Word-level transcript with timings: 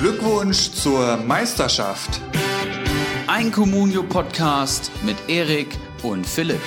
Glückwunsch 0.00 0.70
zur 0.70 1.16
Meisterschaft. 1.16 2.20
Ein 3.26 3.50
Communio-Podcast 3.50 4.92
mit 5.04 5.16
Erik 5.26 5.76
und 6.04 6.24
Philipp. 6.24 6.60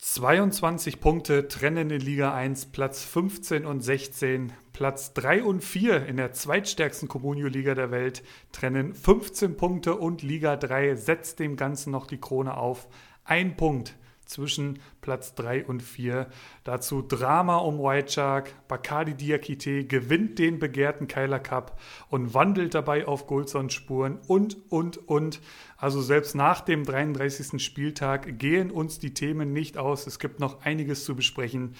»22 0.00 1.00
Punkte 1.00 1.48
trennen 1.48 1.90
in 1.90 2.00
Liga 2.00 2.32
1, 2.32 2.66
Platz 2.66 3.04
15 3.04 3.66
und 3.66 3.82
16. 3.82 4.54
Platz 4.72 5.12
3 5.12 5.42
und 5.42 5.62
4 5.62 6.06
in 6.06 6.16
der 6.16 6.32
zweitstärksten 6.32 7.08
Communio-Liga 7.08 7.74
der 7.74 7.90
Welt 7.90 8.22
trennen 8.52 8.94
15 8.94 9.58
Punkte 9.58 9.96
und 9.96 10.22
Liga 10.22 10.56
3 10.56 10.94
setzt 10.94 11.40
dem 11.40 11.56
Ganzen 11.56 11.90
noch 11.90 12.06
die 12.06 12.18
Krone 12.18 12.56
auf. 12.56 12.88
Ein 13.24 13.58
Punkt 13.58 13.96
zwischen 14.26 14.78
Platz 15.00 15.34
3 15.34 15.64
und 15.66 15.82
4. 15.82 16.26
Dazu 16.64 17.02
Drama 17.02 17.58
um 17.58 17.78
White 17.78 18.12
Shark. 18.12 18.54
Bacardi 18.68 19.14
Diakite 19.14 19.84
gewinnt 19.84 20.38
den 20.38 20.58
begehrten 20.58 21.08
Keiler 21.08 21.38
Cup 21.38 21.80
und 22.08 22.34
wandelt 22.34 22.74
dabei 22.74 23.06
auf 23.06 23.26
Goldsons 23.26 23.74
Spuren 23.74 24.18
und, 24.26 24.56
und, 24.70 25.08
und. 25.08 25.40
Also 25.76 26.00
selbst 26.00 26.34
nach 26.34 26.60
dem 26.60 26.84
33. 26.84 27.62
Spieltag 27.62 28.38
gehen 28.38 28.70
uns 28.70 28.98
die 28.98 29.14
Themen 29.14 29.52
nicht 29.52 29.78
aus. 29.78 30.06
Es 30.06 30.18
gibt 30.18 30.40
noch 30.40 30.62
einiges 30.62 31.04
zu 31.04 31.14
besprechen. 31.14 31.74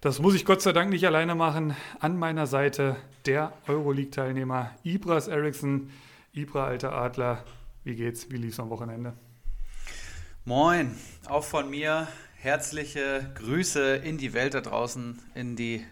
Das 0.00 0.20
muss 0.20 0.34
ich 0.34 0.44
Gott 0.44 0.60
sei 0.60 0.72
Dank 0.72 0.90
nicht 0.90 1.06
alleine 1.06 1.34
machen. 1.34 1.74
An 2.00 2.18
meiner 2.18 2.46
Seite 2.46 2.96
der 3.26 3.52
Euroleague-Teilnehmer 3.66 4.72
Ibras 4.82 5.28
Eriksson. 5.28 5.90
Ibra, 6.32 6.64
alter 6.66 6.92
Adler, 6.92 7.44
wie 7.84 7.94
geht's? 7.94 8.30
Wie 8.30 8.36
lief's 8.36 8.60
am 8.60 8.70
Wochenende? 8.70 9.14
Moin, 10.46 10.94
auch 11.26 11.42
von 11.42 11.70
mir 11.70 12.06
herzliche 12.36 13.32
Grüße 13.34 13.96
in 13.96 14.18
die 14.18 14.34
Welt 14.34 14.52
da 14.52 14.60
draußen, 14.60 15.18
in, 15.34 15.56
die, 15.56 15.82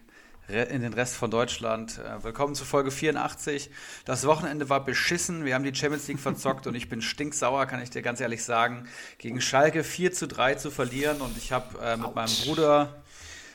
in 0.47 0.83
den 0.83 0.92
Rest 0.92 1.14
von 1.14 1.31
Deutschland. 1.31 1.98
Äh, 1.98 2.22
willkommen 2.22 2.55
zu 2.55 2.67
Folge 2.67 2.91
84. 2.91 3.70
Das 4.05 4.27
Wochenende 4.27 4.69
war 4.69 4.84
beschissen. 4.84 5.47
Wir 5.47 5.55
haben 5.55 5.64
die 5.64 5.75
Champions 5.75 6.06
League 6.06 6.20
verzockt 6.20 6.67
und 6.67 6.75
ich 6.75 6.91
bin 6.91 7.00
stinksauer, 7.00 7.64
kann 7.64 7.81
ich 7.81 7.89
dir 7.89 8.03
ganz 8.03 8.20
ehrlich 8.20 8.44
sagen, 8.44 8.86
gegen 9.17 9.41
Schalke 9.41 9.83
4 9.84 10.12
zu 10.12 10.28
3 10.28 10.56
zu 10.56 10.70
verlieren. 10.70 11.22
Und 11.22 11.34
ich 11.39 11.50
habe 11.50 11.78
äh, 11.83 11.97
mit 11.97 12.14
meinem 12.14 12.34
Bruder 12.44 13.02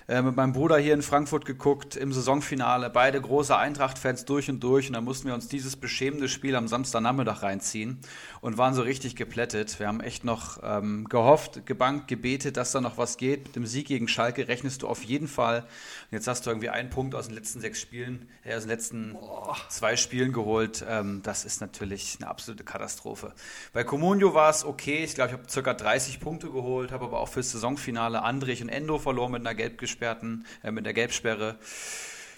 äh, 0.07 0.21
mit 0.21 0.37
meinem 0.37 0.53
Bruder 0.53 0.77
hier 0.77 0.93
in 0.93 1.01
Frankfurt 1.01 1.43
geguckt 1.43 1.97
im 1.97 2.13
Saisonfinale. 2.13 2.89
Beide 2.89 3.19
große 3.19 3.55
Eintracht-Fans 3.55 4.23
durch 4.23 4.49
und 4.49 4.63
durch. 4.63 4.87
Und 4.87 4.93
dann 4.93 5.03
mussten 5.03 5.27
wir 5.27 5.33
uns 5.33 5.49
dieses 5.49 5.75
beschämende 5.75 6.29
Spiel 6.29 6.55
am 6.55 6.69
Samstagnachmittag 6.69 7.43
reinziehen 7.43 7.99
und 8.39 8.57
waren 8.57 8.73
so 8.73 8.83
richtig 8.83 9.17
geplättet. 9.17 9.79
Wir 9.79 9.87
haben 9.87 9.99
echt 9.99 10.23
noch 10.23 10.59
ähm, 10.63 11.09
gehofft, 11.09 11.65
gebankt, 11.65 12.07
gebetet, 12.07 12.55
dass 12.55 12.71
da 12.71 12.79
noch 12.79 12.97
was 12.97 13.17
geht. 13.17 13.47
Mit 13.47 13.55
dem 13.57 13.65
Sieg 13.65 13.87
gegen 13.87 14.07
Schalke 14.07 14.47
rechnest 14.47 14.83
du 14.83 14.87
auf 14.87 15.03
jeden 15.03 15.27
Fall. 15.27 15.59
Und 15.59 16.11
jetzt 16.11 16.27
hast 16.27 16.45
du 16.45 16.51
irgendwie 16.51 16.69
einen 16.69 16.89
Punkt 16.89 17.13
aus 17.13 17.27
den 17.27 17.35
letzten 17.35 17.59
sechs 17.59 17.81
Spielen, 17.81 18.29
äh, 18.45 18.55
aus 18.55 18.63
den 18.63 18.69
letzten 18.69 19.11
Boah. 19.11 19.57
zwei 19.67 19.97
Spielen 19.97 20.31
geholt. 20.31 20.85
Ähm, 20.87 21.21
das 21.23 21.43
ist 21.43 21.59
natürlich 21.59 22.15
eine 22.21 22.29
absolute 22.29 22.63
Katastrophe. 22.63 23.33
Bei 23.73 23.83
Comunio 23.83 24.33
war 24.33 24.51
es 24.51 24.63
okay. 24.63 25.03
Ich 25.03 25.15
glaube, 25.15 25.31
ich 25.31 25.37
habe 25.57 25.63
ca. 25.63 25.73
30 25.73 26.21
Punkte 26.21 26.49
geholt, 26.49 26.93
habe 26.93 27.03
aber 27.03 27.19
auch 27.19 27.27
fürs 27.27 27.51
Saisonfinale 27.51 28.21
Andrich 28.21 28.61
und 28.61 28.69
Endo 28.69 28.99
verloren 28.99 29.33
mit 29.33 29.41
einer 29.41 29.53
gelb 29.53 29.77
Gelbgesperrten, 29.97 30.45
äh, 30.63 30.71
mit 30.71 30.85
der 30.85 30.93
Gelbsperre. 30.93 31.55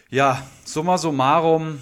Ja, 0.10 0.44
summa 0.64 0.98
summarum, 0.98 1.80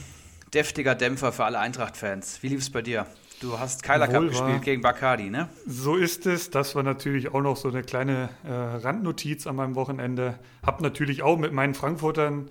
deftiger 0.54 0.96
Dämpfer 0.96 1.32
für 1.32 1.46
alle 1.46 1.60
Eintracht-Fans. 1.60 2.40
Wie 2.42 2.50
lief 2.50 2.60
es 2.60 2.70
bei 2.70 2.82
dir? 2.82 3.06
Du 3.40 3.60
hast 3.60 3.84
Keiler 3.84 4.08
Cup 4.08 4.28
gespielt 4.28 4.64
gegen 4.64 4.82
Bacardi, 4.82 5.30
ne? 5.30 5.48
So 5.68 5.96
ist 5.96 6.26
es. 6.26 6.50
Das 6.50 6.74
war 6.74 6.82
natürlich 6.82 7.32
auch 7.32 7.42
noch 7.42 7.56
so 7.56 7.70
eine 7.70 7.84
kleine 7.84 8.30
äh, 8.44 8.52
Randnotiz 8.52 9.46
an 9.46 9.56
meinem 9.56 9.76
Wochenende. 9.76 10.40
Hab 10.66 10.82
natürlich 10.82 11.22
auch 11.22 11.38
mit 11.38 11.54
meinen 11.54 11.76
Frankfurtern 11.76 12.50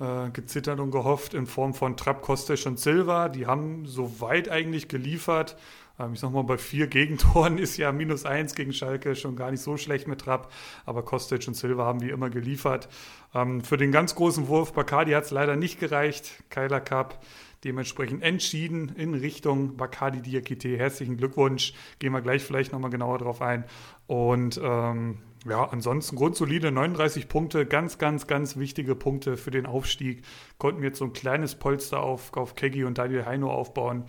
äh, 0.00 0.28
gezittert 0.30 0.80
und 0.80 0.90
gehofft 0.90 1.32
in 1.32 1.46
Form 1.46 1.72
von 1.72 1.96
Trapp, 1.96 2.20
Kostic 2.20 2.66
und 2.66 2.78
Silva. 2.78 3.30
Die 3.30 3.46
haben 3.46 3.86
soweit 3.86 4.50
eigentlich 4.50 4.88
geliefert. 4.88 5.56
Ähm, 5.98 6.12
ich 6.14 6.20
sag 6.20 6.32
mal, 6.32 6.42
bei 6.42 6.58
vier 6.58 6.86
Gegentoren 6.86 7.58
ist 7.58 7.76
ja 7.76 7.92
minus 7.92 8.24
eins 8.24 8.54
gegen 8.54 8.72
Schalke 8.72 9.16
schon 9.16 9.36
gar 9.36 9.50
nicht 9.50 9.62
so 9.62 9.76
schlecht 9.76 10.08
mit 10.08 10.20
Trapp, 10.20 10.52
aber 10.86 11.04
Kostic 11.04 11.46
und 11.48 11.54
Silva 11.54 11.84
haben 11.84 12.00
wie 12.00 12.10
immer 12.10 12.30
geliefert. 12.30 12.88
Ähm, 13.34 13.62
für 13.62 13.76
den 13.76 13.92
ganz 13.92 14.14
großen 14.14 14.48
Wurf 14.48 14.72
Bacardi 14.72 15.12
hat 15.12 15.24
es 15.24 15.30
leider 15.30 15.56
nicht 15.56 15.80
gereicht. 15.80 16.44
Keiler 16.50 16.80
Cup 16.80 17.22
dementsprechend 17.64 18.22
entschieden 18.22 18.94
in 18.96 19.14
Richtung 19.14 19.76
Bacardi 19.76 20.22
Diakite. 20.22 20.76
Herzlichen 20.76 21.16
Glückwunsch. 21.16 21.74
Gehen 21.98 22.12
wir 22.12 22.20
gleich 22.20 22.42
vielleicht 22.42 22.72
nochmal 22.72 22.90
genauer 22.90 23.18
drauf 23.18 23.42
ein. 23.42 23.64
Und 24.06 24.60
ähm, 24.62 25.18
ja, 25.46 25.64
ansonsten 25.64 26.16
grundsolide 26.16 26.70
39 26.70 27.28
Punkte, 27.28 27.66
ganz, 27.66 27.98
ganz, 27.98 28.26
ganz 28.26 28.56
wichtige 28.56 28.94
Punkte 28.94 29.36
für 29.36 29.50
den 29.50 29.66
Aufstieg. 29.66 30.22
Konnten 30.58 30.80
wir 30.80 30.88
jetzt 30.88 30.98
so 30.98 31.04
ein 31.04 31.12
kleines 31.12 31.54
Polster 31.54 32.00
auf, 32.00 32.36
auf 32.36 32.54
Kegi 32.54 32.84
und 32.84 32.98
Daniel 32.98 33.26
Heino 33.26 33.50
aufbauen 33.50 34.04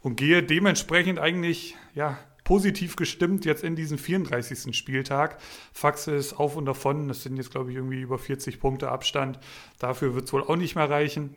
und 0.00 0.16
gehe 0.16 0.42
dementsprechend 0.42 1.18
eigentlich, 1.18 1.76
ja, 1.94 2.18
positiv 2.44 2.96
gestimmt 2.96 3.46
jetzt 3.46 3.64
in 3.64 3.74
diesen 3.74 3.98
34. 3.98 4.76
Spieltag. 4.76 5.38
Faxe 5.72 6.14
ist 6.14 6.34
auf 6.34 6.56
und 6.56 6.66
davon. 6.66 7.08
Das 7.08 7.22
sind 7.22 7.36
jetzt, 7.36 7.50
glaube 7.50 7.70
ich, 7.70 7.76
irgendwie 7.76 8.02
über 8.02 8.18
40 8.18 8.60
Punkte 8.60 8.90
Abstand. 8.90 9.38
Dafür 9.78 10.14
wird 10.14 10.26
es 10.26 10.32
wohl 10.32 10.44
auch 10.44 10.56
nicht 10.56 10.76
mehr 10.76 10.88
reichen. 10.88 11.34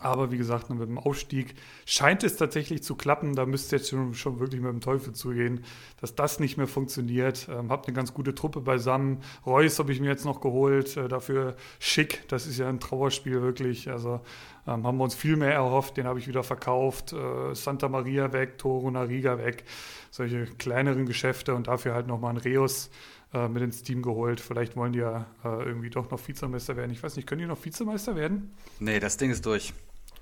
Aber 0.00 0.32
wie 0.32 0.38
gesagt, 0.38 0.70
mit 0.70 0.80
dem 0.80 0.98
Aufstieg 0.98 1.54
scheint 1.84 2.24
es 2.24 2.36
tatsächlich 2.36 2.82
zu 2.82 2.94
klappen. 2.94 3.34
Da 3.34 3.44
müsste 3.44 3.76
jetzt 3.76 3.90
schon, 3.90 4.14
schon 4.14 4.40
wirklich 4.40 4.60
mit 4.60 4.70
dem 4.70 4.80
Teufel 4.80 5.12
zugehen, 5.12 5.64
dass 6.00 6.14
das 6.14 6.40
nicht 6.40 6.56
mehr 6.56 6.66
funktioniert. 6.66 7.48
Ähm, 7.50 7.70
habt 7.70 7.86
eine 7.86 7.94
ganz 7.94 8.14
gute 8.14 8.34
Truppe 8.34 8.60
beisammen. 8.60 9.18
Reus 9.44 9.78
habe 9.78 9.92
ich 9.92 10.00
mir 10.00 10.08
jetzt 10.08 10.24
noch 10.24 10.40
geholt. 10.40 10.96
Äh, 10.96 11.08
dafür 11.08 11.54
schick. 11.78 12.26
Das 12.28 12.46
ist 12.46 12.58
ja 12.58 12.68
ein 12.68 12.80
Trauerspiel 12.80 13.42
wirklich. 13.42 13.90
Also 13.90 14.20
ähm, 14.66 14.86
haben 14.86 14.96
wir 14.96 15.04
uns 15.04 15.14
viel 15.14 15.36
mehr 15.36 15.52
erhofft. 15.52 15.98
Den 15.98 16.06
habe 16.06 16.18
ich 16.18 16.26
wieder 16.26 16.42
verkauft. 16.42 17.12
Äh, 17.12 17.54
Santa 17.54 17.88
Maria 17.88 18.32
weg, 18.32 18.56
Toro 18.56 18.90
Nariga 18.90 19.38
weg. 19.38 19.64
Solche 20.10 20.46
kleineren 20.46 21.04
Geschäfte 21.04 21.54
und 21.54 21.68
dafür 21.68 21.94
halt 21.94 22.06
nochmal 22.06 22.34
ein 22.34 22.38
Reus 22.38 22.90
äh, 23.32 23.48
mit 23.48 23.62
ins 23.62 23.82
Team 23.82 24.02
geholt. 24.02 24.40
Vielleicht 24.40 24.76
wollen 24.76 24.92
die 24.92 25.00
ja 25.00 25.26
äh, 25.44 25.62
irgendwie 25.62 25.90
doch 25.90 26.10
noch 26.10 26.26
Vizemeister 26.26 26.76
werden. 26.76 26.90
Ich 26.90 27.02
weiß 27.02 27.16
nicht, 27.16 27.28
können 27.28 27.40
die 27.40 27.46
noch 27.46 27.64
Vizemeister 27.64 28.16
werden? 28.16 28.50
Nee, 28.80 28.98
das 28.98 29.18
Ding 29.18 29.30
ist 29.30 29.46
durch. 29.46 29.72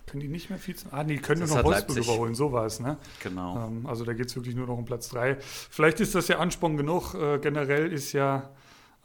Können 0.08 0.20
die 0.20 0.28
nicht 0.28 0.50
mehr 0.50 0.58
Vize? 0.58 0.86
Ah, 0.90 1.04
nee, 1.04 1.18
können 1.18 1.40
nur 1.40 1.48
noch 1.48 1.64
Wolfsburg 1.64 1.96
Leipzig. 1.96 2.04
überholen, 2.08 2.34
so 2.34 2.52
war 2.52 2.66
es, 2.66 2.80
ne? 2.80 2.96
Genau. 3.22 3.66
Ähm, 3.66 3.86
also 3.86 4.04
da 4.04 4.14
geht 4.14 4.26
es 4.26 4.36
wirklich 4.36 4.56
nur 4.56 4.66
noch 4.66 4.78
um 4.78 4.84
Platz 4.84 5.08
3. 5.10 5.36
Vielleicht 5.40 6.00
ist 6.00 6.14
das 6.14 6.28
ja 6.28 6.38
Ansporn 6.38 6.76
genug. 6.76 7.14
Äh, 7.14 7.38
generell 7.38 7.92
ist 7.92 8.12
ja 8.12 8.50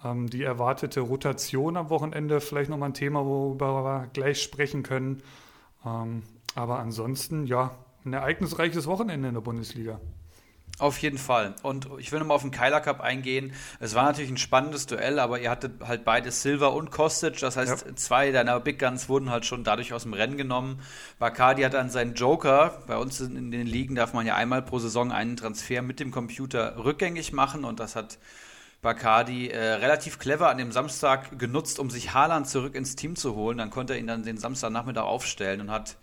ähm, 0.04 0.30
die 0.30 0.44
erwartete 0.44 1.02
Rotation 1.02 1.78
am 1.78 1.90
Wochenende 1.90 2.40
vielleicht 2.42 2.70
nochmal 2.70 2.90
ein 2.90 2.94
Thema, 2.94 3.26
worüber 3.26 3.84
wir 3.84 4.08
gleich 4.14 4.42
sprechen 4.42 4.84
können. 4.84 5.22
Ähm, 5.86 6.24
aber 6.56 6.80
ansonsten, 6.80 7.46
ja, 7.46 7.72
ein 8.06 8.14
ereignisreiches 8.14 8.86
Wochenende 8.88 9.28
in 9.28 9.34
der 9.34 9.42
Bundesliga. 9.42 10.00
Auf 10.80 10.98
jeden 10.98 11.20
Fall. 11.20 11.56
Und 11.62 11.88
ich 12.00 12.12
will 12.12 12.20
nochmal 12.20 12.36
auf 12.36 12.42
den 12.42 12.50
Keiler 12.50 12.82
Cup 12.82 13.00
eingehen. 13.00 13.54
Es 13.80 13.94
war 13.94 14.06
natürlich 14.06 14.32
ein 14.32 14.38
spannendes 14.38 14.88
Duell, 14.88 15.20
aber 15.20 15.40
ihr 15.40 15.52
hattet 15.52 15.74
halt 15.86 16.04
beide 16.04 16.32
Silver 16.32 16.74
und 16.74 16.90
Kostic. 16.90 17.40
Das 17.40 17.58
heißt, 17.58 17.86
ja. 17.86 17.96
zwei 17.96 18.32
deiner 18.32 18.60
Big 18.60 18.80
Guns 18.80 19.08
wurden 19.08 19.30
halt 19.30 19.46
schon 19.46 19.64
dadurch 19.64 19.94
aus 19.94 20.04
dem 20.04 20.14
Rennen 20.14 20.36
genommen. 20.36 20.82
Bacardi 21.20 21.62
hat 21.62 21.76
dann 21.76 21.92
seinen 21.92 22.16
Joker. 22.16 22.82
Bei 22.88 22.98
uns 22.98 23.20
in 23.22 23.52
den 23.52 23.68
Ligen 23.68 23.94
darf 23.94 24.14
man 24.14 24.26
ja 24.26 24.36
einmal 24.36 24.64
pro 24.64 24.80
Saison 24.80 25.12
einen 25.12 25.38
Transfer 25.38 25.84
mit 25.84 26.00
dem 26.00 26.10
Computer 26.10 26.84
rückgängig 26.84 27.34
machen 27.34 27.66
und 27.66 27.80
das 27.80 27.96
hat 27.96 28.18
Bacardi 28.82 29.50
äh, 29.50 29.58
relativ 29.58 30.18
clever 30.18 30.50
an 30.50 30.58
dem 30.58 30.72
Samstag 30.72 31.38
genutzt, 31.40 31.80
um 31.80 31.92
sich 31.92 32.14
Haaland 32.14 32.50
zurück 32.50 32.76
ins 32.76 32.96
Team 32.96 33.16
zu 33.16 33.36
holen. 33.36 33.60
Dann 33.60 33.70
konnte 33.70 33.94
er 33.94 34.00
ihn 34.00 34.08
dann 34.08 34.24
den 34.24 34.38
Samstagnachmittag 34.38 35.04
aufstellen 35.04 35.62
und 35.62 35.72
hat 35.72 35.98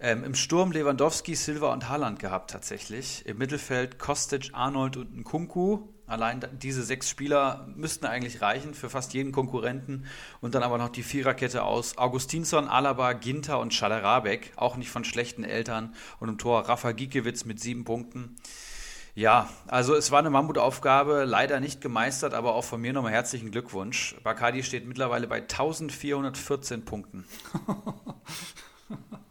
ähm, 0.00 0.24
Im 0.24 0.34
Sturm 0.34 0.72
Lewandowski, 0.72 1.34
Silva 1.34 1.72
und 1.72 1.88
Haaland 1.88 2.18
gehabt 2.18 2.50
tatsächlich. 2.50 3.24
Im 3.26 3.36
Mittelfeld 3.36 3.98
Kostic, 3.98 4.50
Arnold 4.52 4.96
und 4.96 5.14
Nkunku. 5.14 5.88
Allein 6.06 6.44
diese 6.52 6.82
sechs 6.82 7.08
Spieler 7.08 7.68
müssten 7.76 8.06
eigentlich 8.06 8.40
reichen 8.40 8.74
für 8.74 8.88
fast 8.88 9.12
jeden 9.12 9.30
Konkurrenten. 9.30 10.06
Und 10.40 10.54
dann 10.54 10.62
aber 10.62 10.78
noch 10.78 10.88
die 10.88 11.02
Viererkette 11.02 11.62
aus 11.62 11.98
Augustinsson, 11.98 12.66
Alaba, 12.66 13.12
Ginter 13.12 13.60
und 13.60 13.74
Schaderabek. 13.74 14.54
Auch 14.56 14.76
nicht 14.76 14.90
von 14.90 15.04
schlechten 15.04 15.44
Eltern. 15.44 15.94
Und 16.18 16.30
im 16.30 16.38
Tor 16.38 16.68
Rafa 16.68 16.92
Giekewitz 16.92 17.44
mit 17.44 17.60
sieben 17.60 17.84
Punkten. 17.84 18.36
Ja, 19.14 19.50
also 19.66 19.94
es 19.94 20.10
war 20.10 20.20
eine 20.20 20.30
Mammutaufgabe, 20.30 21.24
leider 21.24 21.60
nicht 21.60 21.80
gemeistert, 21.80 22.32
aber 22.32 22.54
auch 22.54 22.64
von 22.64 22.80
mir 22.80 22.92
nochmal 22.92 23.12
herzlichen 23.12 23.50
Glückwunsch. 23.50 24.16
Bacardi 24.22 24.62
steht 24.62 24.86
mittlerweile 24.86 25.26
bei 25.26 25.42
1414 25.42 26.84
Punkten. 26.84 27.26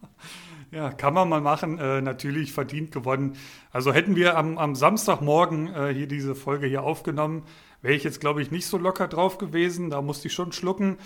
Ja, 0.72 0.92
kann 0.92 1.16
man 1.16 1.28
mal 1.28 1.42
machen. 1.42 1.80
Äh, 1.80 2.02
natürlich 2.02 2.54
verdient 2.54 2.92
gewonnen. 2.92 3.36
Also 3.72 3.92
hätten 3.92 4.16
wir 4.16 4.38
am, 4.38 4.58
am 4.58 4.76
Samstagmorgen 4.76 5.74
äh, 5.74 5.94
hier 5.94 6.08
diese 6.08 6.36
Folge 6.36 6.68
hier 6.68 6.84
aufgenommen, 6.84 7.44
wäre 7.82 7.96
ich 7.96 8.04
jetzt, 8.04 8.20
glaube 8.20 8.42
ich, 8.42 8.52
nicht 8.52 8.68
so 8.68 8.78
locker 8.78 9.08
drauf 9.08 9.38
gewesen. 9.40 9.90
Da 9.90 10.02
musste 10.02 10.28
ich 10.28 10.34
schon 10.34 10.52
schlucken. 10.52 10.98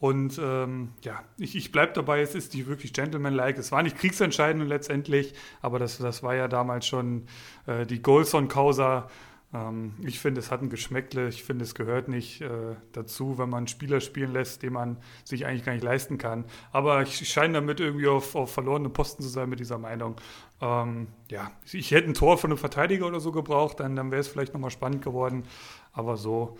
Und 0.00 0.38
ähm, 0.42 0.92
ja, 1.02 1.22
ich, 1.38 1.56
ich 1.56 1.72
bleibe 1.72 1.94
dabei, 1.94 2.20
es 2.20 2.34
ist 2.34 2.52
nicht 2.54 2.66
wirklich 2.66 2.92
gentlemanlike. 2.92 3.58
Es 3.58 3.72
war 3.72 3.82
nicht 3.82 3.96
kriegsentscheidend 3.96 4.68
letztendlich, 4.68 5.32
aber 5.62 5.78
das, 5.78 5.98
das 5.98 6.22
war 6.22 6.34
ja 6.34 6.48
damals 6.48 6.86
schon 6.86 7.26
äh, 7.66 7.86
die 7.86 8.02
Golson-Causa. 8.02 9.08
Ähm, 9.56 9.94
ich 10.02 10.18
finde, 10.18 10.40
es 10.40 10.50
hat 10.50 10.62
ein 10.62 10.70
Geschmäckle. 10.70 11.28
Ich 11.28 11.44
finde, 11.44 11.64
es 11.64 11.74
gehört 11.74 12.08
nicht 12.08 12.40
äh, 12.40 12.76
dazu, 12.92 13.38
wenn 13.38 13.48
man 13.48 13.58
einen 13.58 13.68
Spieler 13.68 14.00
spielen 14.00 14.32
lässt, 14.32 14.62
den 14.62 14.72
man 14.72 14.98
sich 15.24 15.46
eigentlich 15.46 15.64
gar 15.64 15.72
nicht 15.72 15.84
leisten 15.84 16.18
kann. 16.18 16.44
Aber 16.72 17.02
ich 17.02 17.28
scheine 17.28 17.54
damit 17.54 17.80
irgendwie 17.80 18.08
auf, 18.08 18.34
auf 18.34 18.52
verlorene 18.52 18.88
Posten 18.88 19.22
zu 19.22 19.28
sein 19.28 19.48
mit 19.48 19.60
dieser 19.60 19.78
Meinung. 19.78 20.16
Ähm, 20.60 21.08
ja, 21.30 21.50
ich 21.72 21.90
hätte 21.90 22.08
ein 22.08 22.14
Tor 22.14 22.38
von 22.38 22.50
einem 22.50 22.58
Verteidiger 22.58 23.06
oder 23.06 23.20
so 23.20 23.32
gebraucht, 23.32 23.80
dann, 23.80 23.96
dann 23.96 24.10
wäre 24.10 24.20
es 24.20 24.28
vielleicht 24.28 24.52
nochmal 24.52 24.70
spannend 24.70 25.02
geworden. 25.02 25.44
Aber 25.92 26.16
so 26.16 26.58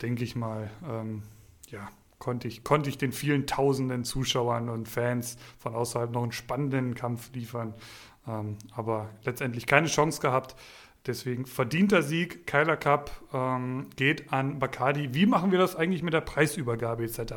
denke 0.00 0.24
ich 0.24 0.34
mal, 0.34 0.70
ähm, 0.88 1.22
ja, 1.68 1.88
konnte 2.18 2.48
ich, 2.48 2.64
konnte 2.64 2.88
ich 2.88 2.98
den 2.98 3.12
vielen 3.12 3.46
tausenden 3.46 4.04
Zuschauern 4.04 4.68
und 4.68 4.88
Fans 4.88 5.36
von 5.58 5.74
außerhalb 5.74 6.10
noch 6.12 6.22
einen 6.22 6.32
spannenden 6.32 6.94
Kampf 6.94 7.32
liefern. 7.34 7.74
Ähm, 8.26 8.58
aber 8.72 9.10
letztendlich 9.24 9.66
keine 9.66 9.88
Chance 9.88 10.20
gehabt. 10.20 10.54
Deswegen 11.06 11.46
verdienter 11.46 12.02
Sieg, 12.02 12.46
Kyler 12.46 12.76
Cup 12.76 13.10
ähm, 13.32 13.88
geht 13.96 14.32
an 14.32 14.60
Bacardi. 14.60 15.14
Wie 15.14 15.26
machen 15.26 15.50
wir 15.50 15.58
das 15.58 15.74
eigentlich 15.74 16.02
mit 16.02 16.14
der 16.14 16.20
Preisübergabe 16.20 17.04
etc.? 17.04 17.34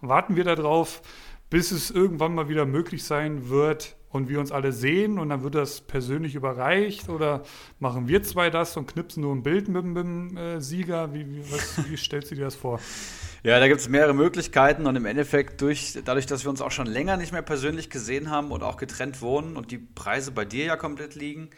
Warten 0.00 0.34
wir 0.34 0.44
darauf, 0.44 1.00
bis 1.48 1.70
es 1.70 1.90
irgendwann 1.90 2.34
mal 2.34 2.48
wieder 2.48 2.66
möglich 2.66 3.04
sein 3.04 3.48
wird 3.48 3.94
und 4.08 4.28
wir 4.28 4.40
uns 4.40 4.50
alle 4.50 4.72
sehen 4.72 5.18
und 5.20 5.28
dann 5.28 5.42
wird 5.42 5.54
das 5.54 5.80
persönlich 5.80 6.34
überreicht 6.34 7.08
oder 7.08 7.42
machen 7.78 8.08
wir 8.08 8.22
zwei 8.24 8.50
das 8.50 8.76
und 8.76 8.86
knipsen 8.86 9.22
nur 9.22 9.34
ein 9.34 9.44
Bild 9.44 9.68
mit, 9.68 9.84
mit 9.84 9.96
dem 9.96 10.36
äh, 10.36 10.60
Sieger? 10.60 11.14
Wie, 11.14 11.24
wie, 11.26 11.52
was, 11.52 11.78
wie 11.90 11.96
stellst 11.96 12.32
du 12.32 12.34
dir 12.34 12.44
das 12.44 12.56
vor? 12.56 12.80
Ja, 13.44 13.60
da 13.60 13.68
gibt 13.68 13.80
es 13.80 13.88
mehrere 13.88 14.14
Möglichkeiten 14.14 14.86
und 14.86 14.96
im 14.96 15.04
Endeffekt 15.04 15.60
durch, 15.60 15.98
dadurch, 16.04 16.26
dass 16.26 16.44
wir 16.44 16.50
uns 16.50 16.60
auch 16.60 16.70
schon 16.70 16.86
länger 16.86 17.16
nicht 17.16 17.32
mehr 17.32 17.42
persönlich 17.42 17.90
gesehen 17.90 18.30
haben 18.30 18.50
und 18.50 18.62
auch 18.62 18.76
getrennt 18.76 19.20
wohnen 19.20 19.56
und 19.56 19.70
die 19.70 19.78
Preise 19.78 20.32
bei 20.32 20.44
dir 20.44 20.64
ja 20.64 20.76
komplett 20.76 21.14
liegen, 21.14 21.50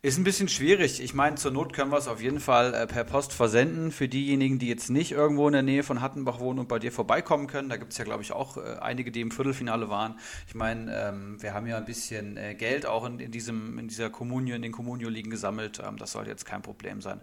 ist 0.00 0.16
ein 0.16 0.22
bisschen 0.22 0.48
schwierig. 0.48 1.02
Ich 1.02 1.12
meine, 1.12 1.34
zur 1.36 1.50
Not 1.50 1.72
können 1.72 1.90
wir 1.90 1.98
es 1.98 2.06
auf 2.06 2.22
jeden 2.22 2.38
Fall 2.38 2.72
äh, 2.72 2.86
per 2.86 3.02
Post 3.02 3.32
versenden. 3.32 3.90
Für 3.90 4.06
diejenigen, 4.06 4.60
die 4.60 4.68
jetzt 4.68 4.90
nicht 4.90 5.10
irgendwo 5.10 5.48
in 5.48 5.54
der 5.54 5.62
Nähe 5.62 5.82
von 5.82 6.00
Hattenbach 6.00 6.38
wohnen 6.38 6.60
und 6.60 6.68
bei 6.68 6.78
dir 6.78 6.92
vorbeikommen 6.92 7.48
können, 7.48 7.68
da 7.68 7.76
gibt 7.76 7.90
es 7.90 7.98
ja, 7.98 8.04
glaube 8.04 8.22
ich, 8.22 8.30
auch 8.30 8.58
äh, 8.58 8.76
einige, 8.80 9.10
die 9.10 9.20
im 9.20 9.32
Viertelfinale 9.32 9.90
waren. 9.90 10.16
Ich 10.46 10.54
meine, 10.54 10.94
ähm, 10.96 11.42
wir 11.42 11.52
haben 11.52 11.66
ja 11.66 11.76
ein 11.78 11.84
bisschen 11.84 12.36
äh, 12.36 12.54
Geld 12.54 12.86
auch 12.86 13.04
in, 13.06 13.18
in, 13.18 13.32
diesem, 13.32 13.76
in 13.78 13.88
dieser 13.88 14.08
Kommunio, 14.08 14.54
in 14.54 14.62
den 14.62 14.70
Kommunio-Ligen 14.70 15.30
gesammelt. 15.30 15.82
Ähm, 15.84 15.96
das 15.96 16.12
sollte 16.12 16.30
jetzt 16.30 16.46
kein 16.46 16.62
Problem 16.62 17.00
sein. 17.00 17.20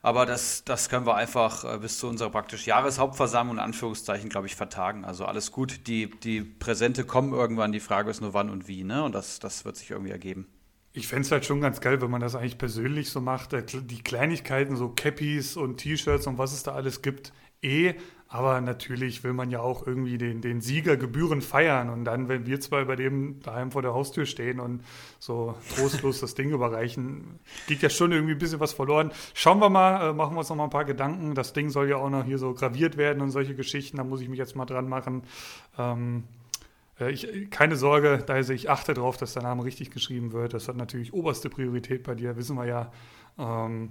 Aber 0.00 0.24
das, 0.24 0.64
das 0.64 0.88
können 0.88 1.04
wir 1.04 1.16
einfach 1.16 1.64
äh, 1.64 1.78
bis 1.78 1.98
zu 1.98 2.08
unserer 2.08 2.30
praktisch 2.30 2.66
Jahreshauptversammlung 2.66 3.56
in 3.56 3.62
Anführungszeichen, 3.62 4.30
glaube 4.30 4.46
ich, 4.46 4.56
vertagen. 4.56 5.04
Also 5.04 5.26
alles 5.26 5.52
gut. 5.52 5.86
Die, 5.86 6.08
die 6.08 6.40
Präsente 6.40 7.04
kommen 7.04 7.34
irgendwann. 7.34 7.72
Die 7.72 7.80
Frage 7.80 8.10
ist 8.10 8.22
nur 8.22 8.32
wann 8.32 8.48
und 8.48 8.68
wie. 8.68 8.84
Ne? 8.84 9.04
Und 9.04 9.14
das, 9.14 9.38
das 9.38 9.66
wird 9.66 9.76
sich 9.76 9.90
irgendwie 9.90 10.12
ergeben. 10.12 10.46
Ich 10.96 11.08
fände 11.08 11.26
es 11.26 11.30
halt 11.30 11.44
schon 11.44 11.60
ganz 11.60 11.82
geil, 11.82 12.00
wenn 12.00 12.10
man 12.10 12.22
das 12.22 12.34
eigentlich 12.34 12.56
persönlich 12.56 13.10
so 13.10 13.20
macht. 13.20 13.52
Äh, 13.52 13.62
die 13.66 14.02
Kleinigkeiten, 14.02 14.76
so 14.76 14.88
Cappies 14.88 15.58
und 15.58 15.76
T-Shirts 15.76 16.26
und 16.26 16.38
was 16.38 16.54
es 16.54 16.62
da 16.62 16.72
alles 16.72 17.02
gibt, 17.02 17.34
eh. 17.60 17.92
Aber 18.28 18.62
natürlich 18.62 19.22
will 19.22 19.34
man 19.34 19.50
ja 19.50 19.60
auch 19.60 19.86
irgendwie 19.86 20.16
den, 20.16 20.40
den 20.40 20.62
Sieger 20.62 20.96
gebührend 20.96 21.44
feiern. 21.44 21.90
Und 21.90 22.04
dann, 22.04 22.30
wenn 22.30 22.46
wir 22.46 22.60
zwei 22.60 22.86
bei 22.86 22.96
dem 22.96 23.40
daheim 23.42 23.72
vor 23.72 23.82
der 23.82 23.92
Haustür 23.92 24.24
stehen 24.24 24.58
und 24.58 24.82
so 25.18 25.54
trostlos 25.76 26.20
das 26.20 26.34
Ding 26.34 26.50
überreichen, 26.52 27.40
geht 27.66 27.82
ja 27.82 27.90
schon 27.90 28.12
irgendwie 28.12 28.32
ein 28.32 28.38
bisschen 28.38 28.60
was 28.60 28.72
verloren. 28.72 29.12
Schauen 29.34 29.58
wir 29.58 29.68
mal, 29.68 30.10
äh, 30.10 30.12
machen 30.14 30.34
wir 30.34 30.38
uns 30.38 30.48
noch 30.48 30.56
mal 30.56 30.64
ein 30.64 30.70
paar 30.70 30.86
Gedanken. 30.86 31.34
Das 31.34 31.52
Ding 31.52 31.68
soll 31.68 31.90
ja 31.90 31.96
auch 31.96 32.08
noch 32.08 32.24
hier 32.24 32.38
so 32.38 32.54
graviert 32.54 32.96
werden 32.96 33.20
und 33.20 33.30
solche 33.32 33.54
Geschichten. 33.54 33.98
Da 33.98 34.04
muss 34.04 34.22
ich 34.22 34.30
mich 34.30 34.38
jetzt 34.38 34.56
mal 34.56 34.64
dran 34.64 34.88
machen. 34.88 35.24
Ähm, 35.78 36.24
äh, 36.24 36.45
ich, 37.00 37.50
keine 37.50 37.76
Sorge, 37.76 38.22
da 38.26 38.38
ich 38.38 38.70
achte 38.70 38.94
darauf, 38.94 39.16
dass 39.16 39.34
der 39.34 39.42
Name 39.42 39.64
richtig 39.64 39.90
geschrieben 39.90 40.32
wird. 40.32 40.54
Das 40.54 40.68
hat 40.68 40.76
natürlich 40.76 41.12
oberste 41.12 41.50
Priorität 41.50 42.02
bei 42.02 42.14
dir, 42.14 42.36
wissen 42.36 42.56
wir 42.56 42.66
ja. 42.66 42.90
Ähm, 43.38 43.90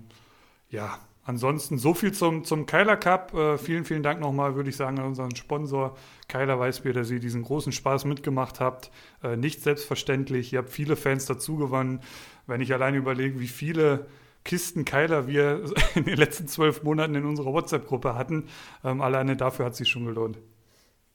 ja, 0.69 0.99
ansonsten 1.23 1.77
so 1.77 1.93
viel 1.93 2.13
zum, 2.13 2.43
zum 2.43 2.65
Keiler 2.65 2.97
Cup. 2.97 3.33
Äh, 3.33 3.57
vielen, 3.57 3.85
vielen 3.85 4.03
Dank 4.03 4.19
nochmal, 4.19 4.55
würde 4.55 4.69
ich 4.69 4.75
sagen, 4.75 4.99
an 4.99 5.05
unseren 5.05 5.35
Sponsor 5.35 5.95
Keiler 6.27 6.59
Weißbier, 6.59 6.93
dass 6.93 7.11
ihr 7.11 7.19
diesen 7.19 7.43
großen 7.43 7.71
Spaß 7.71 8.05
mitgemacht 8.05 8.59
habt. 8.59 8.91
Äh, 9.23 9.37
nicht 9.37 9.61
selbstverständlich. 9.61 10.53
Ihr 10.53 10.59
habt 10.59 10.69
viele 10.69 10.95
Fans 10.95 11.25
dazu 11.25 11.57
gewonnen. 11.57 12.01
Wenn 12.47 12.61
ich 12.61 12.73
alleine 12.73 12.97
überlege, 12.97 13.39
wie 13.39 13.47
viele 13.47 14.07
Kisten 14.43 14.85
Keiler 14.85 15.27
wir 15.27 15.65
in 15.95 16.05
den 16.05 16.17
letzten 16.17 16.47
zwölf 16.47 16.83
Monaten 16.83 17.15
in 17.15 17.25
unserer 17.25 17.53
WhatsApp-Gruppe 17.53 18.15
hatten, 18.15 18.47
ähm, 18.83 19.01
alleine 19.01 19.35
dafür 19.35 19.65
hat 19.65 19.75
sich 19.75 19.89
schon 19.89 20.05
gelohnt. 20.05 20.37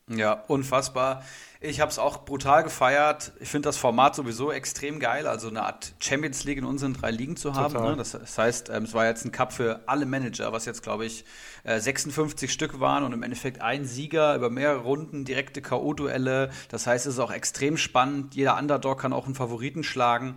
Ja, 0.09 0.33
unfassbar. 0.49 1.23
Ich 1.63 1.79
habe 1.83 1.91
es 1.91 1.99
auch 1.99 2.25
brutal 2.25 2.63
gefeiert. 2.63 3.33
Ich 3.39 3.51
finde 3.51 3.69
das 3.69 3.77
Format 3.77 4.15
sowieso 4.15 4.51
extrem 4.51 4.99
geil, 4.99 5.27
also 5.27 5.49
eine 5.49 5.63
Art 5.63 5.93
Champions 5.99 6.45
League 6.45 6.57
in 6.57 6.65
unseren 6.65 6.95
drei 6.95 7.11
Ligen 7.11 7.37
zu 7.37 7.53
haben. 7.53 7.75
Ne? 7.75 7.97
Das, 7.97 8.13
das, 8.13 8.39
heißt, 8.39 8.71
ähm, 8.71 8.85
es 8.85 8.95
war 8.95 9.05
jetzt 9.05 9.27
ein 9.27 9.31
Cup 9.31 9.53
für 9.53 9.81
alle 9.85 10.07
Manager, 10.07 10.55
was 10.55 10.65
jetzt, 10.65 10.83
glaube 10.83 11.05
ich, 11.05 11.27
äh, 11.65 11.79
56 11.79 12.51
Stück 12.51 12.81
waren 12.81 13.05
und 13.05 13.13
im 13.13 13.23
Endeffekt 13.23 13.61
ein 13.61 13.85
Sieger 13.85 14.35
über 14.37 14.49
mehrere 14.49 14.79
Runden, 14.79 15.27
direkte 15.27 15.61
K.O.-Duelle. 15.61 16.49
Das 16.71 16.87
heißt, 16.87 17.05
es 17.05 17.15
ist 17.15 17.19
auch 17.19 17.31
extrem 17.31 17.77
spannend. 17.77 18.35
Jeder 18.35 18.57
Underdog 18.57 18.99
kann 18.99 19.13
auch 19.13 19.27
einen 19.27 19.35
Favoriten 19.35 19.85
schlagen. 19.85 20.37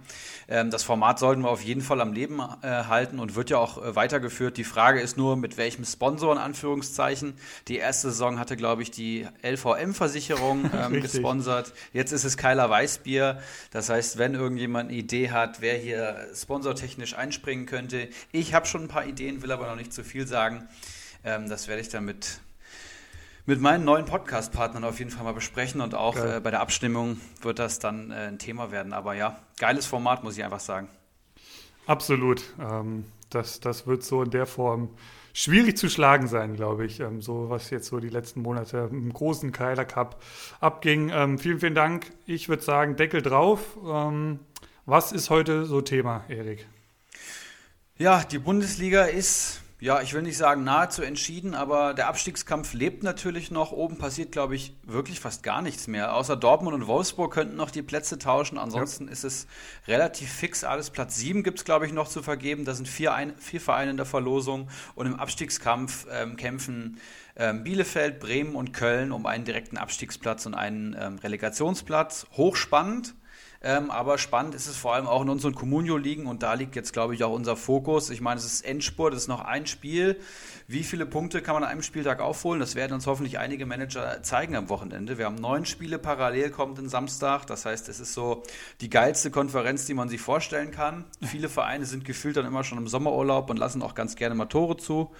Ähm, 0.49 0.71
das 0.71 0.83
Format 0.83 1.19
sollten 1.19 1.43
wir 1.43 1.51
auf 1.51 1.63
jeden 1.63 1.81
Fall 1.81 2.01
am 2.01 2.11
Leben 2.11 2.41
äh, 2.41 2.67
halten 2.67 3.19
und 3.19 3.35
wird 3.35 3.49
ja 3.49 3.59
auch 3.59 3.81
äh, 3.81 3.95
weitergeführt. 3.95 4.57
Die 4.57 4.65
Frage 4.65 4.99
ist 4.99 5.15
nur, 5.15 5.37
mit 5.37 5.55
welchem 5.55 5.85
Sponsor 5.85 6.33
in 6.33 6.37
Anführungszeichen. 6.37 7.35
Die 7.69 7.77
erste 7.77 8.09
Saison 8.09 8.39
hatte, 8.39 8.57
glaube 8.57 8.81
ich, 8.81 8.91
die 8.91 9.25
LVM-Versicherung 9.41 10.69
ähm, 10.77 10.99
gesponsert. 11.13 11.73
Jetzt 11.93 12.11
ist 12.11 12.23
es 12.23 12.37
Keiler 12.37 12.69
Weißbier. 12.69 13.41
Das 13.71 13.89
heißt, 13.89 14.17
wenn 14.17 14.33
irgendjemand 14.33 14.89
eine 14.89 14.97
Idee 14.97 15.31
hat, 15.31 15.61
wer 15.61 15.77
hier 15.77 16.27
sponsortechnisch 16.35 17.15
einspringen 17.15 17.65
könnte. 17.65 18.09
Ich 18.31 18.53
habe 18.53 18.65
schon 18.65 18.83
ein 18.83 18.87
paar 18.87 19.05
Ideen, 19.05 19.41
will 19.41 19.51
aber 19.51 19.67
noch 19.67 19.75
nicht 19.75 19.93
zu 19.93 20.03
viel 20.03 20.27
sagen. 20.27 20.67
Ähm, 21.23 21.49
das 21.49 21.67
werde 21.67 21.81
ich 21.81 21.89
dann 21.89 22.05
mit, 22.05 22.39
mit 23.45 23.61
meinen 23.61 23.85
neuen 23.85 24.05
Podcast-Partnern 24.05 24.83
auf 24.83 24.99
jeden 24.99 25.11
Fall 25.11 25.23
mal 25.23 25.33
besprechen 25.33 25.81
und 25.81 25.95
auch 25.95 26.17
äh, 26.17 26.39
bei 26.43 26.51
der 26.51 26.59
Abstimmung 26.59 27.19
wird 27.41 27.59
das 27.59 27.79
dann 27.79 28.11
äh, 28.11 28.27
ein 28.27 28.39
Thema 28.39 28.71
werden. 28.71 28.93
Aber 28.93 29.13
ja, 29.13 29.39
geiles 29.57 29.85
Format, 29.85 30.23
muss 30.23 30.37
ich 30.37 30.43
einfach 30.43 30.59
sagen. 30.59 30.89
Absolut. 31.85 32.43
Ähm, 32.59 33.05
das, 33.29 33.59
das 33.59 33.87
wird 33.87 34.03
so 34.03 34.23
in 34.23 34.31
der 34.31 34.45
Form 34.45 34.89
schwierig 35.33 35.77
zu 35.77 35.89
schlagen 35.89 36.27
sein, 36.27 36.55
glaube 36.55 36.85
ich. 36.85 36.99
Ähm, 36.99 37.21
so 37.21 37.49
was 37.49 37.69
jetzt 37.71 37.87
so 37.87 37.99
die 37.99 38.09
letzten 38.09 38.41
Monate 38.41 38.87
im 38.91 39.11
großen 39.11 39.51
Keiler 39.51 39.85
Cup 39.85 40.23
abging. 40.61 41.09
Ähm, 41.13 41.39
vielen, 41.39 41.59
vielen 41.59 41.75
Dank. 41.75 42.11
Ich 42.25 42.47
würde 42.47 42.63
sagen, 42.63 42.95
Deckel 42.95 43.21
drauf. 43.21 43.77
Ähm, 43.85 44.39
was 44.85 45.11
ist 45.11 45.29
heute 45.29 45.65
so 45.65 45.81
Thema, 45.81 46.23
Erik? 46.29 46.67
Ja, 47.97 48.23
die 48.23 48.39
Bundesliga 48.39 49.05
ist 49.05 49.62
ja, 49.83 50.01
ich 50.01 50.13
will 50.13 50.21
nicht 50.21 50.37
sagen 50.37 50.63
nahezu 50.63 51.01
entschieden, 51.01 51.53
aber 51.53 51.93
der 51.93 52.07
Abstiegskampf 52.07 52.73
lebt 52.73 53.03
natürlich 53.03 53.51
noch. 53.51 53.73
Oben 53.73 53.97
passiert, 53.97 54.31
glaube 54.31 54.55
ich, 54.55 54.73
wirklich 54.83 55.19
fast 55.19 55.43
gar 55.43 55.61
nichts 55.61 55.87
mehr. 55.87 56.15
Außer 56.15 56.37
Dortmund 56.37 56.73
und 56.73 56.87
Wolfsburg 56.87 57.33
könnten 57.33 57.57
noch 57.57 57.69
die 57.69 57.81
Plätze 57.81 58.17
tauschen. 58.17 58.57
Ansonsten 58.57 59.07
ja. 59.07 59.11
ist 59.11 59.25
es 59.25 59.45
relativ 59.85 60.31
fix 60.31 60.63
alles. 60.63 60.89
Platz 60.89 61.17
7 61.17 61.43
gibt 61.43 61.57
es, 61.59 61.65
glaube 61.65 61.85
ich, 61.85 61.91
noch 61.91 62.07
zu 62.07 62.23
vergeben. 62.23 62.63
Da 62.63 62.75
sind 62.75 62.87
vier, 62.87 63.13
ein, 63.13 63.35
vier 63.39 63.59
Vereine 63.59 63.91
in 63.91 63.97
der 63.97 64.05
Verlosung. 64.05 64.69
Und 64.95 65.07
im 65.07 65.19
Abstiegskampf 65.19 66.07
ähm, 66.09 66.37
kämpfen 66.37 66.97
ähm, 67.35 67.65
Bielefeld, 67.65 68.21
Bremen 68.21 68.55
und 68.55 68.71
Köln 68.71 69.11
um 69.11 69.25
einen 69.25 69.43
direkten 69.43 69.75
Abstiegsplatz 69.75 70.45
und 70.45 70.53
einen 70.53 70.95
ähm, 70.97 71.17
Relegationsplatz. 71.17 72.25
Hochspannend. 72.37 73.15
Ähm, 73.65 73.91
aber 73.91 74.17
spannend 74.17 74.55
ist 74.55 74.67
es 74.67 74.75
vor 74.75 74.93
allem 74.93 75.07
auch 75.07 75.21
in 75.21 75.29
unseren 75.29 75.55
Comunio-Ligen 75.55 76.27
und 76.27 76.43
da 76.43 76.53
liegt 76.53 76.75
jetzt, 76.75 76.91
glaube 76.91 77.15
ich, 77.15 77.23
auch 77.23 77.31
unser 77.31 77.55
Fokus. 77.55 78.09
Ich 78.09 78.19
meine, 78.19 78.37
es 78.37 78.45
ist 78.45 78.65
Endspurt, 78.65 79.13
es 79.13 79.21
ist 79.21 79.27
noch 79.29 79.39
ein 79.39 79.65
Spiel. 79.67 80.19
Wie 80.67 80.83
viele 80.83 81.05
Punkte 81.05 81.41
kann 81.41 81.53
man 81.55 81.63
an 81.63 81.69
einem 81.69 81.81
Spieltag 81.81 82.19
aufholen? 82.19 82.59
Das 82.59 82.75
werden 82.75 82.91
uns 82.91 83.07
hoffentlich 83.07 83.39
einige 83.39 83.65
Manager 83.65 84.21
zeigen 84.21 84.57
am 84.57 84.67
Wochenende. 84.67 85.17
Wir 85.17 85.25
haben 85.25 85.35
neun 85.35 85.65
Spiele 85.65 85.97
parallel 85.97 86.49
kommenden 86.49 86.89
Samstag. 86.89 87.47
Das 87.47 87.65
heißt, 87.65 87.87
es 87.87 88.01
ist 88.01 88.13
so 88.13 88.43
die 88.81 88.89
geilste 88.89 89.31
Konferenz, 89.31 89.85
die 89.85 89.93
man 89.93 90.09
sich 90.09 90.19
vorstellen 90.19 90.71
kann. 90.71 91.05
Viele 91.21 91.47
Vereine 91.47 91.85
sind 91.85 92.03
gefühlt 92.03 92.35
dann 92.35 92.45
immer 92.45 92.65
schon 92.65 92.77
im 92.77 92.89
Sommerurlaub 92.89 93.49
und 93.49 93.57
lassen 93.57 93.81
auch 93.81 93.95
ganz 93.95 94.17
gerne 94.17 94.35
mal 94.35 94.45
Tore 94.45 94.75
zu. 94.75 95.11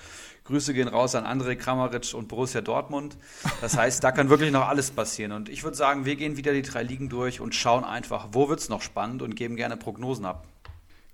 Grüße 0.45 0.73
gehen 0.73 0.89
raus 0.89 1.15
an 1.15 1.25
André 1.25 1.55
Kramaric 1.55 2.13
und 2.13 2.27
Borussia 2.27 2.61
Dortmund. 2.61 3.17
Das 3.61 3.77
heißt, 3.77 4.03
da 4.03 4.11
kann 4.11 4.29
wirklich 4.29 4.51
noch 4.51 4.67
alles 4.67 4.91
passieren. 4.91 5.31
Und 5.31 5.47
ich 5.47 5.63
würde 5.63 5.77
sagen, 5.77 6.05
wir 6.05 6.17
gehen 6.17 6.35
wieder 6.35 6.51
die 6.51 6.61
drei 6.61 6.83
Ligen 6.83 7.07
durch 7.07 7.39
und 7.39 7.55
schauen 7.55 7.85
einfach, 7.85 8.29
wo 8.33 8.49
wird 8.49 8.59
es 8.59 8.67
noch 8.67 8.81
spannend 8.81 9.21
und 9.21 9.35
geben 9.35 9.55
gerne 9.55 9.77
Prognosen 9.77 10.25
ab. 10.25 10.45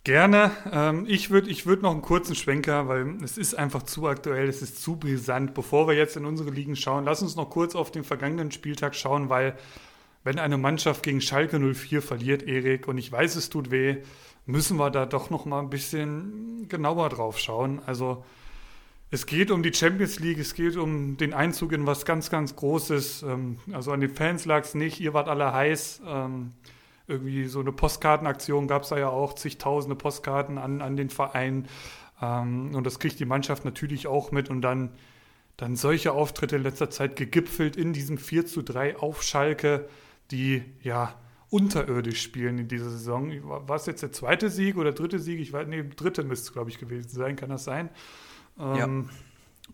Gerne. 0.04 0.52
Ähm, 0.72 1.06
ich 1.08 1.30
würde 1.30 1.50
ich 1.52 1.66
würd 1.66 1.84
noch 1.84 1.92
einen 1.92 2.02
kurzen 2.02 2.34
Schwenker, 2.34 2.88
weil 2.88 3.18
es 3.24 3.38
ist 3.38 3.54
einfach 3.54 3.84
zu 3.84 4.08
aktuell, 4.08 4.48
es 4.48 4.64
ist 4.64 4.82
zu 4.82 4.96
brisant. 4.96 5.54
Bevor 5.54 5.88
wir 5.88 5.94
jetzt 5.94 6.18
in 6.18 6.26
unsere 6.26 6.50
Ligen 6.50 6.76
schauen, 6.76 7.06
lass 7.06 7.22
uns 7.22 7.36
noch 7.36 7.50
kurz 7.50 7.76
auf 7.76 7.92
den 7.92 8.04
vergangenen 8.04 8.52
Spieltag 8.52 8.96
schauen, 8.96 9.30
weil 9.30 9.56
wenn 10.24 10.40
eine 10.40 10.58
Mannschaft 10.58 11.04
gegen 11.04 11.22
Schalke 11.22 11.60
04 11.60 12.02
verliert, 12.02 12.44
Erik, 12.44 12.88
und 12.88 12.98
ich 12.98 13.12
weiß, 13.12 13.36
es 13.36 13.50
tut 13.50 13.72
weh, 13.72 13.98
müssen 14.46 14.78
wir 14.78 14.90
da 14.90 15.06
doch 15.06 15.30
noch 15.30 15.46
mal 15.46 15.60
ein 15.60 15.70
bisschen 15.70 16.68
genauer 16.70 17.10
drauf 17.10 17.38
schauen. 17.38 17.82
Also 17.86 18.24
es 19.12 19.26
geht 19.26 19.50
um 19.50 19.64
die 19.64 19.74
Champions 19.74 20.20
League, 20.20 20.38
es 20.38 20.54
geht 20.54 20.78
um 20.78 21.18
den 21.18 21.34
Einzug 21.34 21.72
in 21.72 21.88
was 21.88 22.06
ganz, 22.06 22.30
ganz 22.30 22.56
Großes. 22.56 23.24
Ähm, 23.24 23.58
also 23.72 23.92
an 23.92 24.02
den 24.02 24.14
Fans 24.14 24.46
lag 24.46 24.64
es 24.64 24.76
nicht, 24.76 25.00
ihr 25.00 25.14
wart 25.14 25.28
alle 25.28 25.52
heiß. 25.52 26.02
Ähm, 26.06 26.52
irgendwie 27.08 27.46
so 27.46 27.60
eine 27.60 27.72
Postkartenaktion 27.72 28.68
gab 28.68 28.84
es 28.84 28.90
da 28.90 29.00
ja 29.00 29.10
auch, 29.10 29.34
zigtausende 29.34 29.96
Postkarten 29.96 30.60
an, 30.60 30.82
an 30.82 30.96
den 30.96 31.10
Verein. 31.10 31.68
Ähm, 32.22 32.76
und 32.76 32.86
das 32.86 33.00
kriegt 33.00 33.20
die 33.20 33.26
Mannschaft 33.26 33.66
natürlich 33.66 34.06
auch 34.06 34.32
mit 34.32 34.50
und 34.50 34.62
dann, 34.62 34.92
dann 35.58 35.76
solche 35.76 36.12
Auftritte 36.12 36.58
in 36.58 36.64
letzter 36.64 36.92
Zeit 36.92 37.16
gegipfelt 37.16 37.78
in 37.78 37.94
diesem 37.94 38.20
4 38.20 38.46
zu 38.46 38.62
3 38.62 38.98
auf 38.98 39.24
Schalke, 39.24 39.90
die 40.30 40.64
ja 40.84 41.16
unterirdisch 41.50 42.22
spielen 42.22 42.60
in 42.60 42.68
dieser 42.68 42.92
Saison. 42.92 43.32
War 43.44 43.76
es 43.76 43.88
jetzt 43.88 44.04
der 44.04 44.12
zweite 44.12 44.52
Sieg 44.52 44.78
oder 44.78 44.92
dritte 44.92 45.18
Sieg? 45.18 45.40
Ich 45.40 45.52
weiß, 45.52 45.68
nee, 45.68 45.84
dritte 45.96 46.24
müsste 46.24 46.50
es, 46.50 46.54
glaube 46.54 46.70
ich, 46.70 46.78
gewesen 46.78 47.10
sein. 47.10 47.36
Kann 47.36 47.50
das 47.50 47.64
sein? 47.64 47.90
Ähm, 48.60 49.08
ja. 49.08 49.16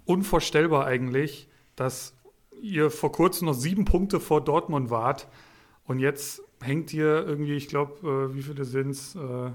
Unvorstellbar 0.06 0.86
eigentlich, 0.86 1.48
dass 1.76 2.16
ihr 2.62 2.90
vor 2.90 3.12
kurzem 3.12 3.48
noch 3.48 3.54
sieben 3.54 3.86
Punkte 3.86 4.20
vor 4.20 4.44
Dortmund 4.44 4.90
wart 4.90 5.28
und 5.86 6.00
jetzt 6.00 6.42
hängt 6.62 6.94
ihr 6.94 7.26
irgendwie, 7.26 7.56
ich 7.56 7.68
glaube, 7.68 8.30
äh, 8.32 8.36
wie 8.36 8.42
viele 8.42 8.66
sind 8.66 8.92
es? 8.92 9.16
Äh, 9.16 9.52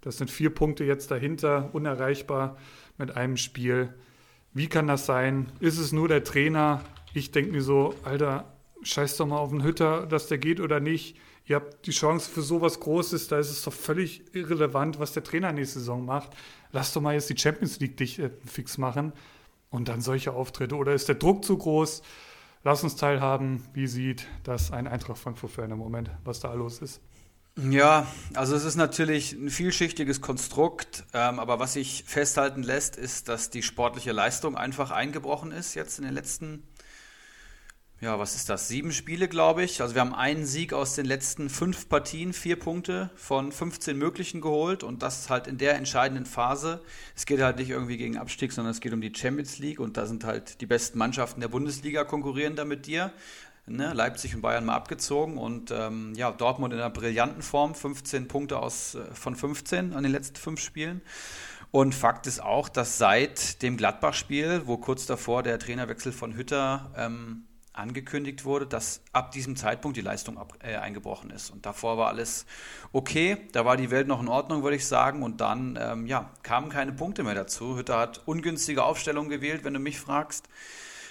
das 0.00 0.18
sind 0.18 0.30
vier 0.30 0.50
Punkte 0.50 0.84
jetzt 0.84 1.10
dahinter, 1.10 1.70
unerreichbar 1.72 2.56
mit 2.98 3.16
einem 3.16 3.36
Spiel. 3.36 3.92
Wie 4.52 4.68
kann 4.68 4.86
das 4.86 5.04
sein? 5.04 5.50
Ist 5.58 5.78
es 5.78 5.92
nur 5.92 6.06
der 6.06 6.22
Trainer? 6.22 6.82
Ich 7.12 7.32
denke 7.32 7.50
mir 7.50 7.62
so, 7.62 7.94
Alter, 8.04 8.56
scheiß 8.82 9.16
doch 9.16 9.26
mal 9.26 9.38
auf 9.38 9.50
den 9.50 9.64
Hütter, 9.64 10.06
dass 10.06 10.28
der 10.28 10.38
geht 10.38 10.60
oder 10.60 10.78
nicht. 10.78 11.16
Ihr 11.46 11.56
habt 11.56 11.86
die 11.86 11.92
Chance 11.92 12.28
für 12.28 12.42
sowas 12.42 12.80
Großes, 12.80 13.28
da 13.28 13.38
ist 13.38 13.50
es 13.50 13.62
doch 13.62 13.72
völlig 13.72 14.34
irrelevant, 14.34 14.98
was 14.98 15.12
der 15.12 15.22
Trainer 15.22 15.52
nächste 15.52 15.78
Saison 15.78 16.04
macht. 16.04 16.30
Lass 16.72 16.92
doch 16.92 17.00
mal 17.00 17.14
jetzt 17.14 17.30
die 17.30 17.38
Champions 17.38 17.78
League 17.78 17.96
dich 17.96 18.18
äh, 18.18 18.30
fix 18.44 18.78
machen 18.78 19.12
und 19.70 19.88
dann 19.88 20.00
solche 20.00 20.32
Auftritte. 20.32 20.74
Oder 20.74 20.92
ist 20.92 21.08
der 21.08 21.14
Druck 21.14 21.44
zu 21.44 21.56
groß? 21.56 22.02
Lass 22.64 22.82
uns 22.82 22.96
teilhaben, 22.96 23.62
wie 23.74 23.86
sieht 23.86 24.26
das 24.42 24.72
ein 24.72 24.88
Eintracht 24.88 25.18
Frankfurt-Fan 25.18 25.70
im 25.70 25.78
Moment, 25.78 26.10
was 26.24 26.40
da 26.40 26.52
los 26.52 26.80
ist. 26.80 27.00
Ja, 27.56 28.06
also 28.34 28.54
es 28.54 28.64
ist 28.64 28.76
natürlich 28.76 29.32
ein 29.32 29.48
vielschichtiges 29.48 30.20
Konstrukt, 30.20 31.04
ähm, 31.14 31.38
aber 31.38 31.58
was 31.58 31.74
sich 31.74 32.04
festhalten 32.06 32.62
lässt, 32.62 32.96
ist, 32.96 33.28
dass 33.28 33.48
die 33.48 33.62
sportliche 33.62 34.12
Leistung 34.12 34.56
einfach 34.56 34.90
eingebrochen 34.90 35.52
ist 35.52 35.74
jetzt 35.74 35.98
in 35.98 36.04
den 36.04 36.12
letzten 36.12 36.64
ja, 38.00 38.18
was 38.18 38.34
ist 38.34 38.50
das? 38.50 38.68
Sieben 38.68 38.92
Spiele, 38.92 39.26
glaube 39.26 39.64
ich. 39.64 39.80
Also 39.80 39.94
wir 39.94 40.02
haben 40.02 40.14
einen 40.14 40.44
Sieg 40.44 40.74
aus 40.74 40.94
den 40.94 41.06
letzten 41.06 41.48
fünf 41.48 41.88
Partien, 41.88 42.34
vier 42.34 42.58
Punkte 42.58 43.08
von 43.16 43.50
15 43.50 43.96
möglichen 43.96 44.42
geholt 44.42 44.82
und 44.82 45.02
das 45.02 45.30
halt 45.30 45.46
in 45.46 45.56
der 45.56 45.76
entscheidenden 45.76 46.26
Phase. 46.26 46.82
Es 47.14 47.24
geht 47.24 47.40
halt 47.40 47.56
nicht 47.56 47.70
irgendwie 47.70 47.96
gegen 47.96 48.18
Abstieg, 48.18 48.52
sondern 48.52 48.72
es 48.72 48.80
geht 48.80 48.92
um 48.92 49.00
die 49.00 49.12
Champions 49.14 49.58
League 49.58 49.80
und 49.80 49.96
da 49.96 50.04
sind 50.04 50.24
halt 50.24 50.60
die 50.60 50.66
besten 50.66 50.98
Mannschaften 50.98 51.40
der 51.40 51.48
Bundesliga 51.48 52.04
konkurrieren 52.04 52.54
da 52.54 52.66
mit 52.66 52.84
dir. 52.84 53.12
Ne? 53.64 53.94
Leipzig 53.94 54.34
und 54.34 54.42
Bayern 54.42 54.66
mal 54.66 54.74
abgezogen 54.74 55.38
und 55.38 55.70
ähm, 55.70 56.12
ja, 56.14 56.30
Dortmund 56.30 56.74
in 56.74 56.78
einer 56.78 56.90
brillanten 56.90 57.42
Form, 57.42 57.74
15 57.74 58.28
Punkte 58.28 58.58
aus, 58.58 58.94
äh, 58.94 59.06
von 59.14 59.34
15 59.34 59.94
an 59.94 60.02
den 60.02 60.12
letzten 60.12 60.36
fünf 60.36 60.60
Spielen. 60.60 61.00
Und 61.70 61.94
Fakt 61.94 62.26
ist 62.26 62.42
auch, 62.42 62.68
dass 62.68 62.98
seit 62.98 63.62
dem 63.62 63.78
Gladbach-Spiel, 63.78 64.62
wo 64.66 64.76
kurz 64.76 65.06
davor 65.06 65.42
der 65.42 65.58
Trainerwechsel 65.58 66.12
von 66.12 66.36
Hütter 66.36 66.92
ähm, 66.96 67.45
angekündigt 67.76 68.44
wurde, 68.44 68.66
dass 68.66 69.02
ab 69.12 69.32
diesem 69.32 69.56
Zeitpunkt 69.56 69.96
die 69.96 70.02
Leistung 70.02 70.38
ab, 70.38 70.54
äh, 70.62 70.76
eingebrochen 70.76 71.30
ist. 71.30 71.50
Und 71.50 71.66
davor 71.66 71.98
war 71.98 72.08
alles 72.08 72.46
okay, 72.92 73.36
da 73.52 73.64
war 73.64 73.76
die 73.76 73.90
Welt 73.90 74.08
noch 74.08 74.20
in 74.20 74.28
Ordnung, 74.28 74.62
würde 74.62 74.76
ich 74.76 74.86
sagen. 74.86 75.22
Und 75.22 75.40
dann 75.40 75.78
ähm, 75.80 76.06
ja, 76.06 76.30
kamen 76.42 76.68
keine 76.68 76.92
Punkte 76.92 77.22
mehr 77.22 77.34
dazu. 77.34 77.76
Hütter 77.76 77.98
hat 77.98 78.22
ungünstige 78.26 78.84
Aufstellungen 78.84 79.30
gewählt, 79.30 79.64
wenn 79.64 79.74
du 79.74 79.80
mich 79.80 80.00
fragst 80.00 80.48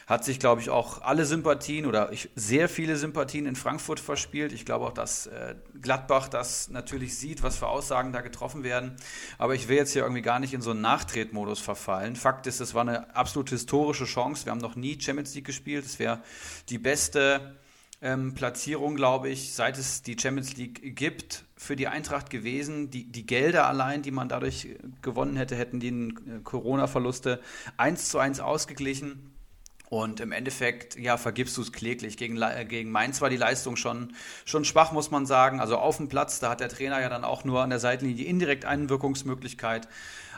hat 0.07 0.23
sich, 0.23 0.39
glaube 0.39 0.61
ich, 0.61 0.69
auch 0.69 1.01
alle 1.01 1.25
Sympathien 1.25 1.85
oder 1.85 2.11
ich, 2.11 2.29
sehr 2.35 2.69
viele 2.69 2.95
Sympathien 2.95 3.45
in 3.45 3.55
Frankfurt 3.55 3.99
verspielt. 3.99 4.53
Ich 4.53 4.65
glaube 4.65 4.85
auch, 4.85 4.93
dass 4.93 5.27
äh, 5.27 5.55
Gladbach 5.81 6.27
das 6.27 6.69
natürlich 6.69 7.17
sieht, 7.17 7.41
was 7.41 7.57
für 7.57 7.67
Aussagen 7.67 8.13
da 8.13 8.21
getroffen 8.21 8.63
werden. 8.63 8.95
Aber 9.37 9.55
ich 9.55 9.67
will 9.67 9.77
jetzt 9.77 9.93
hier 9.93 10.03
irgendwie 10.03 10.21
gar 10.21 10.39
nicht 10.39 10.53
in 10.53 10.61
so 10.61 10.71
einen 10.71 10.81
Nachtretmodus 10.81 11.59
verfallen. 11.59 12.15
Fakt 12.15 12.45
ist, 12.45 12.59
es 12.59 12.73
war 12.75 12.81
eine 12.81 13.15
absolut 13.15 13.49
historische 13.49 14.05
Chance. 14.05 14.45
Wir 14.45 14.51
haben 14.51 14.59
noch 14.59 14.75
nie 14.75 14.99
Champions 14.99 15.33
League 15.33 15.45
gespielt. 15.45 15.85
Es 15.85 15.97
wäre 15.97 16.21
die 16.69 16.77
beste 16.77 17.55
ähm, 18.01 18.35
Platzierung, 18.35 18.95
glaube 18.95 19.29
ich, 19.29 19.53
seit 19.53 19.79
es 19.79 20.03
die 20.03 20.17
Champions 20.19 20.55
League 20.55 20.95
gibt, 20.95 21.45
für 21.57 21.75
die 21.75 21.87
Eintracht 21.87 22.29
gewesen. 22.29 22.91
Die, 22.91 23.05
die 23.05 23.25
Gelder 23.25 23.67
allein, 23.67 24.03
die 24.03 24.11
man 24.11 24.29
dadurch 24.29 24.67
gewonnen 25.01 25.35
hätte, 25.35 25.55
hätten 25.55 25.79
die 25.79 25.89
äh, 25.89 26.13
Corona-Verluste 26.43 27.41
eins 27.77 28.09
zu 28.09 28.19
eins 28.19 28.39
ausgeglichen. 28.39 29.34
Und 29.89 30.19
im 30.19 30.31
Endeffekt, 30.31 30.97
ja, 30.97 31.17
vergibst 31.17 31.57
du 31.57 31.61
es 31.61 31.71
kläglich. 31.71 32.17
Gegen, 32.17 32.41
äh, 32.41 32.65
gegen 32.67 32.91
Mainz 32.91 33.21
war 33.21 33.29
die 33.29 33.37
Leistung 33.37 33.75
schon, 33.75 34.13
schon 34.43 34.65
schwach, 34.65 34.91
muss 34.91 35.11
man 35.11 35.25
sagen. 35.25 35.59
Also 35.59 35.77
auf 35.77 35.97
dem 35.97 36.09
Platz, 36.09 36.39
da 36.39 36.49
hat 36.49 36.59
der 36.59 36.69
Trainer 36.69 36.99
ja 37.01 37.09
dann 37.09 37.23
auch 37.23 37.43
nur 37.43 37.61
an 37.61 37.69
der 37.69 37.79
Seitenlinie 37.79 38.23
die 38.23 38.27
indirekt 38.27 38.65
Einwirkungsmöglichkeit. 38.65 39.87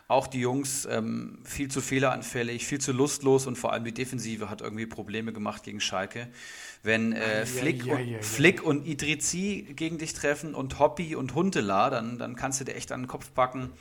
Auch 0.09 0.27
die 0.27 0.39
Jungs 0.39 0.85
ähm, 0.89 1.39
viel 1.43 1.69
zu 1.69 1.81
fehleranfällig, 1.81 2.65
viel 2.65 2.79
zu 2.79 2.93
lustlos 2.93 3.45
und 3.45 3.57
vor 3.57 3.73
allem 3.73 3.83
die 3.83 3.93
Defensive 3.93 4.49
hat 4.49 4.61
irgendwie 4.61 4.85
Probleme 4.85 5.33
gemacht 5.33 5.63
gegen 5.63 5.81
Schalke. 5.81 6.29
Wenn 6.81 7.11
äh, 7.11 7.45
Flick, 7.45 7.85
ja, 7.85 7.99
ja, 7.99 7.99
ja, 7.99 8.17
und, 8.17 8.25
Flick 8.25 8.63
und 8.63 8.87
Idrizi 8.87 9.67
gegen 9.75 9.97
dich 9.97 10.13
treffen 10.13 10.55
und 10.55 10.79
Hoppi 10.79 11.15
und 11.15 11.35
Huntela, 11.35 11.89
dann, 11.89 12.17
dann 12.17 12.37
kannst 12.37 12.61
du 12.61 12.63
dir 12.63 12.75
echt 12.75 12.93
an 12.93 13.01
den 13.01 13.07
Kopf 13.07 13.33
packen. 13.33 13.73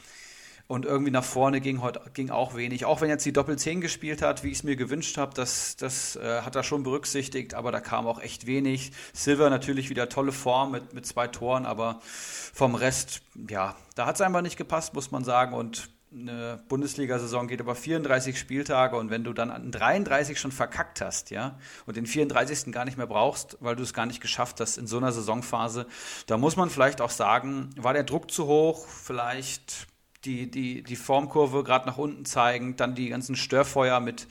Und 0.68 0.85
irgendwie 0.85 1.12
nach 1.12 1.25
vorne 1.25 1.61
ging 1.61 1.80
heute 1.80 2.00
ging 2.12 2.30
auch 2.30 2.56
wenig. 2.56 2.85
Auch 2.85 3.00
wenn 3.00 3.08
jetzt 3.08 3.25
die 3.25 3.32
Doppel-10 3.32 3.80
gespielt 3.80 4.20
hat, 4.20 4.42
wie 4.42 4.49
ich 4.49 4.58
es 4.58 4.64
mir 4.64 4.75
gewünscht 4.75 5.16
habe, 5.16 5.32
das, 5.35 5.76
das 5.76 6.16
äh, 6.16 6.40
hat 6.42 6.56
er 6.56 6.64
schon 6.64 6.82
berücksichtigt, 6.82 7.54
aber 7.54 7.70
da 7.70 7.80
kam 7.80 8.06
auch 8.08 8.20
echt 8.20 8.46
wenig. 8.46 8.90
Silver 9.12 9.49
natürlich 9.49 9.90
wieder 9.90 10.08
tolle 10.08 10.32
Form 10.32 10.73
mit, 10.73 10.92
mit 10.92 11.06
zwei 11.06 11.28
Toren, 11.28 11.66
aber 11.66 12.00
vom 12.02 12.75
Rest, 12.75 13.23
ja, 13.49 13.76
da 13.94 14.06
hat 14.06 14.16
es 14.16 14.20
einfach 14.20 14.42
nicht 14.42 14.56
gepasst, 14.56 14.92
muss 14.94 15.12
man 15.12 15.23
sagen. 15.23 15.54
Und 15.54 15.88
eine 16.12 16.61
Bundesliga-Saison 16.68 17.46
geht 17.46 17.61
über 17.61 17.75
34 17.75 18.38
Spieltage 18.38 18.96
und 18.96 19.11
wenn 19.11 19.25
du 19.25 19.32
dann 19.32 19.50
an 19.50 19.70
33 19.70 20.38
schon 20.38 20.52
verkackt 20.52 21.00
hast, 21.00 21.30
ja, 21.30 21.58
und 21.87 21.96
den 21.96 22.06
34. 22.06 22.73
gar 22.73 22.85
nicht 22.85 22.96
mehr 22.96 23.06
brauchst, 23.06 23.56
weil 23.61 23.76
du 23.76 23.82
es 23.82 23.92
gar 23.92 24.06
nicht 24.06 24.20
geschafft 24.20 24.61
hast 24.61 24.78
in 24.78 24.87
so 24.87 24.96
einer 24.99 25.12
Saisonphase, 25.12 25.87
da 26.26 26.38
muss 26.38 26.56
man 26.56 26.70
vielleicht 26.70 27.00
auch 27.00 27.11
sagen, 27.11 27.70
war 27.76 27.92
der 27.92 28.04
Druck 28.04 28.30
zu 28.30 28.46
hoch, 28.46 28.87
vielleicht 28.88 29.87
die, 30.26 30.50
die, 30.50 30.83
die 30.83 30.97
Formkurve 30.97 31.62
gerade 31.62 31.87
nach 31.87 31.99
unten 31.99 32.25
zeigen, 32.25 32.76
dann 32.76 32.95
die 32.95 33.09
ganzen 33.09 33.37
Störfeuer 33.37 34.00
mit, 34.00 34.26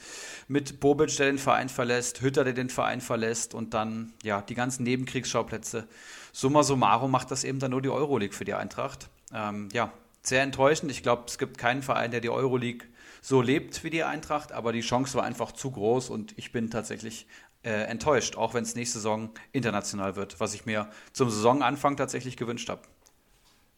mit 0.48 0.80
Bobic, 0.80 1.16
der 1.18 1.28
den 1.28 1.38
Verein 1.38 1.70
verlässt, 1.70 2.22
Hütter, 2.22 2.44
der 2.44 2.54
den 2.54 2.70
Verein 2.70 3.02
verlässt 3.02 3.54
und 3.54 3.74
dann 3.74 4.14
ja 4.24 4.42
die 4.42 4.56
ganzen 4.56 4.84
Nebenkriegsschauplätze. 4.84 5.88
Summa 6.32 6.64
summarum 6.64 7.12
macht 7.12 7.32
das 7.32 7.44
eben 7.44 7.60
dann 7.60 7.72
nur 7.72 7.82
die 7.82 7.90
Euroleague 7.90 8.36
für 8.36 8.46
die 8.46 8.54
Eintracht. 8.54 9.10
Ähm, 9.34 9.70
ja, 9.72 9.92
sehr 10.22 10.44
enttäuschend. 10.44 10.92
Ich 10.92 11.02
glaube, 11.02 11.24
es 11.28 11.38
gibt 11.38 11.58
keinen 11.58 11.82
Verein, 11.82 12.12
der 12.12 12.20
die 12.20 12.30
Euroleague 12.30 12.88
so 13.22 13.42
lebt 13.42 13.84
wie 13.84 13.90
die 13.90 14.04
Eintracht, 14.04 14.52
aber 14.52 14.72
die 14.72 14.82
Chance 14.82 15.18
war 15.18 15.24
einfach 15.24 15.52
zu 15.52 15.72
groß 15.72 16.10
und 16.10 16.34
ich 16.38 16.52
bin 16.52 16.70
tatsächlich 16.70 17.26
äh, 17.64 17.86
enttäuscht, 17.86 18.36
auch 18.36 18.54
wenn 18.54 18.64
es 18.64 18.76
nächste 18.76 19.00
Saison 19.00 19.32
international 19.52 20.16
wird, 20.16 20.40
was 20.40 20.54
ich 20.54 20.66
mir 20.66 20.90
zum 21.14 21.30
Saisonanfang 21.30 21.98
tatsächlich 21.98 22.38
gewünscht 22.38 22.70
habe. 22.70 22.82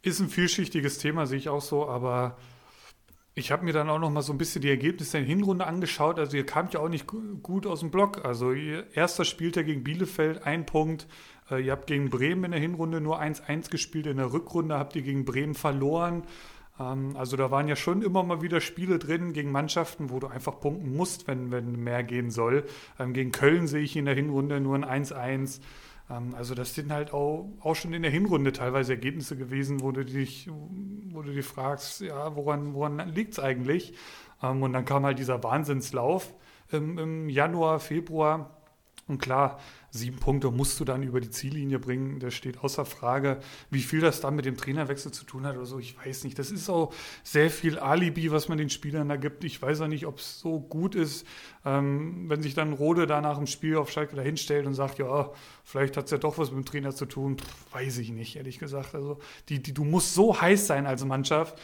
Ist 0.07 0.21
ein 0.21 0.29
vielschichtiges 0.29 0.99
Thema, 0.99 1.27
sehe 1.27 1.37
ich 1.37 1.49
auch 1.49 1.61
so, 1.61 1.85
aber 1.85 2.37
ich 3.35 3.51
habe 3.51 3.65
mir 3.65 3.73
dann 3.73 3.89
auch 3.89 3.99
noch 3.99 4.09
mal 4.09 4.21
so 4.21 4.31
ein 4.31 4.37
bisschen 4.37 4.61
die 4.61 4.69
Ergebnisse 4.69 5.17
in 5.17 5.25
der 5.25 5.35
Hinrunde 5.35 5.67
angeschaut. 5.67 6.17
Also 6.17 6.37
ihr 6.37 6.45
kamt 6.45 6.73
ja 6.73 6.79
auch 6.79 6.87
nicht 6.87 7.07
gut 7.07 7.67
aus 7.67 7.81
dem 7.81 7.91
Block. 7.91 8.23
Also 8.23 8.53
ihr 8.53 8.87
erster 8.95 9.25
Spieltag 9.25 9.65
gegen 9.65 9.83
Bielefeld, 9.83 10.43
ein 10.45 10.65
Punkt. 10.65 11.07
Äh, 11.51 11.61
ihr 11.61 11.73
habt 11.73 11.87
gegen 11.87 12.09
Bremen 12.09 12.45
in 12.45 12.51
der 12.51 12.59
Hinrunde 12.61 13.01
nur 13.01 13.21
1-1 13.21 13.69
gespielt. 13.69 14.07
In 14.07 14.15
der 14.15 14.31
Rückrunde 14.31 14.79
habt 14.79 14.95
ihr 14.95 15.01
gegen 15.01 15.25
Bremen 15.25 15.55
verloren. 15.55 16.23
Ähm, 16.79 17.17
also 17.17 17.35
da 17.35 17.51
waren 17.51 17.67
ja 17.67 17.75
schon 17.75 18.01
immer 18.01 18.23
mal 18.23 18.41
wieder 18.41 18.61
Spiele 18.61 18.99
drin 18.99 19.33
gegen 19.33 19.51
Mannschaften, 19.51 20.09
wo 20.09 20.21
du 20.21 20.27
einfach 20.27 20.61
punkten 20.61 20.95
musst, 20.95 21.27
wenn, 21.27 21.51
wenn 21.51 21.83
mehr 21.83 22.03
gehen 22.03 22.31
soll. 22.31 22.63
Ähm, 22.97 23.11
gegen 23.11 23.33
Köln 23.33 23.67
sehe 23.67 23.81
ich 23.81 23.97
in 23.97 24.05
der 24.05 24.15
Hinrunde 24.15 24.61
nur 24.61 24.75
ein 24.75 25.03
1-1. 25.05 25.59
Ähm, 26.09 26.35
also 26.35 26.55
das 26.55 26.75
sind 26.75 26.91
halt 26.91 27.13
auch, 27.13 27.49
auch 27.59 27.75
schon 27.75 27.93
in 27.93 28.01
der 28.01 28.11
Hinrunde 28.11 28.51
teilweise 28.51 28.93
Ergebnisse 28.93 29.37
gewesen, 29.37 29.81
wo 29.81 29.91
du 29.91 30.05
dich, 30.05 30.49
wo 31.11 31.21
du 31.21 31.33
dich 31.33 31.45
fragst, 31.45 32.01
ja, 32.01 32.35
woran, 32.35 32.73
woran 32.73 32.99
liegt 33.09 33.33
es 33.33 33.39
eigentlich? 33.39 33.93
Ähm, 34.41 34.63
und 34.63 34.73
dann 34.73 34.85
kam 34.85 35.05
halt 35.05 35.19
dieser 35.19 35.43
Wahnsinnslauf 35.43 36.33
im, 36.71 36.97
im 36.97 37.29
Januar, 37.29 37.79
Februar. 37.79 38.56
Und 39.07 39.19
klar, 39.19 39.59
sieben 39.89 40.17
Punkte 40.17 40.51
musst 40.51 40.79
du 40.79 40.85
dann 40.85 41.01
über 41.01 41.21
die 41.21 41.29
Ziellinie 41.29 41.79
bringen. 41.79 42.19
Das 42.19 42.33
steht 42.33 42.59
außer 42.59 42.85
Frage. 42.85 43.39
Wie 43.69 43.81
viel 43.81 44.01
das 44.01 44.19
dann 44.19 44.35
mit 44.35 44.45
dem 44.45 44.57
Trainerwechsel 44.57 45.11
zu 45.11 45.23
tun 45.23 45.45
hat 45.45 45.55
oder 45.55 45.65
so, 45.65 45.79
ich 45.79 45.97
weiß 45.97 46.25
nicht. 46.25 46.37
Das 46.37 46.51
ist 46.51 46.69
auch 46.69 46.93
sehr 47.23 47.49
viel 47.49 47.79
Alibi, 47.79 48.31
was 48.31 48.49
man 48.49 48.57
den 48.57 48.69
Spielern 48.69 49.07
da 49.07 49.15
gibt. 49.15 49.45
Ich 49.45 49.61
weiß 49.61 49.81
auch 49.81 49.87
nicht, 49.87 50.05
ob 50.05 50.19
es 50.19 50.39
so 50.39 50.59
gut 50.59 50.93
ist, 50.93 51.25
ähm, 51.63 52.29
wenn 52.29 52.41
sich 52.41 52.53
dann 52.53 52.73
Rode 52.73 53.07
da 53.07 53.21
nach 53.21 53.37
dem 53.37 53.47
Spiel 53.47 53.77
auf 53.77 53.89
Schalke 53.89 54.15
dahinstellt 54.15 54.65
und 54.65 54.73
sagt, 54.73 54.99
ja, 54.99 55.31
vielleicht 55.63 55.95
hat 55.95 56.05
es 56.05 56.11
ja 56.11 56.17
doch 56.17 56.37
was 56.37 56.51
mit 56.51 56.65
dem 56.65 56.65
Trainer 56.65 56.93
zu 56.93 57.05
tun. 57.05 57.37
Pff, 57.37 57.73
weiß 57.73 57.99
ich 57.99 58.09
nicht, 58.09 58.35
ehrlich 58.35 58.59
gesagt. 58.59 58.93
Also 58.93 59.19
die, 59.47 59.61
die, 59.61 59.73
du 59.73 59.85
musst 59.85 60.13
so 60.13 60.39
heiß 60.39 60.67
sein 60.67 60.85
als 60.85 61.05
Mannschaft, 61.05 61.57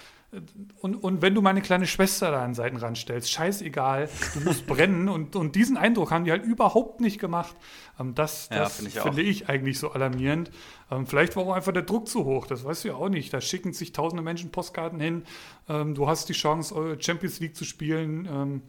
und, 0.82 0.96
und 0.96 1.22
wenn 1.22 1.36
du 1.36 1.42
meine 1.42 1.62
kleine 1.62 1.86
Schwester 1.86 2.32
da 2.32 2.42
an 2.42 2.50
den 2.50 2.56
Seitenrand 2.56 2.98
stellst, 2.98 3.32
scheißegal, 3.32 4.10
du 4.34 4.40
musst 4.42 4.66
brennen. 4.68 5.10
Und, 5.10 5.36
und 5.36 5.56
diesen 5.56 5.78
Eindruck 5.78 6.12
haben 6.12 6.25
die 6.25 6.32
halt 6.32 6.44
überhaupt 6.44 7.02
nicht 7.02 7.20
gemacht. 7.20 7.56
Ähm, 8.00 8.16
das 8.16 8.50
das 8.50 8.58
Ja, 8.58 8.70
finde 8.70 8.90
ich 8.90 9.00
finde 9.00 9.22
ich 9.22 9.50
eigentlich 9.50 9.80
so 9.80 9.92
alarmierend. 9.92 10.52
Ähm, 10.92 11.06
vielleicht 11.06 11.36
war 11.36 11.44
auch 11.44 11.54
einfach 11.54 11.72
der 11.72 11.84
Druck 11.84 12.08
zu 12.08 12.25
hoch, 12.25 12.48
das 12.48 12.63
weißt 12.63 12.84
du 12.84 12.88
ja 12.90 12.96
auch 12.96 13.10
nicht. 13.10 13.34
Da 13.34 13.42
schicken 13.42 13.74
sich 13.74 13.92
tausende 13.92 14.24
Menschen 14.24 14.52
Postkarten 14.52 15.00
hin. 15.00 15.24
Ähm, 15.70 15.94
du 15.94 16.08
hast 16.08 16.30
die 16.30 16.34
Chance, 16.34 16.75
äh, 16.75 17.02
Champions 17.02 17.40
League 17.40 17.56
zu 17.56 17.66
spielen. 17.66 18.63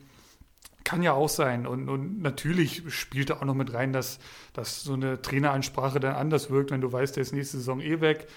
Kann 0.85 1.03
ja 1.03 1.15
auch 1.15 1.31
sein. 1.31 1.67
Und, 1.67 1.89
und 1.89 2.21
natürlich 2.21 2.83
spielt 2.89 3.31
da 3.31 3.39
auch 3.39 3.45
noch 3.45 3.55
mit 3.55 3.73
rein, 3.73 3.95
dass, 3.95 4.19
dass 4.53 4.83
so 4.83 4.93
eine 4.93 5.23
Traineransprache 5.23 5.99
dann 5.99 6.15
anders 6.15 6.51
wirkt, 6.51 6.73
wenn 6.73 6.83
du 6.83 6.93
weißt, 6.93 7.17
der 7.17 7.23
ist 7.23 7.33
nächste 7.33 7.57
Saison 7.57 7.81
eh 7.81 8.03
weg. 8.03 8.29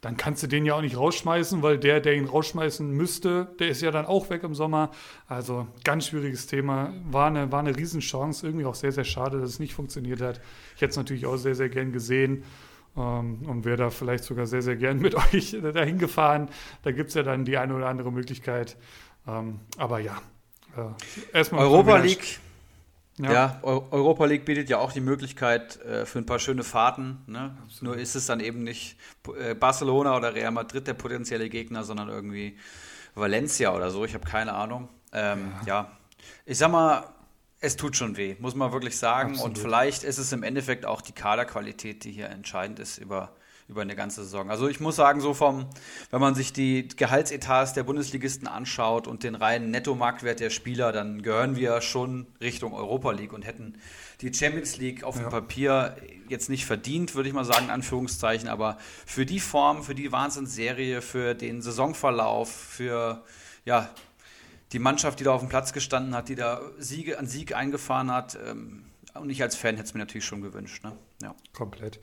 Dann 0.00 0.16
kannst 0.16 0.42
du 0.42 0.46
den 0.46 0.64
ja 0.64 0.74
auch 0.74 0.80
nicht 0.80 0.96
rausschmeißen, 0.96 1.62
weil 1.62 1.78
der, 1.78 2.00
der 2.00 2.14
ihn 2.14 2.24
rausschmeißen 2.24 2.90
müsste, 2.90 3.54
der 3.58 3.68
ist 3.68 3.82
ja 3.82 3.90
dann 3.90 4.06
auch 4.06 4.30
weg 4.30 4.42
im 4.44 4.54
Sommer. 4.54 4.90
Also 5.28 5.66
ganz 5.84 6.06
schwieriges 6.06 6.46
Thema. 6.46 6.94
War 7.10 7.26
eine, 7.26 7.52
war 7.52 7.60
eine 7.60 7.76
Riesenchance. 7.76 8.46
Irgendwie 8.46 8.64
auch 8.64 8.74
sehr, 8.74 8.92
sehr 8.92 9.04
schade, 9.04 9.40
dass 9.40 9.50
es 9.50 9.58
nicht 9.58 9.74
funktioniert 9.74 10.22
hat. 10.22 10.40
Ich 10.74 10.80
hätte 10.80 10.92
es 10.92 10.96
natürlich 10.96 11.26
auch 11.26 11.36
sehr, 11.36 11.54
sehr 11.54 11.68
gern 11.68 11.92
gesehen. 11.92 12.44
Ähm, 12.96 13.42
und 13.46 13.66
wäre 13.66 13.76
da 13.76 13.90
vielleicht 13.90 14.24
sogar 14.24 14.46
sehr, 14.46 14.62
sehr 14.62 14.76
gern 14.76 15.00
mit 15.00 15.14
euch 15.34 15.54
dahin 15.60 15.98
gefahren. 15.98 16.48
Da 16.82 16.92
gibt 16.92 17.10
es 17.10 17.14
ja 17.14 17.22
dann 17.22 17.44
die 17.44 17.58
eine 17.58 17.74
oder 17.74 17.88
andere 17.88 18.10
Möglichkeit. 18.10 18.78
Ähm, 19.28 19.60
aber 19.76 20.00
ja, 20.00 20.16
äh, 20.78 21.36
erstmal. 21.36 21.66
Europa 21.66 21.98
League. 21.98 22.40
Ja, 23.24 23.60
Eu 23.62 23.84
Europa 23.90 24.24
League 24.24 24.44
bietet 24.44 24.68
ja 24.68 24.78
auch 24.78 24.92
die 24.92 25.00
Möglichkeit 25.00 25.80
äh, 25.82 26.06
für 26.06 26.18
ein 26.18 26.26
paar 26.26 26.38
schöne 26.38 26.64
Fahrten. 26.64 27.18
Ne? 27.26 27.56
Nur 27.80 27.96
ist 27.96 28.14
es 28.14 28.26
dann 28.26 28.40
eben 28.40 28.62
nicht 28.62 28.96
äh, 29.38 29.54
Barcelona 29.54 30.16
oder 30.16 30.34
Real 30.34 30.52
Madrid 30.52 30.86
der 30.86 30.94
potenzielle 30.94 31.48
Gegner, 31.48 31.84
sondern 31.84 32.08
irgendwie 32.08 32.56
Valencia 33.14 33.74
oder 33.74 33.90
so. 33.90 34.04
Ich 34.04 34.14
habe 34.14 34.26
keine 34.26 34.54
Ahnung. 34.54 34.88
Ähm, 35.12 35.52
ja. 35.66 35.90
ich 36.46 36.58
sag 36.58 36.70
mal, 36.70 37.04
es 37.60 37.76
tut 37.76 37.96
schon 37.96 38.16
weh, 38.16 38.36
muss 38.38 38.54
man 38.54 38.72
wirklich 38.72 38.96
sagen. 38.96 39.32
Absolut. 39.32 39.56
Und 39.56 39.58
vielleicht 39.58 40.02
ist 40.02 40.18
es 40.18 40.32
im 40.32 40.42
Endeffekt 40.42 40.86
auch 40.86 41.02
die 41.02 41.12
Kaderqualität, 41.12 42.04
die 42.04 42.12
hier 42.12 42.30
entscheidend 42.30 42.78
ist 42.78 42.98
über, 42.98 43.34
über 43.70 43.82
eine 43.82 43.94
ganze 43.94 44.24
Saison. 44.24 44.50
Also 44.50 44.68
ich 44.68 44.80
muss 44.80 44.96
sagen, 44.96 45.20
so 45.20 45.32
vom, 45.32 45.66
wenn 46.10 46.20
man 46.20 46.34
sich 46.34 46.52
die 46.52 46.88
Gehaltsetats 46.88 47.72
der 47.72 47.84
Bundesligisten 47.84 48.48
anschaut 48.48 49.06
und 49.06 49.22
den 49.22 49.36
reinen 49.36 49.70
Nettomarktwert 49.70 50.40
der 50.40 50.50
Spieler, 50.50 50.92
dann 50.92 51.22
gehören 51.22 51.56
wir 51.56 51.80
schon 51.80 52.26
Richtung 52.40 52.74
Europa 52.74 53.12
League 53.12 53.32
und 53.32 53.46
hätten 53.46 53.78
die 54.20 54.34
Champions 54.34 54.76
League 54.76 55.04
auf 55.04 55.16
dem 55.16 55.28
Papier 55.28 55.96
jetzt 56.28 56.50
nicht 56.50 56.66
verdient, 56.66 57.14
würde 57.14 57.28
ich 57.28 57.34
mal 57.34 57.44
sagen, 57.44 57.66
in 57.66 57.70
Anführungszeichen, 57.70 58.48
aber 58.48 58.76
für 59.06 59.24
die 59.24 59.40
Form, 59.40 59.82
für 59.82 59.94
die 59.94 60.12
Wahnsinnsserie, 60.12 61.00
für 61.00 61.34
den 61.34 61.62
Saisonverlauf, 61.62 62.50
für 62.50 63.24
ja, 63.64 63.88
die 64.72 64.78
Mannschaft, 64.78 65.20
die 65.20 65.24
da 65.24 65.32
auf 65.32 65.40
dem 65.40 65.48
Platz 65.48 65.72
gestanden 65.72 66.14
hat, 66.14 66.28
die 66.28 66.34
da 66.34 66.60
Siege 66.78 67.18
an 67.18 67.26
Sieg 67.26 67.54
eingefahren 67.54 68.10
hat. 68.10 68.38
Ähm, 68.46 68.84
und 69.14 69.30
ich 69.30 69.42
als 69.42 69.56
Fan 69.56 69.76
hätte 69.76 69.88
es 69.88 69.94
mir 69.94 70.00
natürlich 70.00 70.24
schon 70.24 70.42
gewünscht. 70.42 70.84
Ne? 70.84 70.96
Ja. 71.22 71.34
Komplett. 71.52 71.98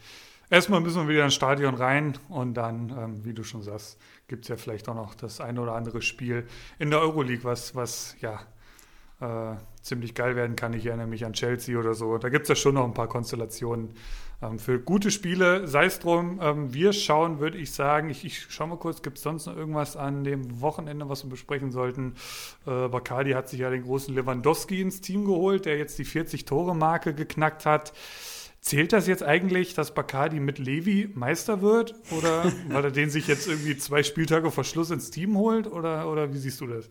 Erstmal 0.50 0.80
müssen 0.80 1.02
wir 1.02 1.14
wieder 1.14 1.26
ins 1.26 1.36
Stadion 1.36 1.76
rein 1.76 2.18
und 2.30 2.54
dann, 2.54 2.90
ähm, 2.90 3.26
wie 3.26 3.34
du 3.34 3.44
schon 3.44 3.62
sagst, 3.62 4.00
gibt 4.28 4.46
es 4.46 4.50
ja 4.50 4.56
vielleicht 4.56 4.88
auch 4.88 4.96
noch 4.96 5.14
das 5.14 5.42
eine 5.42 5.60
oder 5.60 5.74
andere 5.74 6.02
Spiel 6.02 6.48
in 6.80 6.90
der 6.90 7.02
Euroleague, 7.02 7.44
was, 7.44 7.76
was 7.76 8.16
ja 8.22 8.40
äh, 9.20 9.58
ziemlich 9.82 10.16
geil 10.16 10.38
werden 10.38 10.56
kann. 10.56 10.72
Ich 10.72 10.86
erinnere 10.86 11.08
mich 11.08 11.26
an 11.26 11.34
Chelsea 11.34 11.78
oder 11.78 11.94
so. 11.94 12.18
Da 12.18 12.30
gibt 12.30 12.44
es 12.44 12.50
ja 12.50 12.56
schon 12.56 12.76
noch 12.76 12.86
ein 12.86 12.94
paar 12.94 13.10
Konstellationen 13.10 13.90
ähm, 14.42 14.58
für 14.58 14.80
gute 14.80 15.12
Spiele. 15.12 15.68
Sei 15.68 15.86
es 15.86 16.00
drum, 16.00 16.40
ähm, 16.42 16.74
wir 16.74 16.94
schauen, 16.94 17.40
würde 17.40 17.58
ich 17.58 17.74
sagen, 17.74 18.10
ich, 18.10 18.24
ich 18.24 18.44
schaue 18.50 18.68
mal 18.68 18.78
kurz, 18.78 19.02
gibt 19.02 19.18
es 19.18 19.24
sonst 19.24 19.48
noch 19.48 19.58
irgendwas 19.58 19.98
an 19.98 20.24
dem 20.24 20.62
Wochenende, 20.62 21.10
was 21.10 21.26
wir 21.26 21.30
besprechen 21.30 21.72
sollten? 21.72 22.16
Äh, 22.66 22.88
Bacardi 22.88 23.32
hat 23.32 23.50
sich 23.50 23.60
ja 23.60 23.70
den 23.70 23.84
großen 23.84 24.16
Lewandowski 24.16 24.80
ins 24.82 25.02
Team 25.02 25.26
geholt, 25.26 25.66
der 25.66 25.78
jetzt 25.78 25.98
die 26.00 26.06
40-Tore-Marke 26.06 27.14
geknackt 27.14 27.66
hat. 27.66 27.92
Zählt 28.68 28.92
das 28.92 29.08
jetzt 29.08 29.24
eigentlich, 29.24 29.76
dass 29.76 29.94
Bacardi 29.94 30.42
mit 30.42 30.60
Levi 30.60 31.10
Meister 31.16 31.62
wird? 31.62 31.96
Oder 32.12 32.52
weil 32.68 32.84
er 32.84 32.92
den 32.92 33.10
sich 33.10 33.26
jetzt 33.26 33.48
irgendwie 33.48 33.78
zwei 33.78 34.04
Spieltage 34.04 34.52
vor 34.52 34.66
Schluss 34.66 34.92
ins 34.92 35.10
Team 35.10 35.38
holt? 35.38 35.68
Oder, 35.68 36.12
oder 36.12 36.34
wie 36.34 36.38
siehst 36.38 36.60
du 36.60 36.68
das? 36.68 36.90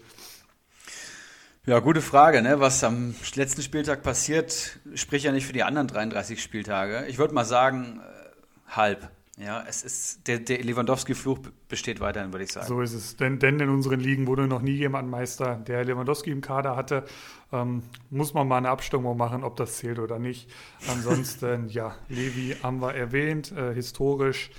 ja, 1.66 1.78
gute 1.80 2.00
Frage. 2.00 2.40
Ne? 2.40 2.60
Was 2.60 2.82
am 2.82 3.14
letzten 3.34 3.60
Spieltag 3.60 4.02
passiert, 4.02 4.78
spricht 4.94 5.26
ja 5.26 5.32
nicht 5.32 5.46
für 5.46 5.52
die 5.52 5.64
anderen 5.64 5.86
33 5.86 6.42
Spieltage. 6.42 7.04
Ich 7.08 7.18
würde 7.18 7.34
mal 7.34 7.44
sagen, 7.44 8.00
äh, 8.00 8.74
halb. 8.74 9.10
Ja, 9.36 9.62
es 9.68 9.82
ist 9.82 10.26
der, 10.28 10.38
der 10.38 10.62
Lewandowski-Fluch 10.62 11.40
besteht 11.68 12.00
weiterhin, 12.00 12.32
würde 12.32 12.44
ich 12.44 12.52
sagen. 12.52 12.68
So 12.68 12.80
ist 12.80 12.94
es. 12.94 13.18
Denn, 13.18 13.38
denn 13.38 13.60
in 13.60 13.68
unseren 13.68 14.00
Ligen 14.00 14.26
wurde 14.26 14.46
noch 14.46 14.62
nie 14.62 14.76
jemand 14.76 15.10
Meister, 15.10 15.56
der 15.56 15.84
Lewandowski 15.84 16.30
im 16.30 16.40
Kader 16.40 16.74
hatte. 16.74 17.04
Ähm, 17.52 17.82
muss 18.10 18.34
man 18.34 18.48
mal 18.48 18.58
eine 18.58 18.70
Abstimmung 18.70 19.16
machen, 19.16 19.44
ob 19.44 19.56
das 19.56 19.76
zählt 19.76 19.98
oder 19.98 20.18
nicht. 20.18 20.50
Ansonsten, 20.90 21.68
ja, 21.68 21.94
Levi 22.08 22.56
haben 22.62 22.80
wir 22.80 22.94
erwähnt. 22.94 23.52
Äh, 23.52 23.72
historisch, 23.72 24.50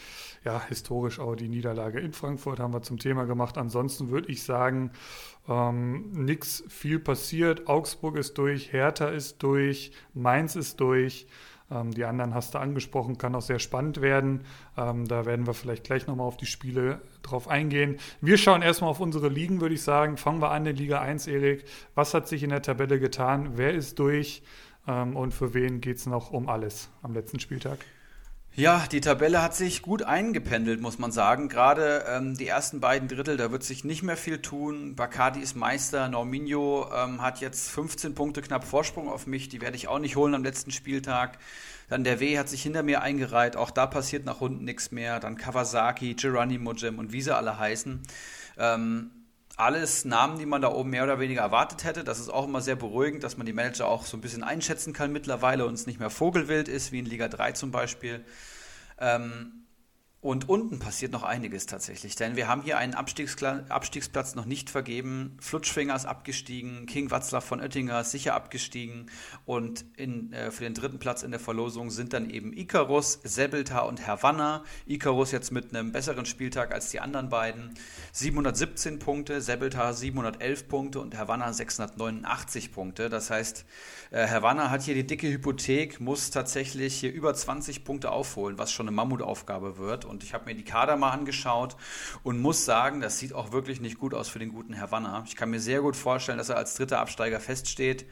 ja, 0.46 0.62
historisch 0.68 1.20
auch 1.20 1.36
die 1.36 1.50
Niederlage 1.50 2.00
in 2.00 2.14
Frankfurt 2.14 2.60
haben 2.60 2.74
wir 2.74 2.82
zum 2.82 2.98
Thema 2.98 3.26
gemacht. 3.26 3.58
Ansonsten 3.58 4.10
würde 4.10 4.32
ich 4.32 4.44
sagen, 4.44 4.92
ähm, 5.50 6.12
nichts 6.12 6.64
viel 6.70 7.00
passiert. 7.00 7.68
Augsburg 7.68 8.18
ist 8.18 8.38
durch, 8.38 8.72
Hertha 8.72 9.08
ist 9.10 9.44
durch, 9.44 9.92
Mainz 10.14 10.56
ist 10.56 10.80
durch. 10.80 11.28
Ähm, 11.70 11.92
die 11.92 12.06
anderen 12.06 12.34
hast 12.34 12.54
du 12.54 12.60
angesprochen, 12.60 13.18
kann 13.18 13.36
auch 13.36 13.42
sehr 13.42 13.60
spannend 13.60 14.02
werden. 14.02 14.42
Ähm, 14.78 15.08
da 15.08 15.26
werden 15.26 15.46
wir 15.46 15.54
vielleicht 15.54 15.84
gleich 15.84 16.08
nochmal 16.08 16.28
auf 16.28 16.38
die 16.38 16.46
Spiele 16.46 17.02
drauf 17.24 17.48
eingehen. 17.48 17.98
Wir 18.22 18.38
schauen 18.38 18.62
erstmal 18.62 18.90
auf 18.90 19.00
unsere 19.00 19.28
Ligen, 19.28 19.62
würde 19.62 19.76
ich 19.76 19.84
sagen. 19.84 20.18
Fangen 20.18 20.42
wir 20.42 20.52
an 20.52 20.66
in 20.66 20.76
Liga 20.76 21.02
1, 21.02 21.28
Erik. 21.28 21.66
Was 21.96 22.14
hat 22.14 22.28
sich 22.28 22.44
in 22.44 22.50
der 22.50 22.62
Tabelle 22.62 23.00
getan? 23.00 23.52
Wer 23.56 23.74
ist 23.74 24.00
durch? 24.00 24.44
Ähm, 24.88 25.16
und 25.16 25.34
für 25.34 25.54
wen 25.54 25.82
geht 25.82 25.98
es 25.98 26.06
noch 26.06 26.32
um 26.32 26.48
alles 26.48 26.90
am 27.02 27.14
letzten 27.14 27.40
Spieltag? 27.40 27.80
Ja, 28.60 28.88
die 28.92 29.02
Tabelle 29.02 29.44
hat 29.44 29.54
sich 29.54 29.84
gut 29.84 30.02
eingependelt, 30.02 30.82
muss 30.82 30.98
man 30.98 31.12
sagen. 31.12 31.48
Gerade 31.48 32.06
ähm, 32.10 32.36
die 32.36 32.48
ersten 32.48 32.80
beiden 32.80 33.08
Drittel, 33.08 33.38
da 33.38 33.52
wird 33.52 33.64
sich 33.64 33.84
nicht 33.84 34.02
mehr 34.02 34.18
viel 34.18 34.42
tun. 34.42 34.96
Bacardi 34.96 35.42
ist 35.42 35.56
Meister, 35.56 36.10
Norminho 36.10 36.90
ähm, 36.92 37.22
hat 37.22 37.40
jetzt 37.40 37.70
15 37.70 38.16
Punkte 38.16 38.42
knapp 38.42 38.64
Vorsprung 38.64 39.10
auf 39.10 39.28
mich, 39.28 39.48
die 39.48 39.62
werde 39.62 39.78
ich 39.78 39.88
auch 39.88 40.00
nicht 40.00 40.16
holen 40.16 40.34
am 40.34 40.44
letzten 40.44 40.72
Spieltag. 40.72 41.38
Dann 41.88 42.04
der 42.04 42.20
W 42.20 42.40
hat 42.40 42.50
sich 42.50 42.64
hinter 42.64 42.82
mir 42.82 43.04
eingereiht, 43.04 43.56
auch 43.56 43.70
da 43.70 43.86
passiert 43.86 44.26
nach 44.26 44.42
unten 44.42 44.66
nichts 44.66 44.90
mehr. 44.90 45.20
Dann 45.20 45.38
Kawasaki, 45.38 46.16
Geronimo 46.16 46.74
Jim 46.74 46.98
und 46.98 47.12
wie 47.12 47.22
sie 47.22 47.36
alle 47.36 47.60
heißen. 47.60 48.02
Ähm, 48.58 49.12
alles 49.58 50.06
Namen, 50.06 50.38
die 50.38 50.46
man 50.46 50.62
da 50.62 50.72
oben 50.72 50.92
mehr 50.92 51.04
oder 51.04 51.20
weniger 51.20 51.42
erwartet 51.42 51.84
hätte. 51.84 52.04
Das 52.04 52.20
ist 52.20 52.30
auch 52.30 52.46
immer 52.46 52.62
sehr 52.62 52.76
beruhigend, 52.76 53.24
dass 53.24 53.38
man 53.38 53.46
die 53.46 53.54
Manager 53.54 53.88
auch 53.88 54.06
so 54.06 54.16
ein 54.16 54.22
bisschen 54.22 54.44
einschätzen 54.44 54.94
kann 54.94 55.12
mittlerweile 55.12 55.66
und 55.66 55.74
es 55.74 55.88
nicht 55.88 56.00
mehr 56.00 56.12
Vogelwild 56.12 56.68
ist, 56.68 56.92
wie 56.92 57.00
in 57.00 57.06
Liga 57.06 57.28
3 57.28 57.54
zum 57.54 57.72
Beispiel. 57.72 58.24
Ähm, 59.00 59.67
und 60.20 60.50
unten 60.50 60.80
passiert 60.80 61.12
noch 61.12 61.22
einiges 61.22 61.68
tatsächlich, 61.68 62.16
denn 62.16 62.36
wir 62.36 62.48
haben 62.48 62.64
hier 62.64 62.80
einen 62.80 62.96
Abstiegskla 62.96 63.66
Abstiegsplatz 63.70 64.34
noch 64.34 64.46
nicht 64.46 64.72
vergeben. 64.72 65.38
Flutschfinger 65.40 65.96
ist 65.96 66.06
abgestiegen, 66.06 66.88
King 66.88 67.12
Watzlaw 67.12 67.46
von 67.46 67.62
Oettinger 67.62 68.02
ist 68.02 68.12
sicher 68.12 68.34
abgestiegen 68.34 69.12
und 69.46 69.86
in, 69.96 70.34
äh, 70.34 70.50
für 70.50 70.64
den 70.64 70.74
dritten 70.74 70.98
Platz 70.98 71.22
in 71.22 71.30
der 71.30 71.40
Verlosung 71.40 71.92
sind 71.92 72.14
dann 72.14 72.32
eben 72.32 72.52
Icarus, 72.52 73.20
Sebeltar 73.24 73.86
und 73.86 74.08
Havanna. 74.08 74.64
Icarus 74.88 75.32
jetzt 75.32 75.52
mit 75.52 75.76
einem 75.76 75.92
besseren 75.92 76.26
Spieltag 76.26 76.74
als 76.74 76.90
die 76.90 77.00
anderen 77.00 77.30
beiden. 77.30 77.76
717 78.12 78.98
Punkte, 78.98 79.40
Sebeltar 79.40 79.94
711 79.94 80.68
Punkte 80.68 81.00
und 81.00 81.16
Havanna 81.16 81.54
689 81.54 82.72
Punkte. 82.72 83.10
Das 83.10 83.30
heißt, 83.30 83.66
äh, 84.10 84.28
Havanna 84.28 84.72
hat 84.72 84.82
hier 84.82 84.96
die 84.96 85.06
dicke 85.06 85.32
Hypothek, 85.32 86.00
muss 86.00 86.32
tatsächlich 86.32 86.96
hier 86.96 87.14
über 87.14 87.36
20 87.36 87.84
Punkte 87.84 88.12
aufholen, 88.12 88.58
was 88.58 88.72
schon 88.72 88.88
eine 88.88 88.96
Mammutaufgabe 88.96 89.78
wird. 89.78 90.07
Und 90.08 90.24
ich 90.24 90.34
habe 90.34 90.46
mir 90.46 90.56
die 90.56 90.64
Kader 90.64 90.98
mal 90.98 91.12
angeschaut 91.12 91.76
und 92.24 92.40
muss 92.42 92.66
sagen, 92.66 93.02
das 93.02 93.20
sieht 93.20 93.34
auch 93.34 93.52
wirklich 93.52 93.82
nicht 93.82 94.00
gut 94.00 94.14
aus 94.14 94.30
für 94.30 94.40
den 94.40 94.50
guten 94.50 94.80
Havanna. 94.80 95.24
Ich 95.28 95.36
kann 95.36 95.50
mir 95.50 95.60
sehr 95.60 95.82
gut 95.82 95.96
vorstellen, 95.96 96.38
dass 96.38 96.50
er 96.50 96.58
als 96.58 96.76
dritter 96.76 97.00
Absteiger 97.00 97.40
feststeht. 97.40 98.06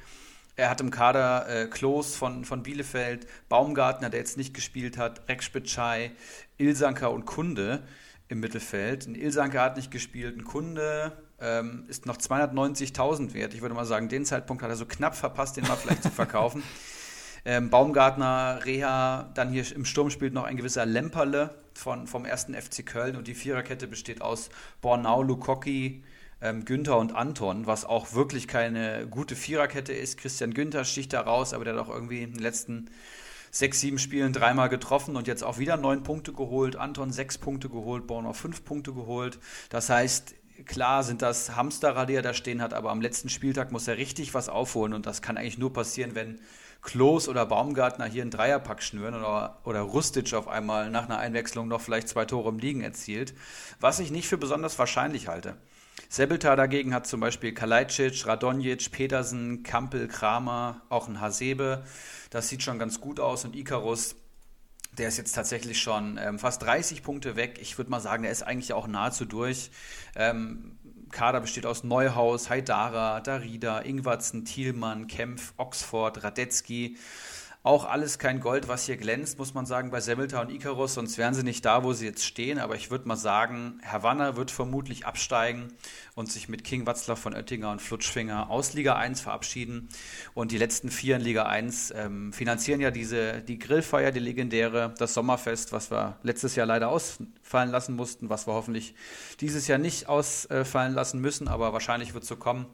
Er 0.57 0.69
hat 0.69 0.79
im 0.79 0.89
Kader 0.89 1.49
äh, 1.49 1.67
Klos 1.67 2.15
von, 2.15 2.45
von 2.45 2.63
Bielefeld, 2.63 3.27
Baumgartner, 3.49 4.09
der 4.09 4.21
jetzt 4.21 4.37
nicht 4.37 4.53
gespielt 4.53 4.97
hat, 4.97 5.27
Rex 5.27 5.45
Spitschei, 5.45 6.11
Ilsanker 6.57 7.11
und 7.11 7.25
Kunde 7.25 7.83
im 8.29 8.39
Mittelfeld. 8.39 9.05
Ein 9.05 9.15
Ilsanker 9.15 9.61
hat 9.61 9.75
nicht 9.75 9.91
gespielt, 9.91 10.37
ein 10.37 10.45
Kunde 10.45 11.11
ähm, 11.39 11.85
ist 11.87 12.05
noch 12.05 12.17
290.000 12.17 13.33
wert. 13.33 13.53
Ich 13.53 13.61
würde 13.61 13.75
mal 13.75 13.85
sagen, 13.85 14.07
den 14.07 14.25
Zeitpunkt 14.25 14.63
hat 14.63 14.69
er 14.69 14.77
so 14.77 14.85
knapp 14.85 15.15
verpasst, 15.15 15.57
den 15.57 15.67
mal 15.67 15.75
vielleicht 15.75 16.03
zu 16.03 16.09
verkaufen. 16.09 16.63
Ähm, 17.47 17.69
Baumgartner, 17.69 18.61
Reha, 18.65 19.29
dann 19.35 19.51
hier 19.51 19.63
im 19.75 19.85
Sturm 19.85 20.09
spielt 20.09 20.33
noch 20.33 20.45
ein 20.45 20.57
gewisser 20.57 20.85
Lemperle 20.85 21.53
von, 21.75 22.07
vom 22.07 22.25
ersten 22.25 22.55
FC 22.55 22.83
Köln 22.83 23.15
und 23.15 23.27
die 23.27 23.35
Viererkette 23.35 23.87
besteht 23.87 24.21
aus 24.21 24.49
Bornau, 24.81 25.21
Lukoki, 25.21 26.03
ähm, 26.41 26.65
Günther 26.65 26.97
und 26.97 27.13
Anton, 27.13 27.67
was 27.67 27.85
auch 27.85 28.13
wirklich 28.13 28.47
keine 28.47 29.07
gute 29.07 29.35
Viererkette 29.35 29.93
ist. 29.93 30.17
Christian 30.17 30.55
Günther 30.55 30.85
sticht 30.85 31.13
da 31.13 31.21
raus, 31.21 31.53
aber 31.53 31.65
der 31.65 31.75
hat 31.75 31.81
auch 31.81 31.93
irgendwie 31.93 32.23
in 32.23 32.33
den 32.33 32.41
letzten 32.41 32.89
sechs, 33.51 33.79
sieben 33.79 33.99
Spielen 33.99 34.33
dreimal 34.33 34.67
getroffen 34.67 35.15
und 35.15 35.27
jetzt 35.27 35.43
auch 35.43 35.59
wieder 35.59 35.77
neun 35.77 36.01
Punkte 36.01 36.33
geholt. 36.33 36.75
Anton 36.75 37.11
sechs 37.11 37.37
Punkte 37.37 37.69
geholt, 37.69 38.07
Bornau 38.07 38.33
fünf 38.33 38.65
Punkte 38.65 38.91
geholt. 38.91 39.39
Das 39.69 39.89
heißt, 39.89 40.33
klar 40.65 41.03
sind 41.03 41.21
das 41.21 41.55
Hamsterrad, 41.55 42.09
die 42.09 42.15
er 42.15 42.21
da 42.21 42.33
stehen 42.33 42.61
hat, 42.61 42.73
aber 42.73 42.89
am 42.89 43.01
letzten 43.01 43.29
Spieltag 43.29 43.71
muss 43.71 43.87
er 43.87 43.97
richtig 43.97 44.33
was 44.33 44.49
aufholen 44.49 44.93
und 44.93 45.05
das 45.05 45.21
kann 45.21 45.37
eigentlich 45.37 45.57
nur 45.57 45.71
passieren, 45.71 46.15
wenn 46.15 46.39
Klos 46.85 47.27
oder 47.27 47.45
Baumgartner 47.45 48.05
hier 48.05 48.21
einen 48.21 48.31
Dreierpack 48.31 48.81
schnüren 48.81 49.15
oder, 49.15 49.59
oder 49.63 49.81
Rustic 49.81 50.33
auf 50.33 50.47
einmal 50.47 50.91
nach 50.91 51.05
einer 51.05 51.17
Einwechslung 51.17 51.67
noch 51.67 51.81
vielleicht 51.81 52.07
zwei 52.07 52.25
Tore 52.25 52.49
im 52.49 52.59
Liegen 52.59 52.81
erzielt, 52.81 53.33
was 53.79 53.99
ich 53.99 54.11
nicht 54.11 54.27
für 54.27 54.37
besonders 54.37 54.77
wahrscheinlich 54.79 55.27
halte. 55.27 55.57
Sebeltar 56.09 56.55
dagegen 56.55 56.93
hat 56.93 57.07
zum 57.07 57.19
Beispiel 57.19 57.53
Kalajdzic, 57.53 58.27
Radonjic, 58.27 58.91
Petersen, 58.91 59.63
Kampel, 59.63 60.07
Kramer, 60.07 60.81
auch 60.89 61.07
ein 61.07 61.19
Hasebe. 61.19 61.83
Das 62.29 62.49
sieht 62.49 62.61
schon 62.61 62.77
ganz 62.77 63.01
gut 63.01 63.19
aus 63.19 63.45
und 63.45 63.55
Icarus 63.55 64.15
der 64.97 65.09
ist 65.09 65.17
jetzt 65.17 65.33
tatsächlich 65.33 65.81
schon 65.81 66.17
ähm, 66.17 66.39
fast 66.39 66.61
30 66.61 67.03
Punkte 67.03 67.35
weg. 67.35 67.57
Ich 67.61 67.77
würde 67.77 67.91
mal 67.91 67.99
sagen, 67.99 68.23
der 68.23 68.31
ist 68.31 68.43
eigentlich 68.43 68.71
auch 68.71 68.87
nahezu 68.87 69.25
durch. 69.25 69.69
Ähm, 70.15 70.77
Kader 71.11 71.41
besteht 71.41 71.65
aus 71.65 71.83
Neuhaus, 71.83 72.49
Haidara, 72.49 73.21
Darida, 73.21 73.79
Ingwatzen, 73.79 74.45
Thielmann, 74.45 75.07
Kempf, 75.07 75.53
Oxford, 75.57 76.23
Radetzky. 76.23 76.97
Auch 77.65 77.85
alles 77.85 78.19
kein 78.19 78.41
Gold, 78.41 78.67
was 78.67 78.85
hier 78.85 78.95
glänzt, 78.95 79.39
muss 79.39 79.55
man 79.55 79.65
sagen, 79.65 79.89
bei 79.89 79.99
Semmelta 79.99 80.39
und 80.39 80.51
Icarus, 80.51 80.93
sonst 80.93 81.17
wären 81.17 81.33
sie 81.33 81.41
nicht 81.41 81.65
da, 81.65 81.83
wo 81.83 81.93
sie 81.93 82.05
jetzt 82.05 82.23
stehen. 82.23 82.59
Aber 82.59 82.75
ich 82.75 82.91
würde 82.91 83.07
mal 83.07 83.15
sagen, 83.15 83.81
Havanna 83.83 84.35
wird 84.35 84.51
vermutlich 84.51 85.07
absteigen 85.07 85.73
und 86.13 86.31
sich 86.31 86.47
mit 86.47 86.63
King 86.63 86.85
Watzlaw 86.85 87.19
von 87.19 87.33
Oettinger 87.33 87.71
und 87.71 87.81
Flutschfinger 87.81 88.51
aus 88.51 88.75
Liga 88.75 88.97
1 88.97 89.19
verabschieden. 89.19 89.89
Und 90.35 90.51
die 90.51 90.59
letzten 90.59 90.91
vier 90.91 91.15
in 91.15 91.23
Liga 91.23 91.47
1 91.47 91.91
ähm, 91.95 92.33
finanzieren 92.33 92.81
ja 92.81 92.91
diese, 92.91 93.41
die 93.41 93.57
Grillfeier, 93.57 94.11
die 94.11 94.19
legendäre, 94.19 94.93
das 94.99 95.15
Sommerfest, 95.15 95.71
was 95.71 95.89
wir 95.89 96.17
letztes 96.21 96.55
Jahr 96.55 96.67
leider 96.67 96.89
ausfallen 96.89 97.71
lassen 97.71 97.95
mussten, 97.95 98.29
was 98.29 98.45
wir 98.45 98.53
hoffentlich 98.53 98.93
dieses 99.41 99.65
Jahr 99.65 99.79
nicht 99.79 100.07
ausfallen 100.07 100.93
lassen 100.93 101.19
müssen, 101.19 101.47
aber 101.47 101.73
wahrscheinlich 101.73 102.13
wird 102.13 102.25
es 102.25 102.29
so 102.29 102.35
kommen. 102.35 102.67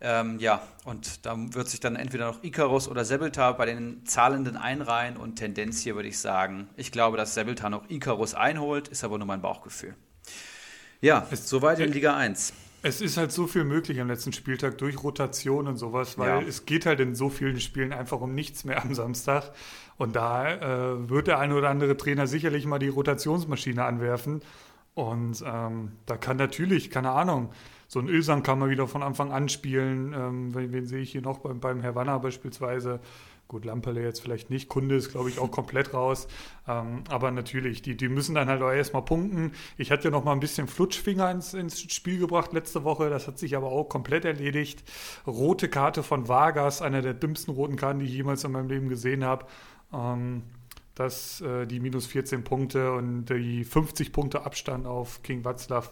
Ähm, 0.00 0.38
ja, 0.38 0.62
und 0.84 1.24
da 1.24 1.34
wird 1.36 1.68
sich 1.68 1.80
dann 1.80 1.96
entweder 1.96 2.26
noch 2.26 2.42
Icarus 2.42 2.88
oder 2.88 3.04
Sebeltar 3.04 3.56
bei 3.56 3.64
den 3.66 4.04
Zahlenden 4.04 4.56
einreihen 4.56 5.16
und 5.16 5.36
Tendenz 5.36 5.80
hier 5.80 5.94
würde 5.94 6.08
ich 6.08 6.18
sagen, 6.18 6.68
ich 6.76 6.92
glaube, 6.92 7.16
dass 7.16 7.34
Sebeltar 7.34 7.70
noch 7.70 7.88
Icarus 7.88 8.34
einholt, 8.34 8.88
ist 8.88 9.04
aber 9.04 9.16
nur 9.16 9.26
mein 9.26 9.40
Bauchgefühl. 9.40 9.94
Ja, 11.00 11.26
es, 11.30 11.48
soweit 11.48 11.78
in 11.78 11.92
Liga 11.92 12.16
1. 12.16 12.52
Es 12.82 13.00
ist 13.00 13.16
halt 13.16 13.32
so 13.32 13.46
viel 13.46 13.64
möglich 13.64 14.00
am 14.00 14.08
letzten 14.08 14.32
Spieltag 14.32 14.78
durch 14.78 15.02
Rotation 15.02 15.66
und 15.66 15.76
sowas, 15.76 16.18
weil 16.18 16.28
ja. 16.28 16.40
es 16.42 16.66
geht 16.66 16.86
halt 16.86 17.00
in 17.00 17.14
so 17.14 17.30
vielen 17.30 17.58
Spielen 17.58 17.92
einfach 17.92 18.20
um 18.20 18.34
nichts 18.34 18.64
mehr 18.64 18.82
am 18.82 18.94
Samstag. 18.94 19.52
Und 19.96 20.14
da 20.14 20.92
äh, 20.92 21.08
wird 21.08 21.26
der 21.26 21.38
eine 21.38 21.54
oder 21.54 21.70
andere 21.70 21.96
Trainer 21.96 22.26
sicherlich 22.26 22.66
mal 22.66 22.78
die 22.78 22.88
Rotationsmaschine 22.88 23.84
anwerfen. 23.84 24.42
Und 24.94 25.42
ähm, 25.44 25.92
da 26.06 26.16
kann 26.16 26.36
natürlich, 26.36 26.90
keine 26.90 27.10
Ahnung, 27.10 27.50
so 27.88 28.00
ein 28.00 28.08
Ilsan 28.08 28.42
kann 28.42 28.58
man 28.58 28.70
wieder 28.70 28.86
von 28.86 29.02
Anfang 29.02 29.32
an 29.32 29.48
spielen. 29.48 30.12
Ähm, 30.12 30.54
wen, 30.54 30.72
wen, 30.72 30.86
sehe 30.86 31.02
ich 31.02 31.12
hier 31.12 31.22
noch 31.22 31.38
beim, 31.38 31.60
beim 31.60 31.82
Havanna 31.82 32.18
beispielsweise? 32.18 33.00
Gut, 33.48 33.64
Lamperle 33.64 34.02
jetzt 34.02 34.20
vielleicht 34.20 34.50
nicht. 34.50 34.68
Kunde 34.68 34.96
ist, 34.96 35.12
glaube 35.12 35.28
ich, 35.28 35.38
auch 35.38 35.52
komplett 35.52 35.94
raus. 35.94 36.26
Ähm, 36.66 37.04
aber 37.08 37.30
natürlich, 37.30 37.80
die, 37.80 37.96
die 37.96 38.08
müssen 38.08 38.34
dann 38.34 38.48
halt 38.48 38.60
auch 38.60 38.72
erstmal 38.72 39.02
punkten. 39.02 39.52
Ich 39.78 39.92
hatte 39.92 40.04
ja 40.04 40.10
noch 40.10 40.24
mal 40.24 40.32
ein 40.32 40.40
bisschen 40.40 40.66
Flutschfinger 40.66 41.30
ins, 41.30 41.54
ins 41.54 41.80
Spiel 41.92 42.18
gebracht 42.18 42.52
letzte 42.52 42.82
Woche. 42.82 43.08
Das 43.08 43.28
hat 43.28 43.38
sich 43.38 43.56
aber 43.56 43.68
auch 43.68 43.84
komplett 43.84 44.24
erledigt. 44.24 44.82
Rote 45.28 45.68
Karte 45.68 46.02
von 46.02 46.26
Vargas, 46.26 46.82
einer 46.82 47.02
der 47.02 47.14
dümmsten 47.14 47.54
roten 47.54 47.76
Karten, 47.76 48.00
die 48.00 48.06
ich 48.06 48.14
jemals 48.14 48.42
in 48.42 48.50
meinem 48.50 48.68
Leben 48.68 48.88
gesehen 48.88 49.24
habe. 49.24 49.46
Ähm, 49.92 50.42
dass 50.96 51.40
äh, 51.42 51.66
die 51.66 51.78
minus 51.78 52.06
14 52.06 52.42
Punkte 52.42 52.90
und 52.92 53.26
die 53.26 53.64
50 53.64 54.12
Punkte 54.12 54.44
Abstand 54.44 54.86
auf 54.86 55.22
King 55.22 55.44
Watzlaw, 55.44 55.88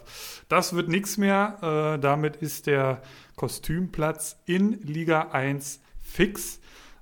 das 0.49 0.73
wird 0.75 0.89
nichts 0.89 1.17
mehr. 1.17 1.95
Äh, 1.95 1.99
damit 2.01 2.35
ist 2.35 2.67
der 2.67 3.01
Kostümplatz 3.37 4.37
in 4.45 4.81
Liga 4.81 5.29
1 5.31 5.79
fix. 6.01 6.59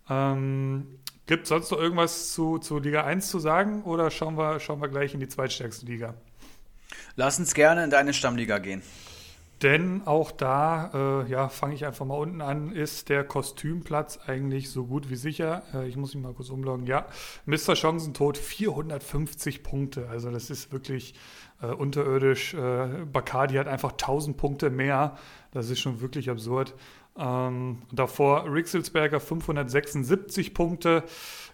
Ähm, 0.09 0.99
Gibt 1.25 1.43
es 1.43 1.49
sonst 1.49 1.71
noch 1.71 1.79
irgendwas 1.79 2.33
zu, 2.33 2.59
zu 2.59 2.77
Liga 2.79 3.05
1 3.05 3.29
zu 3.29 3.39
sagen 3.39 3.83
oder 3.83 4.11
schauen 4.11 4.37
wir, 4.37 4.59
schauen 4.59 4.81
wir 4.81 4.89
gleich 4.89 5.13
in 5.13 5.21
die 5.21 5.29
zweitstärkste 5.29 5.85
Liga? 5.85 6.13
Lass 7.15 7.39
uns 7.39 7.53
gerne 7.53 7.85
in 7.85 7.89
deine 7.89 8.13
Stammliga 8.13 8.57
gehen. 8.57 8.81
Denn 9.63 10.05
auch 10.05 10.31
da, 10.31 11.23
äh, 11.23 11.31
ja, 11.31 11.47
fange 11.47 11.73
ich 11.73 11.85
einfach 11.85 12.05
mal 12.05 12.17
unten 12.17 12.41
an, 12.41 12.73
ist 12.73 13.07
der 13.07 13.23
Kostümplatz 13.23 14.19
eigentlich 14.27 14.69
so 14.69 14.85
gut 14.85 15.09
wie 15.09 15.15
sicher. 15.15 15.63
Äh, 15.73 15.87
ich 15.87 15.95
muss 15.95 16.13
mich 16.13 16.21
mal 16.21 16.33
kurz 16.33 16.49
umloggen. 16.49 16.85
Ja, 16.85 17.05
Mr. 17.45 17.73
Chancentod 17.73 18.37
450 18.37 19.63
Punkte. 19.63 20.09
Also 20.09 20.31
das 20.31 20.49
ist 20.49 20.73
wirklich 20.73 21.15
äh, 21.61 21.67
unterirdisch. 21.67 22.53
Äh, 22.53 23.05
Bacardi 23.11 23.55
hat 23.55 23.69
einfach 23.69 23.93
1000 23.93 24.35
Punkte 24.35 24.69
mehr. 24.69 25.17
Das 25.51 25.69
ist 25.69 25.79
schon 25.79 26.01
wirklich 26.01 26.29
absurd. 26.29 26.75
Ähm, 27.17 27.83
davor 27.91 28.51
Rixelsberger 28.51 29.19
576 29.19 30.53
Punkte. 30.53 31.03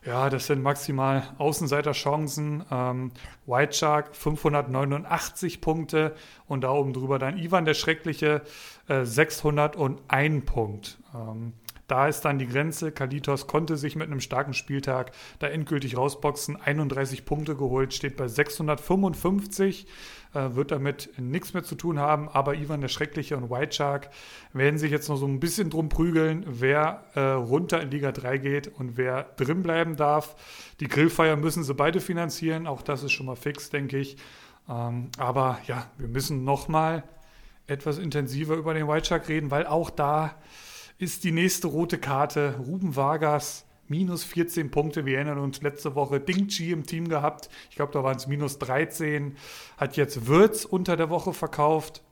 Ja, 0.06 0.30
das 0.30 0.48
sind 0.48 0.64
maximal 0.64 1.24
Außenseiterchancen. 1.38 2.64
Ähm, 2.72 3.12
White 3.46 3.74
Shark 3.74 4.16
589 4.16 5.60
Punkte 5.60 6.16
und 6.48 6.62
da 6.62 6.72
oben 6.72 6.94
drüber 6.94 7.20
dann 7.20 7.38
Ivan 7.38 7.66
der 7.66 7.74
Schreckliche 7.74 8.42
äh, 8.88 9.04
601 9.04 10.46
Punkt. 10.46 10.98
Ähm, 11.14 11.54
da 11.90 12.08
ist 12.08 12.22
dann 12.22 12.40
die 12.40 12.48
Grenze. 12.48 12.92
Kalitos 12.92 13.48
konnte 13.48 13.78
sich 13.78 13.96
mit 13.96 14.08
einem 14.08 14.22
starken 14.22 14.54
Spieltag 14.54 15.12
da 15.40 15.48
endgültig 15.48 15.98
rausboxen. 15.98 16.56
31 16.56 17.26
Punkte 17.26 17.56
geholt, 17.56 17.94
steht 17.94 18.16
bei 18.16 18.28
655 18.28 19.88
äh, 20.34 20.56
wird 20.56 20.72
damit 20.72 21.10
nichts 21.18 21.54
mehr 21.54 21.64
zu 21.64 21.76
tun 21.76 22.00
haben. 22.00 22.30
Aber 22.30 22.56
Ivan 22.56 22.82
der 22.82 22.88
Schreckliche 22.88 23.36
und 23.38 23.50
White 23.50 23.76
Shark 23.76 24.10
werden 24.54 24.78
sich 24.78 24.92
jetzt 24.92 25.10
noch 25.10 25.18
so 25.18 25.26
ein 25.26 25.40
bisschen 25.40 25.70
drum 25.70 25.90
prügeln, 25.90 26.46
wer 26.48 27.04
äh, 27.16 27.20
runter 27.20 27.82
in 27.82 27.92
Liga 27.92 28.12
3 28.12 28.38
geht 28.38 28.68
und 28.68 28.98
wer 28.98 29.24
drin 29.38 29.64
bleiben 29.64 29.96
darf. 29.96 30.36
Die 30.80 30.88
Grillfeier 30.88 31.36
müssen 31.36 31.64
sie 31.64 31.74
beide 31.74 32.00
finanzieren. 32.00 32.68
Auch 32.68 32.82
das 32.82 33.04
ist 33.04 33.12
schon 33.12 33.26
mal 33.26 33.36
fix, 33.36 33.70
denke 33.70 33.98
ich. 33.98 34.18
Ähm, 34.70 35.10
aber 35.18 35.60
ja, 35.66 35.88
wir 35.98 36.08
müssen 36.08 36.44
noch 36.44 36.68
mal 36.68 37.04
etwas 37.68 37.98
intensiver 37.98 38.56
über 38.56 38.74
den 38.74 38.88
White 38.88 39.08
Shark 39.08 39.30
reden, 39.30 39.52
weil 39.52 39.66
auch 39.66 39.90
da 39.90 40.36
ist 41.00 41.24
die 41.24 41.32
nächste 41.32 41.68
rote 41.68 41.98
Karte. 41.98 42.56
Ruben 42.60 42.96
Vargas 42.96 43.66
minus 43.88 44.24
14 44.26 44.70
Punkte. 44.70 45.06
Wir 45.06 45.16
erinnern 45.16 45.40
uns 45.40 45.62
letzte 45.62 45.96
Woche 45.96 46.20
Ding 46.20 46.48
Chi 46.48 46.72
im 46.72 46.86
Team 46.86 47.08
gehabt. 47.08 47.50
Ich 47.70 47.78
glaube, 47.78 47.94
da 47.94 48.04
waren 48.04 48.18
es 48.18 48.28
minus 48.28 48.60
13. 48.60 49.36
Hat 49.78 49.98
jetzt 49.98 50.28
Würz 50.28 50.66
unter 50.66 50.98
der 50.98 51.10
Woche 51.10 51.34
verkauft, 51.34 52.04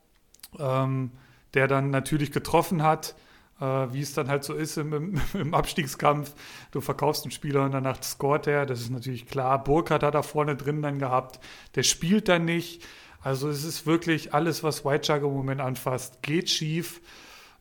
ähm, 0.58 1.12
der 1.54 1.67
dann 1.67 1.91
natürlich 1.91 2.32
getroffen 2.32 2.82
hat. 2.82 3.15
Äh, 3.60 3.91
wie 3.91 4.02
es 4.02 4.13
dann 4.13 4.30
halt 4.30 4.43
so 4.43 4.54
ist 4.54 4.78
im, 4.78 5.19
im, 5.34 5.54
Abstiegskampf. 5.54 6.34
Du 6.71 6.80
verkaufst 6.80 7.23
einen 7.23 7.32
Spieler 7.32 7.65
und 7.65 7.73
danach 7.73 8.02
scoret 8.02 8.47
er. 8.47 8.65
Das 8.65 8.80
ist 8.80 8.89
natürlich 8.89 9.28
klar. 9.28 9.62
Burkhardt 9.63 10.04
hat 10.04 10.15
da 10.15 10.21
vorne 10.21 10.56
drin 10.56 10.82
dann 10.82 10.97
gehabt. 10.97 11.39
Der 11.76 11.84
spielt 11.84 12.30
dann 12.30 12.45
nicht. 12.45 12.84
Also 13.21 13.50
es 13.50 13.65
ist 13.65 13.86
wirklich 13.86 14.34
alles, 14.34 14.63
was 14.63 14.86
White 14.86 15.06
Shark 15.06 15.23
im 15.23 15.34
Moment 15.34 15.60
anfasst, 15.60 16.21
geht 16.21 16.50
schief. 16.50 17.02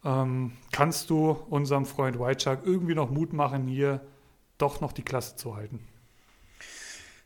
Ähm, 0.07 0.53
kannst 0.71 1.11
du 1.11 1.31
unserem 1.51 1.85
Freund 1.85 2.21
White 2.21 2.61
irgendwie 2.64 2.95
noch 2.95 3.11
Mut 3.11 3.33
machen, 3.33 3.66
hier 3.66 4.01
doch 4.57 4.81
noch 4.81 4.92
die 4.92 5.03
Klasse 5.03 5.35
zu 5.35 5.57
halten? 5.57 5.81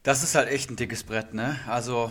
Das 0.03 0.23
ist 0.23 0.35
halt 0.35 0.49
echt 0.49 0.71
ein 0.71 0.77
dickes 0.77 1.05
Brett, 1.05 1.35
ne? 1.35 1.61
Also, 1.69 2.11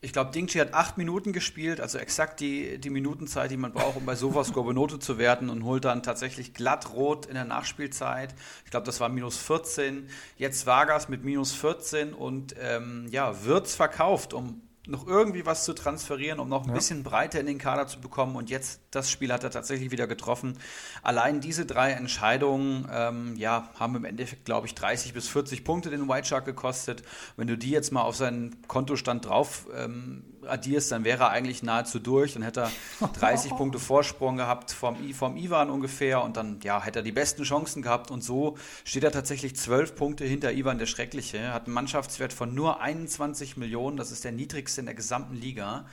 ich 0.00 0.14
glaube, 0.14 0.30
Dingchi 0.30 0.60
hat 0.60 0.72
acht 0.72 0.96
Minuten 0.96 1.34
gespielt, 1.34 1.78
also 1.78 1.98
exakt 1.98 2.40
die, 2.40 2.78
die 2.78 2.88
Minutenzeit, 2.88 3.50
die 3.50 3.58
man 3.58 3.72
braucht, 3.72 3.98
um 3.98 4.06
bei 4.06 4.14
sowas 4.14 4.54
Gorbenote 4.54 4.98
zu 4.98 5.18
werden 5.18 5.50
und 5.50 5.62
holt 5.62 5.84
dann 5.84 6.02
tatsächlich 6.02 6.54
glatt 6.54 6.94
rot 6.94 7.26
in 7.26 7.34
der 7.34 7.44
Nachspielzeit. 7.44 8.34
Ich 8.64 8.70
glaube, 8.70 8.86
das 8.86 9.00
war 9.00 9.10
minus 9.10 9.36
14. 9.36 10.08
Jetzt 10.38 10.66
Vargas 10.66 11.10
mit 11.10 11.22
minus 11.22 11.52
14 11.52 12.14
und 12.14 12.54
ähm, 12.58 13.08
ja, 13.10 13.44
wird's 13.44 13.74
verkauft 13.74 14.32
um 14.32 14.62
noch 14.88 15.06
irgendwie 15.06 15.44
was 15.44 15.64
zu 15.64 15.74
transferieren, 15.74 16.40
um 16.40 16.48
noch 16.48 16.62
ein 16.62 16.70
ja. 16.70 16.74
bisschen 16.74 17.02
breiter 17.02 17.38
in 17.38 17.46
den 17.46 17.58
Kader 17.58 17.86
zu 17.86 18.00
bekommen. 18.00 18.36
Und 18.36 18.48
jetzt, 18.50 18.80
das 18.90 19.10
Spiel 19.10 19.32
hat 19.32 19.44
er 19.44 19.50
tatsächlich 19.50 19.90
wieder 19.90 20.06
getroffen. 20.06 20.58
Allein 21.02 21.40
diese 21.40 21.66
drei 21.66 21.92
Entscheidungen, 21.92 22.88
ähm, 22.90 23.36
ja, 23.36 23.70
haben 23.78 23.96
im 23.96 24.04
Endeffekt, 24.04 24.46
glaube 24.46 24.66
ich, 24.66 24.74
30 24.74 25.12
bis 25.12 25.28
40 25.28 25.62
Punkte 25.64 25.90
den 25.90 26.08
White 26.08 26.26
Shark 26.26 26.46
gekostet. 26.46 27.02
Wenn 27.36 27.46
du 27.46 27.58
die 27.58 27.70
jetzt 27.70 27.92
mal 27.92 28.02
auf 28.02 28.16
seinen 28.16 28.66
Kontostand 28.66 29.26
drauf 29.26 29.66
ähm, 29.76 30.24
addierst, 30.46 30.90
dann 30.90 31.04
wäre 31.04 31.24
er 31.24 31.30
eigentlich 31.30 31.62
nahezu 31.62 31.98
durch. 31.98 32.32
Dann 32.32 32.42
hätte 32.42 32.68
er 33.00 33.08
30 33.20 33.56
Punkte 33.56 33.78
Vorsprung 33.78 34.38
gehabt 34.38 34.72
vom, 34.72 35.12
vom 35.12 35.36
Ivan 35.36 35.68
ungefähr 35.68 36.22
und 36.22 36.36
dann 36.38 36.60
ja, 36.62 36.82
hätte 36.82 37.00
er 37.00 37.02
die 37.02 37.12
besten 37.12 37.42
Chancen 37.42 37.82
gehabt. 37.82 38.10
Und 38.10 38.22
so 38.22 38.56
steht 38.84 39.04
er 39.04 39.12
tatsächlich 39.12 39.54
12 39.54 39.94
Punkte 39.96 40.24
hinter 40.24 40.52
Ivan 40.52 40.78
der 40.78 40.86
Schreckliche. 40.86 41.52
Hat 41.52 41.66
einen 41.66 41.74
Mannschaftswert 41.74 42.32
von 42.32 42.54
nur 42.54 42.80
21 42.80 43.58
Millionen. 43.58 43.98
Das 43.98 44.10
ist 44.10 44.24
der 44.24 44.32
niedrigste 44.32 44.77
in 44.78 44.86
der 44.86 44.94
gesamten 44.94 45.34
Liga. 45.34 45.86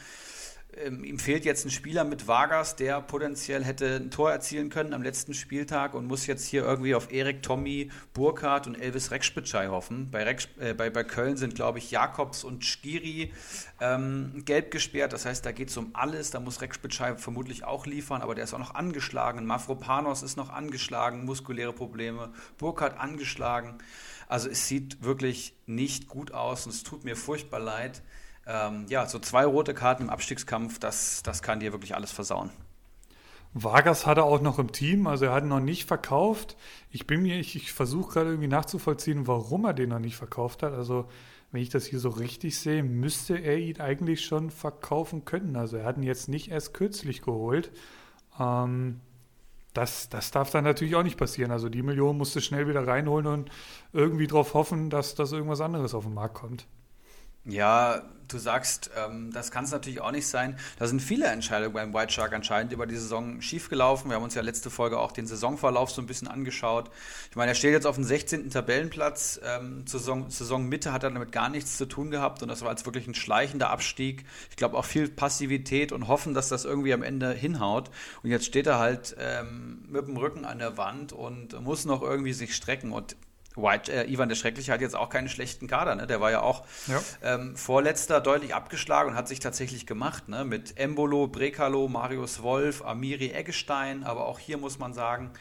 ähm, 0.78 1.04
ihm 1.04 1.20
fehlt 1.20 1.46
jetzt 1.46 1.66
ein 1.66 1.72
Spieler 1.72 2.04
mit 2.04 2.28
Vargas, 2.28 2.76
der 2.76 3.02
potenziell 3.02 3.64
hätte 3.64 3.96
ein 3.96 4.12
Tor 4.12 4.32
erzielen 4.32 4.70
können 4.70 4.94
am 4.94 5.02
letzten 5.02 5.34
Spieltag 5.34 5.94
und 5.94 6.06
muss 6.06 6.28
jetzt 6.28 6.46
hier 6.46 6.64
irgendwie 6.64 6.96
auf 6.96 7.12
Erik, 7.12 7.44
Tommy, 7.44 7.92
Burkhardt 8.14 8.68
und 8.68 8.76
Elvis 8.76 9.12
Rekspitschei 9.12 9.68
hoffen. 9.68 10.10
Bei, 10.12 10.24
Rex, 10.24 10.48
äh, 10.60 10.74
bei, 10.74 10.90
bei 10.90 11.04
Köln 11.04 11.38
sind, 11.38 11.56
glaube 11.56 11.80
ich, 11.80 11.92
Jakobs 11.92 12.44
und 12.44 12.64
Skiri 12.66 13.32
ähm, 13.80 14.44
gelb 14.46 14.72
gesperrt. 14.72 15.14
Das 15.14 15.26
heißt, 15.26 15.46
da 15.46 15.52
geht 15.52 15.70
es 15.70 15.78
um 15.78 15.92
alles. 15.94 16.32
Da 16.32 16.40
muss 16.40 16.62
Rekspitschei 16.62 17.16
vermutlich 17.16 17.64
auch 17.64 17.86
liefern, 17.86 18.22
aber 18.22 18.36
der 18.36 18.44
ist 18.44 18.54
auch 18.54 18.60
noch 18.60 18.76
angeschlagen. 18.76 19.46
Mafropanos 19.46 20.24
ist 20.24 20.36
noch 20.36 20.50
angeschlagen, 20.50 21.26
muskuläre 21.26 21.74
Probleme. 21.74 22.34
Burkhardt 22.58 23.00
angeschlagen. 23.00 23.76
Also 24.28 24.50
es 24.50 24.68
sieht 24.68 25.04
wirklich 25.04 25.54
nicht 25.68 26.08
gut 26.08 26.32
aus 26.32 26.66
und 26.66 26.74
es 26.74 26.84
tut 26.84 27.04
mir 27.04 27.16
furchtbar 27.16 27.60
leid 27.60 28.02
ähm, 28.48 28.86
ja, 28.90 29.08
so 29.08 29.20
zwei 29.20 29.46
rote 29.46 29.74
Karten 29.74 30.04
im 30.04 30.10
Abstiegskampf, 30.10 30.80
das, 30.80 31.24
das 31.24 31.42
kann 31.42 31.60
dir 31.60 31.72
wirklich 31.72 31.96
alles 31.96 32.12
versauen. 32.12 32.52
Vargas 33.54 34.06
hatte 34.06 34.24
auch 34.24 34.42
noch 34.42 34.60
im 34.60 34.74
Team, 34.74 35.08
also 35.08 35.26
er 35.26 35.32
hat 35.32 35.44
ihn 35.44 35.50
noch 35.50 35.62
nicht 35.62 35.86
verkauft. 35.86 36.58
Ich 36.92 37.08
bin 37.08 37.22
mir, 37.22 37.40
ich, 37.40 37.56
ich 37.56 37.72
versuche 37.72 38.14
gerade 38.14 38.30
irgendwie 38.32 38.50
nachzuvollziehen, 38.50 39.28
warum 39.28 39.64
er 39.64 39.74
den 39.74 39.90
noch 39.90 40.00
nicht 40.00 40.18
verkauft 40.18 40.62
hat. 40.62 40.74
Also 40.74 41.08
wenn 41.52 41.62
ich 41.62 41.70
das 41.70 41.86
hier 41.86 42.00
so 42.00 42.10
richtig 42.10 42.60
sehe, 42.60 42.84
müsste 42.84 43.38
er 43.38 43.58
ihn 43.58 43.80
eigentlich 43.80 44.26
schon 44.26 44.52
verkaufen 44.52 45.24
können. 45.24 45.56
Also 45.56 45.78
er 45.78 45.86
hat 45.86 45.96
ihn 45.96 46.04
jetzt 46.04 46.28
nicht 46.28 46.52
erst 46.52 46.74
kürzlich 46.74 47.22
geholt. 47.22 47.72
Ähm, 48.38 49.00
das, 49.74 50.10
das 50.10 50.32
darf 50.32 50.52
dann 50.52 50.66
natürlich 50.66 50.96
auch 50.96 51.04
nicht 51.04 51.18
passieren. 51.18 51.52
Also 51.52 51.70
die 51.70 51.82
Million 51.82 52.18
musste 52.18 52.42
schnell 52.42 52.68
wieder 52.68 52.86
reinholen 52.86 53.26
und 53.26 53.52
irgendwie 53.94 54.28
darauf 54.28 54.54
hoffen, 54.54 54.90
dass, 54.90 55.16
dass 55.16 55.32
irgendwas 55.32 55.62
anderes 55.62 55.94
auf 55.94 56.04
den 56.04 56.14
Markt 56.14 56.36
kommt. 56.36 56.68
Ja, 57.46 58.02
du 58.28 58.38
sagst, 58.38 58.92
ähm, 58.98 59.32
das 59.32 59.52
kann 59.52 59.66
es 59.66 59.72
natürlich 59.72 60.02
auch 60.02 60.12
nicht 60.12 60.28
sein. 60.28 60.58
Da 60.80 60.88
sind 60.88 61.02
viele 61.02 61.28
Entscheidungen 61.28 61.74
beim 61.74 61.94
White 61.94 62.14
Shark 62.14 62.34
anscheinend 62.34 62.74
über 62.74 62.88
die 62.88 62.96
Saison 62.96 63.42
schiefgelaufen. 63.42 64.10
Wir 64.10 64.16
haben 64.16 64.24
uns 64.24 64.36
ja 64.36 64.42
letzte 64.42 64.70
Folge 64.70 65.00
auch 65.00 65.12
den 65.12 65.28
Saisonverlauf 65.28 65.92
so 65.92 66.02
ein 66.02 66.08
bisschen 66.08 66.28
angeschaut. 66.28 66.90
Ich 67.30 67.36
meine, 67.36 67.52
er 67.52 67.56
steht 67.56 67.72
jetzt 67.72 67.86
auf 67.86 67.96
dem 67.96 68.04
16. 68.04 68.50
Tabellenplatz. 68.50 69.40
Ähm, 69.44 69.86
Saison, 69.86 70.30
Saisonmitte 70.30 70.92
hat 70.92 71.04
er 71.04 71.12
damit 71.12 71.32
gar 71.32 71.50
nichts 71.50 71.78
zu 71.78 71.86
tun 71.86 72.12
gehabt 72.12 72.42
und 72.42 72.50
das 72.50 72.62
war 72.62 72.72
jetzt 72.72 72.86
wirklich 72.86 73.08
ein 73.08 73.16
schleichender 73.16 73.70
Abstieg. 73.70 74.26
Ich 74.50 74.56
glaube 74.56 74.78
auch 74.78 74.86
viel 74.86 75.08
Passivität 75.08 75.92
und 75.92 76.08
hoffen, 76.08 76.34
dass 76.34 76.50
das 76.50 76.66
irgendwie 76.66 76.94
am 76.94 77.04
Ende 77.04 77.32
hinhaut. 77.32 77.92
Und 78.24 78.32
jetzt 78.32 78.46
steht 78.46 78.68
er 78.68 78.80
halt 78.80 79.16
ähm, 79.20 79.86
mit 79.88 80.08
dem 80.08 80.18
Rücken 80.18 80.46
an 80.46 80.60
der 80.60 80.78
Wand 80.78 81.14
und 81.14 81.60
muss 81.62 81.86
noch 81.86 82.02
irgendwie 82.02 82.34
sich 82.34 82.56
strecken. 82.56 82.92
Und 82.92 83.16
White, 83.56 83.92
äh, 83.92 84.12
Ivan 84.12 84.30
der 84.30 84.36
Schreckliche 84.36 84.72
hat 84.72 84.82
jetzt 84.82 84.96
auch 84.96 85.10
keinen 85.10 85.30
schlechten 85.30 85.68
Kader. 85.68 85.96
Ne? 85.96 86.08
Der 86.08 86.22
war 86.22 86.32
ja 86.32 86.42
auch 86.42 86.66
ja. 86.88 87.02
Ähm, 87.24 87.56
vorletzter 87.56 88.22
deutlich 88.22 88.54
abgeschlagen 88.54 89.12
und 89.12 89.16
hat 89.16 89.28
sich 89.28 89.40
tatsächlich 89.40 89.86
gemacht. 89.86 90.28
Ne? 90.28 90.46
Mit 90.46 90.78
Embolo, 90.78 91.28
Brekalo, 91.28 91.88
Marius 91.88 92.42
Wolf, 92.42 92.84
Amiri 92.84 93.32
Eggestein. 93.32 94.04
Aber 94.04 94.28
auch 94.28 94.40
hier 94.40 94.58
muss 94.58 94.78
man 94.80 94.94
sagen, 94.94 95.32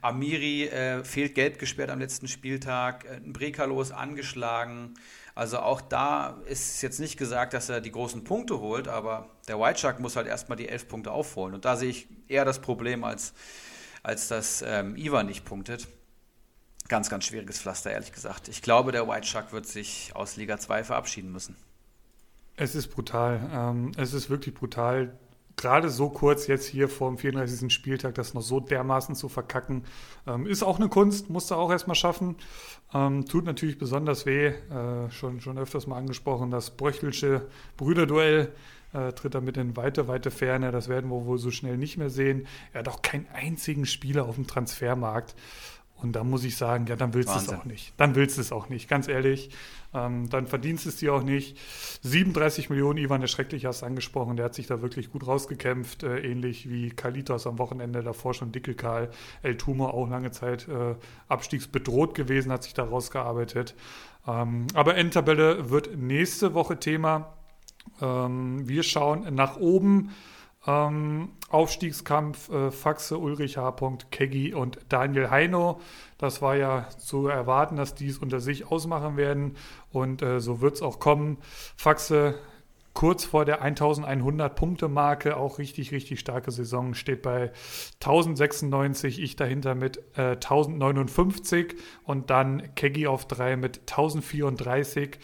Amiri 0.00 0.68
äh, 0.68 1.04
fehlt 1.04 1.34
gelb 1.34 1.58
gesperrt 1.58 1.90
am 1.90 2.00
letzten 2.00 2.28
Spieltag. 2.28 3.04
Äh, 3.04 3.20
Brekalo 3.24 3.80
ist 3.80 3.92
angeschlagen. 3.92 4.94
Also 5.34 5.60
auch 5.60 5.80
da 5.80 6.38
ist 6.46 6.82
jetzt 6.82 6.98
nicht 6.98 7.16
gesagt, 7.16 7.54
dass 7.54 7.68
er 7.68 7.80
die 7.80 7.92
großen 7.92 8.24
Punkte 8.24 8.58
holt, 8.58 8.88
aber 8.88 9.30
der 9.48 9.60
White 9.60 9.78
Shark 9.78 10.00
muss 10.00 10.16
halt 10.16 10.26
erstmal 10.26 10.56
die 10.56 10.68
elf 10.68 10.88
Punkte 10.88 11.12
aufholen. 11.12 11.54
Und 11.54 11.64
da 11.64 11.76
sehe 11.76 11.88
ich 11.88 12.08
eher 12.28 12.44
das 12.44 12.58
Problem, 12.60 13.04
als, 13.04 13.32
als 14.02 14.28
dass 14.28 14.62
ähm, 14.66 14.96
Ivan 14.96 15.26
nicht 15.26 15.44
punktet 15.44 15.86
ganz, 16.90 17.08
ganz 17.08 17.24
schwieriges 17.24 17.58
Pflaster, 17.58 17.90
ehrlich 17.90 18.12
gesagt. 18.12 18.48
Ich 18.48 18.60
glaube, 18.60 18.92
der 18.92 19.08
White 19.08 19.26
Shark 19.26 19.52
wird 19.52 19.66
sich 19.66 20.10
aus 20.14 20.36
Liga 20.36 20.58
2 20.58 20.84
verabschieden 20.84 21.32
müssen. 21.32 21.56
Es 22.56 22.74
ist 22.74 22.88
brutal. 22.88 23.48
Ähm, 23.54 23.92
es 23.96 24.12
ist 24.12 24.28
wirklich 24.28 24.54
brutal. 24.54 25.16
Gerade 25.56 25.88
so 25.88 26.10
kurz 26.10 26.46
jetzt 26.46 26.66
hier 26.66 26.88
vor 26.88 27.08
dem 27.08 27.16
34. 27.16 27.72
Spieltag, 27.72 28.14
das 28.16 28.34
noch 28.34 28.42
so 28.42 28.60
dermaßen 28.60 29.14
zu 29.14 29.28
verkacken, 29.28 29.84
ähm, 30.26 30.46
ist 30.46 30.62
auch 30.62 30.78
eine 30.78 30.88
Kunst, 30.88 31.30
musste 31.30 31.56
auch 31.56 31.70
erstmal 31.70 31.94
schaffen. 31.94 32.36
Ähm, 32.92 33.24
tut 33.24 33.44
natürlich 33.44 33.78
besonders 33.78 34.26
weh, 34.26 34.46
äh, 34.48 35.10
schon, 35.10 35.40
schon 35.40 35.58
öfters 35.58 35.86
mal 35.86 35.96
angesprochen, 35.96 36.50
das 36.50 36.70
Bröchelsche 36.70 37.46
Brüderduell 37.76 38.52
äh, 38.92 39.12
tritt 39.12 39.34
damit 39.34 39.56
in 39.56 39.76
weite, 39.76 40.08
weite 40.08 40.30
Ferne. 40.30 40.72
Das 40.72 40.88
werden 40.88 41.10
wir 41.10 41.24
wohl 41.24 41.38
so 41.38 41.50
schnell 41.50 41.76
nicht 41.76 41.96
mehr 41.96 42.10
sehen. 42.10 42.46
Er 42.72 42.80
hat 42.80 42.88
auch 42.88 43.02
keinen 43.02 43.28
einzigen 43.32 43.86
Spieler 43.86 44.26
auf 44.26 44.34
dem 44.34 44.46
Transfermarkt. 44.46 45.34
Und 46.02 46.12
da 46.12 46.24
muss 46.24 46.44
ich 46.44 46.56
sagen, 46.56 46.86
ja, 46.86 46.96
dann 46.96 47.14
willst 47.14 47.34
du 47.34 47.38
es 47.38 47.48
auch 47.48 47.64
nicht. 47.64 47.92
Dann 47.96 48.14
willst 48.14 48.36
du 48.36 48.40
es 48.40 48.52
auch 48.52 48.68
nicht, 48.68 48.88
ganz 48.88 49.08
ehrlich. 49.08 49.50
Ähm, 49.92 50.30
dann 50.30 50.46
verdienst 50.46 50.86
es 50.86 50.96
dir 50.96 51.14
auch 51.14 51.22
nicht. 51.22 51.58
37 52.02 52.70
Millionen, 52.70 52.98
Ivan 52.98 53.20
der 53.20 53.28
Schrecklich 53.28 53.66
hast 53.66 53.82
angesprochen, 53.82 54.36
der 54.36 54.46
hat 54.46 54.54
sich 54.54 54.66
da 54.66 54.82
wirklich 54.82 55.10
gut 55.10 55.26
rausgekämpft, 55.26 56.04
äh, 56.04 56.20
ähnlich 56.20 56.70
wie 56.70 56.90
Kalitos 56.90 57.46
am 57.46 57.58
Wochenende 57.58 58.02
davor 58.02 58.34
schon 58.34 58.52
Dicke 58.52 58.74
Karl, 58.74 59.10
El 59.42 59.56
Tumo 59.56 59.88
auch 59.88 60.08
lange 60.08 60.30
Zeit 60.30 60.68
äh, 60.68 60.94
abstiegsbedroht 61.28 62.14
gewesen, 62.14 62.52
hat 62.52 62.62
sich 62.62 62.74
da 62.74 62.84
rausgearbeitet. 62.84 63.74
Ähm, 64.26 64.66
aber 64.74 64.96
Endtabelle 64.96 65.70
wird 65.70 65.96
nächste 65.96 66.54
Woche 66.54 66.78
Thema. 66.78 67.34
Ähm, 68.00 68.68
wir 68.68 68.82
schauen 68.84 69.34
nach 69.34 69.56
oben. 69.56 70.10
Ähm, 70.66 71.30
Aufstiegskampf 71.48 72.50
äh, 72.50 72.70
Faxe, 72.70 73.16
Ulrich 73.16 73.56
H. 73.56 73.74
Keggy 74.10 74.52
und 74.52 74.78
Daniel 74.88 75.30
Heino. 75.30 75.80
Das 76.18 76.42
war 76.42 76.54
ja 76.54 76.88
zu 76.98 77.28
erwarten, 77.28 77.76
dass 77.76 77.94
die 77.94 78.08
es 78.08 78.18
unter 78.18 78.40
sich 78.40 78.70
ausmachen 78.70 79.16
werden 79.16 79.56
und 79.90 80.20
äh, 80.20 80.38
so 80.40 80.60
wird 80.60 80.74
es 80.74 80.82
auch 80.82 80.98
kommen. 80.98 81.38
Faxe 81.76 82.38
kurz 82.94 83.24
vor 83.24 83.44
der 83.44 83.62
1100 83.62 84.54
Punkte 84.54 84.88
Marke, 84.88 85.36
auch 85.36 85.58
richtig, 85.58 85.92
richtig 85.92 86.20
starke 86.20 86.50
Saison, 86.50 86.94
steht 86.94 87.22
bei 87.22 87.52
1096, 88.00 89.20
ich 89.20 89.36
dahinter 89.36 89.74
mit 89.74 89.98
äh, 90.16 90.32
1059 90.32 91.76
und 92.04 92.30
dann 92.30 92.74
Keggy 92.74 93.06
auf 93.06 93.26
3 93.26 93.56
mit 93.56 93.80
1034 93.80 95.18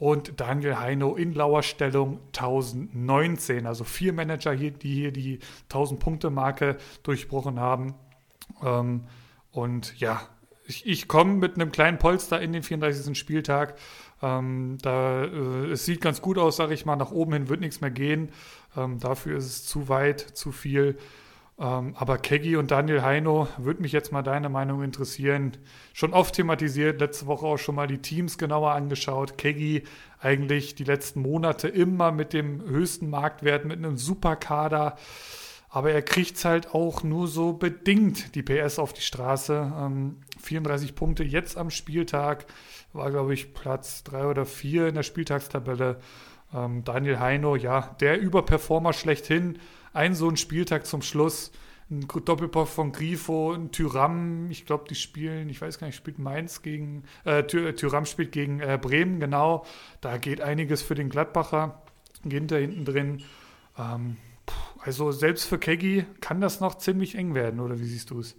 und 0.00 0.40
Daniel 0.40 0.78
Heino 0.78 1.14
in 1.14 1.34
lauer 1.34 1.62
Stellung 1.62 2.20
1019. 2.28 3.66
Also 3.66 3.84
vier 3.84 4.14
Manager 4.14 4.52
hier, 4.52 4.70
die 4.70 4.94
hier 4.94 5.12
die 5.12 5.40
1000-Punkte-Marke 5.70 6.78
durchbrochen 7.02 7.60
haben. 7.60 7.94
Ähm, 8.64 9.04
und 9.50 9.98
ja, 10.00 10.22
ich, 10.66 10.86
ich 10.86 11.06
komme 11.06 11.34
mit 11.34 11.56
einem 11.56 11.70
kleinen 11.70 11.98
Polster 11.98 12.40
in 12.40 12.52
den 12.52 12.62
34. 12.62 13.18
Spieltag. 13.18 13.74
Ähm, 14.22 14.78
da, 14.82 15.24
äh, 15.24 15.70
es 15.70 15.84
sieht 15.84 16.00
ganz 16.00 16.20
gut 16.20 16.38
aus, 16.38 16.56
sage 16.56 16.74
ich 16.74 16.86
mal. 16.86 16.96
Nach 16.96 17.10
oben 17.10 17.32
hin 17.32 17.48
wird 17.48 17.60
nichts 17.60 17.80
mehr 17.80 17.90
gehen. 17.90 18.30
Ähm, 18.76 18.98
dafür 18.98 19.36
ist 19.38 19.46
es 19.46 19.66
zu 19.66 19.88
weit, 19.88 20.20
zu 20.20 20.52
viel. 20.52 20.98
Ähm, 21.60 21.94
aber 21.96 22.16
Keggy 22.16 22.56
und 22.56 22.70
Daniel 22.70 23.02
Heino, 23.02 23.46
würde 23.58 23.82
mich 23.82 23.92
jetzt 23.92 24.12
mal 24.12 24.22
deine 24.22 24.48
Meinung 24.48 24.82
interessieren. 24.82 25.52
Schon 25.92 26.14
oft 26.14 26.34
thematisiert, 26.34 27.00
letzte 27.00 27.26
Woche 27.26 27.46
auch 27.46 27.58
schon 27.58 27.74
mal 27.74 27.86
die 27.86 27.98
Teams 27.98 28.38
genauer 28.38 28.72
angeschaut. 28.72 29.36
Keggy 29.36 29.82
eigentlich 30.20 30.74
die 30.74 30.84
letzten 30.84 31.20
Monate 31.20 31.68
immer 31.68 32.12
mit 32.12 32.32
dem 32.32 32.62
höchsten 32.62 33.10
Marktwert, 33.10 33.66
mit 33.66 33.76
einem 33.76 33.98
Superkader. 33.98 34.96
Aber 35.68 35.92
er 35.92 36.02
kriegt 36.02 36.44
halt 36.44 36.74
auch 36.74 37.04
nur 37.04 37.28
so 37.28 37.52
bedingt 37.52 38.34
die 38.34 38.42
PS 38.42 38.78
auf 38.78 38.92
die 38.94 39.02
Straße. 39.02 39.72
Ähm, 39.78 40.16
34 40.40 40.94
Punkte 40.94 41.24
jetzt 41.24 41.58
am 41.58 41.70
Spieltag. 41.70 42.46
War, 42.92 43.10
glaube 43.10 43.34
ich, 43.34 43.54
Platz 43.54 44.02
3 44.04 44.26
oder 44.26 44.46
4 44.46 44.88
in 44.88 44.94
der 44.94 45.02
Spieltagstabelle. 45.02 46.00
Ähm, 46.52 46.84
Daniel 46.84 47.20
Heino, 47.20 47.56
ja, 47.56 47.96
der 48.00 48.20
Überperformer 48.20 48.92
schlechthin 48.92 49.58
ein 49.92 50.14
so 50.14 50.28
ein 50.28 50.36
Spieltag 50.36 50.86
zum 50.86 51.02
Schluss. 51.02 51.52
Ein 51.90 52.06
Doppelpack 52.06 52.68
von 52.68 52.92
Grifo, 52.92 53.52
ein 53.52 53.72
Tyram, 53.72 54.48
ich 54.48 54.64
glaube, 54.64 54.84
die 54.88 54.94
spielen, 54.94 55.48
ich 55.48 55.60
weiß 55.60 55.80
gar 55.80 55.88
nicht, 55.88 55.96
spielt 55.96 56.20
Mainz 56.20 56.62
gegen, 56.62 57.02
äh, 57.24 57.42
Tyram 57.42 58.06
spielt 58.06 58.30
gegen 58.30 58.60
äh, 58.60 58.78
Bremen, 58.80 59.18
genau. 59.18 59.64
Da 60.00 60.16
geht 60.16 60.40
einiges 60.40 60.82
für 60.82 60.94
den 60.94 61.08
Gladbacher. 61.08 61.82
Ginter 62.24 62.58
hinten 62.58 62.84
drin. 62.84 63.22
Ähm, 63.76 64.18
also 64.78 65.10
selbst 65.10 65.46
für 65.46 65.58
Keggy 65.58 66.04
kann 66.20 66.40
das 66.40 66.60
noch 66.60 66.76
ziemlich 66.76 67.16
eng 67.16 67.34
werden, 67.34 67.58
oder 67.58 67.80
wie 67.80 67.86
siehst 67.86 68.10
du 68.10 68.20
es? 68.20 68.36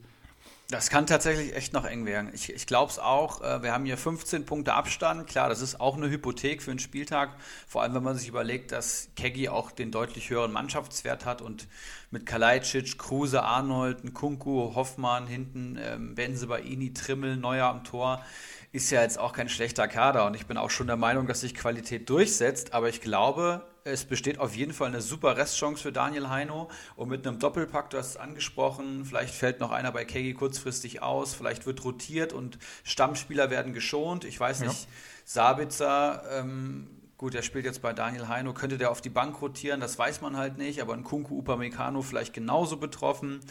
Das 0.72 0.90
kann 0.90 1.06
tatsächlich 1.06 1.54
echt 1.54 1.74
noch 1.74 1.84
eng 1.84 2.06
werden. 2.06 2.32
Ich, 2.34 2.50
ich 2.50 2.66
glaube 2.66 2.90
es 2.90 2.98
auch. 2.98 3.42
Äh, 3.42 3.62
wir 3.62 3.74
haben 3.74 3.84
hier 3.84 3.98
15 3.98 4.46
Punkte 4.46 4.74
Abstand. 4.74 5.28
Klar, 5.28 5.50
das 5.50 5.60
ist 5.60 5.82
auch 5.82 5.98
eine 5.98 6.10
Hypothek 6.10 6.64
für 6.64 6.72
einen 6.72 6.80
Spieltag. 6.80 7.36
Vor 7.68 7.82
allem, 7.82 7.94
wenn 7.94 8.04
man 8.04 8.18
sich 8.18 8.30
überlegt, 8.30 8.72
dass 8.72 9.10
Keggy 9.18 9.50
auch 9.50 9.72
den 9.72 9.92
deutlich 9.92 10.30
höheren 10.30 10.54
Mannschaftswert 10.54 11.26
hat 11.26 11.42
und 11.42 11.68
mit 12.10 12.26
Kalajdzic, 12.26 12.98
Kruse, 12.98 13.44
Arnold, 13.44 14.06
Nkunku, 14.06 14.74
Hoffmann 14.74 15.28
hinten, 15.28 15.78
ähm, 15.78 16.16
Benzebaini, 16.16 16.94
Trimmel, 16.94 17.36
Neuer 17.36 17.68
am 17.68 17.84
Tor 17.84 18.24
ist 18.72 18.90
ja 18.90 19.02
jetzt 19.02 19.20
auch 19.20 19.34
kein 19.34 19.50
schlechter 19.50 19.88
Kader 19.88 20.26
und 20.26 20.34
ich 20.34 20.46
bin 20.46 20.58
auch 20.58 20.70
schon 20.70 20.88
der 20.88 20.96
Meinung, 20.96 21.28
dass 21.28 21.42
sich 21.42 21.56
Qualität 21.56 22.10
durchsetzt, 22.10 22.74
aber 22.74 22.88
ich 22.88 23.02
glaube, 23.02 23.66
es 23.84 24.06
besteht 24.06 24.40
auf 24.40 24.56
jeden 24.56 24.74
Fall 24.74 24.88
eine 24.88 25.02
super 25.02 25.36
Restchance 25.36 25.82
für 25.82 25.92
Daniel 25.92 26.30
Heino 26.30 26.70
und 26.96 27.10
mit 27.10 27.28
einem 27.28 27.40
Doppelpack, 27.40 27.90
du 27.90 27.98
hast 27.98 28.10
es 28.12 28.18
angesprochen, 28.18 29.04
vielleicht 29.06 29.34
fällt 29.34 29.60
noch 29.60 29.72
einer 29.72 29.92
bei 29.92 30.06
Kegi 30.06 30.34
kurzfristig 30.34 31.02
aus, 31.02 31.34
vielleicht 31.34 31.66
wird 31.66 31.84
rotiert 31.84 32.32
und 32.32 32.60
Stammspieler 32.84 33.50
werden 33.50 33.74
geschont, 33.74 34.24
ich 34.24 34.40
weiß 34.40 34.62
nicht, 34.62 34.84
ja. 34.84 34.88
Sabitzer 35.26 36.24
ähm, 36.32 37.02
Gut, 37.22 37.36
der 37.36 37.44
spielt 37.44 37.66
jetzt 37.66 37.84
bei 37.84 37.94
Daniel 37.94 38.30
Heino. 38.30 38.52
Könnte 38.52 38.80
der 38.80 38.90
auf 38.90 39.00
die 39.00 39.12
Bank 39.12 39.44
rotieren? 39.44 39.80
Das 39.80 40.00
weiß 40.00 40.22
man 40.22 40.38
halt 40.38 40.58
nicht. 40.58 40.82
Aber 40.82 40.96
ein 40.96 41.04
Kunku 41.04 41.38
Upamecano 41.38 42.02
vielleicht 42.02 42.34
genauso 42.34 42.78
betroffen. 42.78 43.42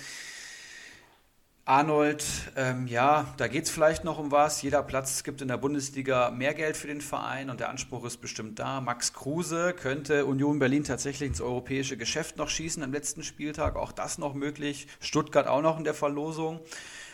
Arnold, 1.71 2.25
ähm, 2.57 2.89
ja, 2.89 3.33
da 3.37 3.47
geht 3.47 3.67
es 3.67 3.71
vielleicht 3.71 4.03
noch 4.03 4.19
um 4.19 4.33
was. 4.33 4.61
Jeder 4.61 4.83
Platz 4.83 5.23
gibt 5.23 5.41
in 5.41 5.47
der 5.47 5.57
Bundesliga 5.57 6.33
mehr 6.33 6.53
Geld 6.53 6.77
für 6.77 6.89
den 6.89 7.01
Verein 7.01 7.49
und 7.49 7.61
der 7.61 7.69
Anspruch 7.69 8.05
ist 8.05 8.17
bestimmt 8.17 8.59
da. 8.59 8.81
Max 8.81 9.13
Kruse 9.13 9.73
könnte 9.73 10.27
Union 10.27 10.59
Berlin 10.59 10.83
tatsächlich 10.83 11.29
ins 11.29 11.41
europäische 11.41 11.97
Geschäft 11.97 12.39
noch 12.39 12.49
schießen 12.49 12.83
am 12.83 12.93
letzten 12.93 13.23
Spieltag. 13.23 13.77
Auch 13.77 13.93
das 13.93 14.19
noch 14.19 14.35
möglich. 14.35 14.89
Stuttgart 14.99 15.47
auch 15.47 15.63
noch 15.63 15.79
in 15.79 15.85
der 15.85 15.95
Verlosung. 15.95 16.59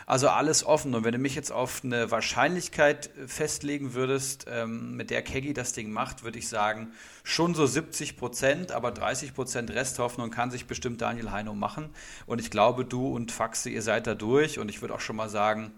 Also 0.08 0.28
alles 0.28 0.64
offen. 0.64 0.94
Und 0.94 1.02
wenn 1.02 1.12
du 1.12 1.18
mich 1.18 1.34
jetzt 1.34 1.50
auf 1.50 1.82
eine 1.82 2.12
Wahrscheinlichkeit 2.12 3.10
äh, 3.16 3.26
festlegen 3.26 3.92
würdest, 3.92 4.46
ähm, 4.48 4.94
mit 4.96 5.10
der 5.10 5.22
Keggy 5.22 5.52
das 5.52 5.72
Ding 5.72 5.90
macht, 5.90 6.22
würde 6.22 6.38
ich 6.38 6.48
sagen, 6.48 6.92
schon 7.24 7.56
so 7.56 7.66
70 7.66 8.16
Prozent, 8.16 8.70
aber 8.70 8.92
30 8.92 9.34
Prozent 9.34 9.70
Resthoffnung 9.72 10.30
kann 10.30 10.52
sich 10.52 10.68
bestimmt 10.68 11.02
Daniel 11.02 11.32
Heino 11.32 11.54
machen. 11.54 11.90
Und 12.24 12.40
ich 12.40 12.52
glaube, 12.52 12.84
du 12.84 13.08
und 13.08 13.32
Faxe, 13.32 13.68
ihr 13.68 13.82
seid 13.82 14.06
da 14.06 14.14
durch. 14.14 14.60
Und 14.60 14.68
ich 14.68 14.80
würde 14.80 14.94
auch 14.94 15.00
schon 15.00 15.16
mal 15.16 15.28
sagen, 15.28 15.72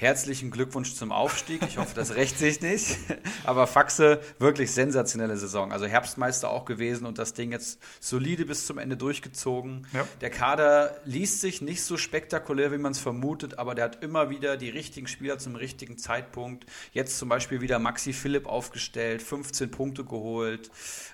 Herzlichen 0.00 0.52
Glückwunsch 0.52 0.94
zum 0.94 1.10
Aufstieg. 1.10 1.60
Ich 1.66 1.76
hoffe, 1.76 1.92
das 1.92 2.14
rächt 2.14 2.38
sich 2.38 2.60
nicht. 2.60 2.96
Aber 3.44 3.66
Faxe, 3.66 4.20
wirklich 4.38 4.70
sensationelle 4.70 5.36
Saison. 5.36 5.72
Also 5.72 5.86
Herbstmeister 5.86 6.50
auch 6.50 6.66
gewesen 6.66 7.04
und 7.04 7.18
das 7.18 7.34
Ding 7.34 7.50
jetzt 7.50 7.80
solide 7.98 8.44
bis 8.44 8.64
zum 8.64 8.78
Ende 8.78 8.96
durchgezogen. 8.96 9.88
Ja. 9.92 10.06
Der 10.20 10.30
Kader 10.30 10.96
liest 11.04 11.40
sich 11.40 11.62
nicht 11.62 11.82
so 11.82 11.96
spektakulär, 11.96 12.70
wie 12.70 12.78
man 12.78 12.92
es 12.92 13.00
vermutet, 13.00 13.58
aber 13.58 13.74
der 13.74 13.86
hat 13.86 14.04
immer 14.04 14.30
wieder 14.30 14.56
die 14.56 14.70
richtigen 14.70 15.08
Spieler 15.08 15.38
zum 15.38 15.56
richtigen 15.56 15.98
Zeitpunkt. 15.98 16.66
Jetzt 16.92 17.18
zum 17.18 17.28
Beispiel 17.28 17.60
wieder 17.60 17.80
Maxi 17.80 18.12
Philipp 18.12 18.46
aufgestellt, 18.46 19.20
15 19.20 19.72
Punkte 19.72 20.04
geholt. 20.04 20.70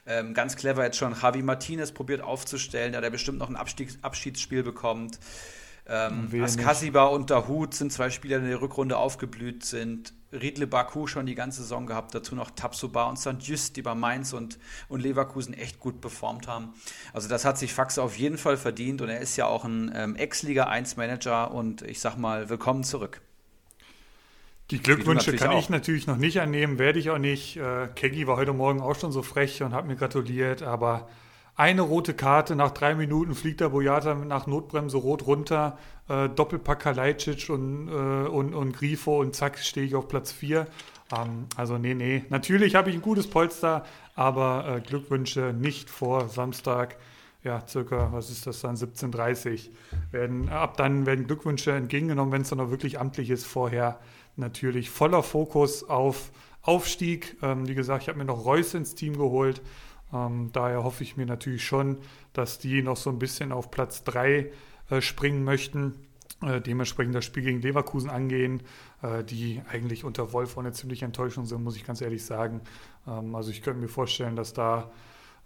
Ähm, 0.06 0.34
ganz 0.34 0.56
clever 0.56 0.84
jetzt 0.84 0.98
schon 0.98 1.16
Javi 1.18 1.42
Martinez 1.42 1.90
probiert 1.90 2.20
aufzustellen, 2.20 2.92
da 2.92 3.00
der 3.00 3.08
bestimmt 3.08 3.38
noch 3.38 3.48
ein 3.48 3.56
Abstieg 3.56 3.96
Abschiedsspiel 4.02 4.62
bekommt. 4.62 5.18
Ähm, 5.86 6.30
Askasiba 6.42 7.04
und 7.04 7.30
Dahut 7.30 7.74
sind 7.74 7.92
zwei 7.92 8.08
Spieler, 8.08 8.38
die 8.38 8.44
in 8.44 8.50
der 8.50 8.62
Rückrunde 8.62 8.96
aufgeblüht 8.96 9.64
sind. 9.64 10.14
Riedle 10.32 10.66
Baku 10.66 11.06
schon 11.06 11.26
die 11.26 11.34
ganze 11.34 11.62
Saison 11.62 11.86
gehabt, 11.86 12.14
dazu 12.14 12.34
noch 12.34 12.50
Tapsoba 12.50 13.04
und 13.04 13.18
St. 13.18 13.36
Just, 13.40 13.76
die 13.76 13.82
bei 13.82 13.94
Mainz 13.94 14.32
und, 14.32 14.58
und 14.88 15.00
Leverkusen 15.00 15.54
echt 15.54 15.78
gut 15.78 16.00
performt 16.00 16.48
haben. 16.48 16.74
Also 17.12 17.28
das 17.28 17.44
hat 17.44 17.58
sich 17.58 17.72
Faxe 17.72 18.02
auf 18.02 18.16
jeden 18.16 18.38
Fall 18.38 18.56
verdient 18.56 19.02
und 19.02 19.10
er 19.10 19.20
ist 19.20 19.36
ja 19.36 19.46
auch 19.46 19.64
ein 19.64 19.92
ähm, 19.94 20.16
Ex-Liga 20.16 20.64
1 20.64 20.96
Manager 20.96 21.52
und 21.52 21.82
ich 21.82 22.00
sag 22.00 22.16
mal, 22.16 22.48
willkommen 22.48 22.82
zurück. 22.82 23.20
Die 24.70 24.82
Glückwünsche 24.82 25.36
kann 25.36 25.50
auch. 25.50 25.58
ich 25.58 25.68
natürlich 25.68 26.06
noch 26.06 26.16
nicht 26.16 26.40
annehmen, 26.40 26.78
werde 26.78 26.98
ich 26.98 27.10
auch 27.10 27.18
nicht. 27.18 27.58
Äh, 27.58 27.88
Keggy 27.94 28.26
war 28.26 28.36
heute 28.36 28.54
Morgen 28.54 28.80
auch 28.80 28.98
schon 28.98 29.12
so 29.12 29.22
frech 29.22 29.62
und 29.62 29.74
hat 29.74 29.86
mir 29.86 29.96
gratuliert, 29.96 30.62
aber 30.62 31.08
eine 31.56 31.82
rote 31.82 32.14
Karte, 32.14 32.56
nach 32.56 32.72
drei 32.72 32.94
Minuten 32.94 33.34
fliegt 33.34 33.60
der 33.60 33.68
Boyata 33.68 34.14
nach 34.14 34.46
Notbremse 34.46 34.96
rot 34.96 35.26
runter, 35.26 35.78
äh, 36.08 36.28
Doppelpack 36.28 36.80
Kalajdzic 36.80 37.48
und, 37.48 37.88
äh, 37.88 37.92
und, 37.92 38.54
und 38.54 38.72
Grifo 38.72 39.20
und 39.20 39.36
zack, 39.36 39.58
stehe 39.58 39.86
ich 39.86 39.94
auf 39.94 40.08
Platz 40.08 40.32
4. 40.32 40.66
Ähm, 41.16 41.46
also 41.56 41.78
nee, 41.78 41.94
nee. 41.94 42.24
Natürlich 42.28 42.74
habe 42.74 42.90
ich 42.90 42.96
ein 42.96 43.02
gutes 43.02 43.28
Polster, 43.28 43.84
aber 44.16 44.66
äh, 44.76 44.80
Glückwünsche 44.80 45.54
nicht 45.56 45.90
vor 45.90 46.28
Samstag. 46.28 46.96
Ja, 47.44 47.62
circa, 47.68 48.10
was 48.10 48.30
ist 48.30 48.46
das 48.46 48.60
dann, 48.62 48.74
17.30 48.74 49.68
werden. 50.10 50.48
Ab 50.48 50.78
dann 50.78 51.04
werden 51.04 51.26
Glückwünsche 51.26 51.72
entgegengenommen, 51.72 52.32
wenn 52.32 52.42
es 52.42 52.48
dann 52.48 52.58
auch 52.58 52.70
wirklich 52.70 52.98
amtlich 52.98 53.28
ist. 53.30 53.44
Vorher 53.44 54.00
natürlich 54.36 54.88
voller 54.90 55.22
Fokus 55.22 55.84
auf 55.84 56.32
Aufstieg. 56.62 57.36
Ähm, 57.42 57.68
wie 57.68 57.74
gesagt, 57.74 58.02
ich 58.02 58.08
habe 58.08 58.18
mir 58.18 58.24
noch 58.24 58.44
Reus 58.44 58.74
ins 58.74 58.94
Team 58.94 59.18
geholt 59.18 59.60
ähm, 60.14 60.50
daher 60.52 60.84
hoffe 60.84 61.02
ich 61.02 61.16
mir 61.16 61.26
natürlich 61.26 61.64
schon, 61.64 61.98
dass 62.32 62.58
die 62.58 62.82
noch 62.82 62.96
so 62.96 63.10
ein 63.10 63.18
bisschen 63.18 63.52
auf 63.52 63.70
Platz 63.70 64.04
3 64.04 64.50
äh, 64.90 65.00
springen 65.00 65.44
möchten. 65.44 65.94
Äh, 66.42 66.60
dementsprechend 66.60 67.14
das 67.14 67.24
Spiel 67.24 67.42
gegen 67.42 67.60
Leverkusen 67.60 68.10
angehen, 68.10 68.62
äh, 69.02 69.24
die 69.24 69.62
eigentlich 69.70 70.04
unter 70.04 70.32
Wolf 70.32 70.56
auch 70.56 70.60
eine 70.60 70.72
ziemliche 70.72 71.04
Enttäuschung 71.04 71.46
sind, 71.46 71.62
muss 71.62 71.76
ich 71.76 71.84
ganz 71.84 72.00
ehrlich 72.00 72.24
sagen. 72.24 72.60
Ähm, 73.06 73.34
also 73.34 73.50
ich 73.50 73.62
könnte 73.62 73.80
mir 73.80 73.88
vorstellen, 73.88 74.36
dass 74.36 74.52
da 74.52 74.90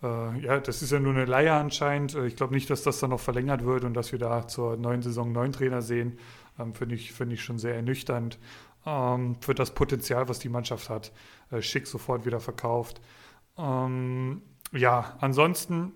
äh, 0.03 0.39
ja, 0.41 0.61
das 0.61 0.83
ist 0.83 0.93
ja 0.93 1.01
nur 1.01 1.13
eine 1.13 1.25
Leier 1.25 1.55
anscheinend. 1.55 2.15
Äh, 2.15 2.27
ich 2.27 2.37
glaube 2.37 2.55
nicht, 2.55 2.71
dass 2.71 2.83
das 2.83 3.01
dann 3.01 3.11
noch 3.11 3.21
verlängert 3.21 3.65
wird 3.65 3.85
und 3.85 3.95
dass 3.95 4.13
wir 4.13 4.19
da 4.19 4.47
zur 4.47 4.77
neuen 4.77 5.03
Saison 5.03 5.33
neuen 5.33 5.53
Trainer 5.53 5.83
sehen. 5.83 6.19
Ähm, 6.59 6.75
Finde 6.75 6.95
ich, 6.95 7.13
find 7.13 7.33
ich 7.33 7.43
schon 7.43 7.59
sehr 7.59 7.75
ernüchternd. 7.75 8.39
Ähm, 8.87 9.37
für 9.41 9.55
das 9.55 9.75
Potenzial, 9.75 10.29
was 10.29 10.39
die 10.39 10.49
Mannschaft 10.49 10.89
hat, 10.89 11.13
äh, 11.51 11.63
schick 11.63 11.87
sofort 11.87 12.27
wieder 12.27 12.41
verkauft. 12.41 13.01
Ähm, 13.57 14.43
ja, 14.73 15.17
ansonsten 15.21 15.93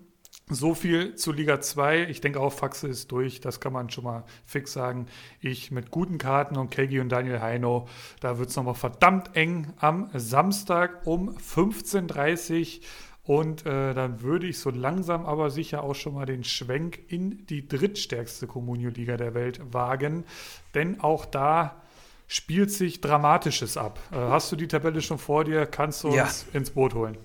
so 0.49 0.73
viel 0.73 1.15
zu 1.15 1.31
Liga 1.31 1.61
2. 1.61 2.09
Ich 2.09 2.21
denke 2.21 2.39
auch, 2.39 2.51
Faxe 2.51 2.87
ist 2.87 3.11
durch. 3.11 3.39
Das 3.39 3.59
kann 3.59 3.73
man 3.73 3.89
schon 3.89 4.03
mal 4.03 4.23
fix 4.45 4.73
sagen. 4.73 5.07
Ich 5.39 5.71
mit 5.71 5.89
guten 5.91 6.17
Karten 6.17 6.57
und 6.57 6.69
Kegi 6.69 6.99
und 6.99 7.09
Daniel 7.09 7.41
Heino, 7.41 7.87
da 8.19 8.37
wird 8.37 8.49
es 8.49 8.55
nochmal 8.55 8.73
verdammt 8.75 9.35
eng 9.35 9.73
am 9.77 10.09
Samstag 10.13 11.05
um 11.05 11.29
15.30 11.37 12.79
Uhr. 12.79 12.83
Und 13.25 13.65
äh, 13.65 13.93
dann 13.93 14.21
würde 14.21 14.47
ich 14.47 14.59
so 14.59 14.69
langsam 14.69 15.25
aber 15.25 15.49
sicher 15.49 15.81
auch 15.83 15.95
schon 15.95 16.13
mal 16.13 16.25
den 16.25 16.43
Schwenk 16.43 16.99
in 17.07 17.45
die 17.47 17.65
drittstärkste 17.65 18.47
Communio-Liga 18.47 19.15
der 19.15 19.33
Welt 19.33 19.61
wagen. 19.71 20.25
Denn 20.73 20.99
auch 20.99 21.25
da 21.25 21.81
spielt 22.27 22.69
sich 22.69 22.99
Dramatisches 22.99 23.77
ab. 23.77 23.97
Äh, 24.11 24.17
hast 24.17 24.51
du 24.51 24.57
die 24.57 24.67
Tabelle 24.67 25.01
schon 25.01 25.19
vor 25.19 25.45
dir? 25.45 25.65
Kannst 25.65 26.03
du 26.03 26.09
ja. 26.09 26.25
uns 26.25 26.45
ins 26.51 26.71
Boot 26.71 26.95
holen? 26.95 27.17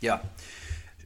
Ja, 0.00 0.22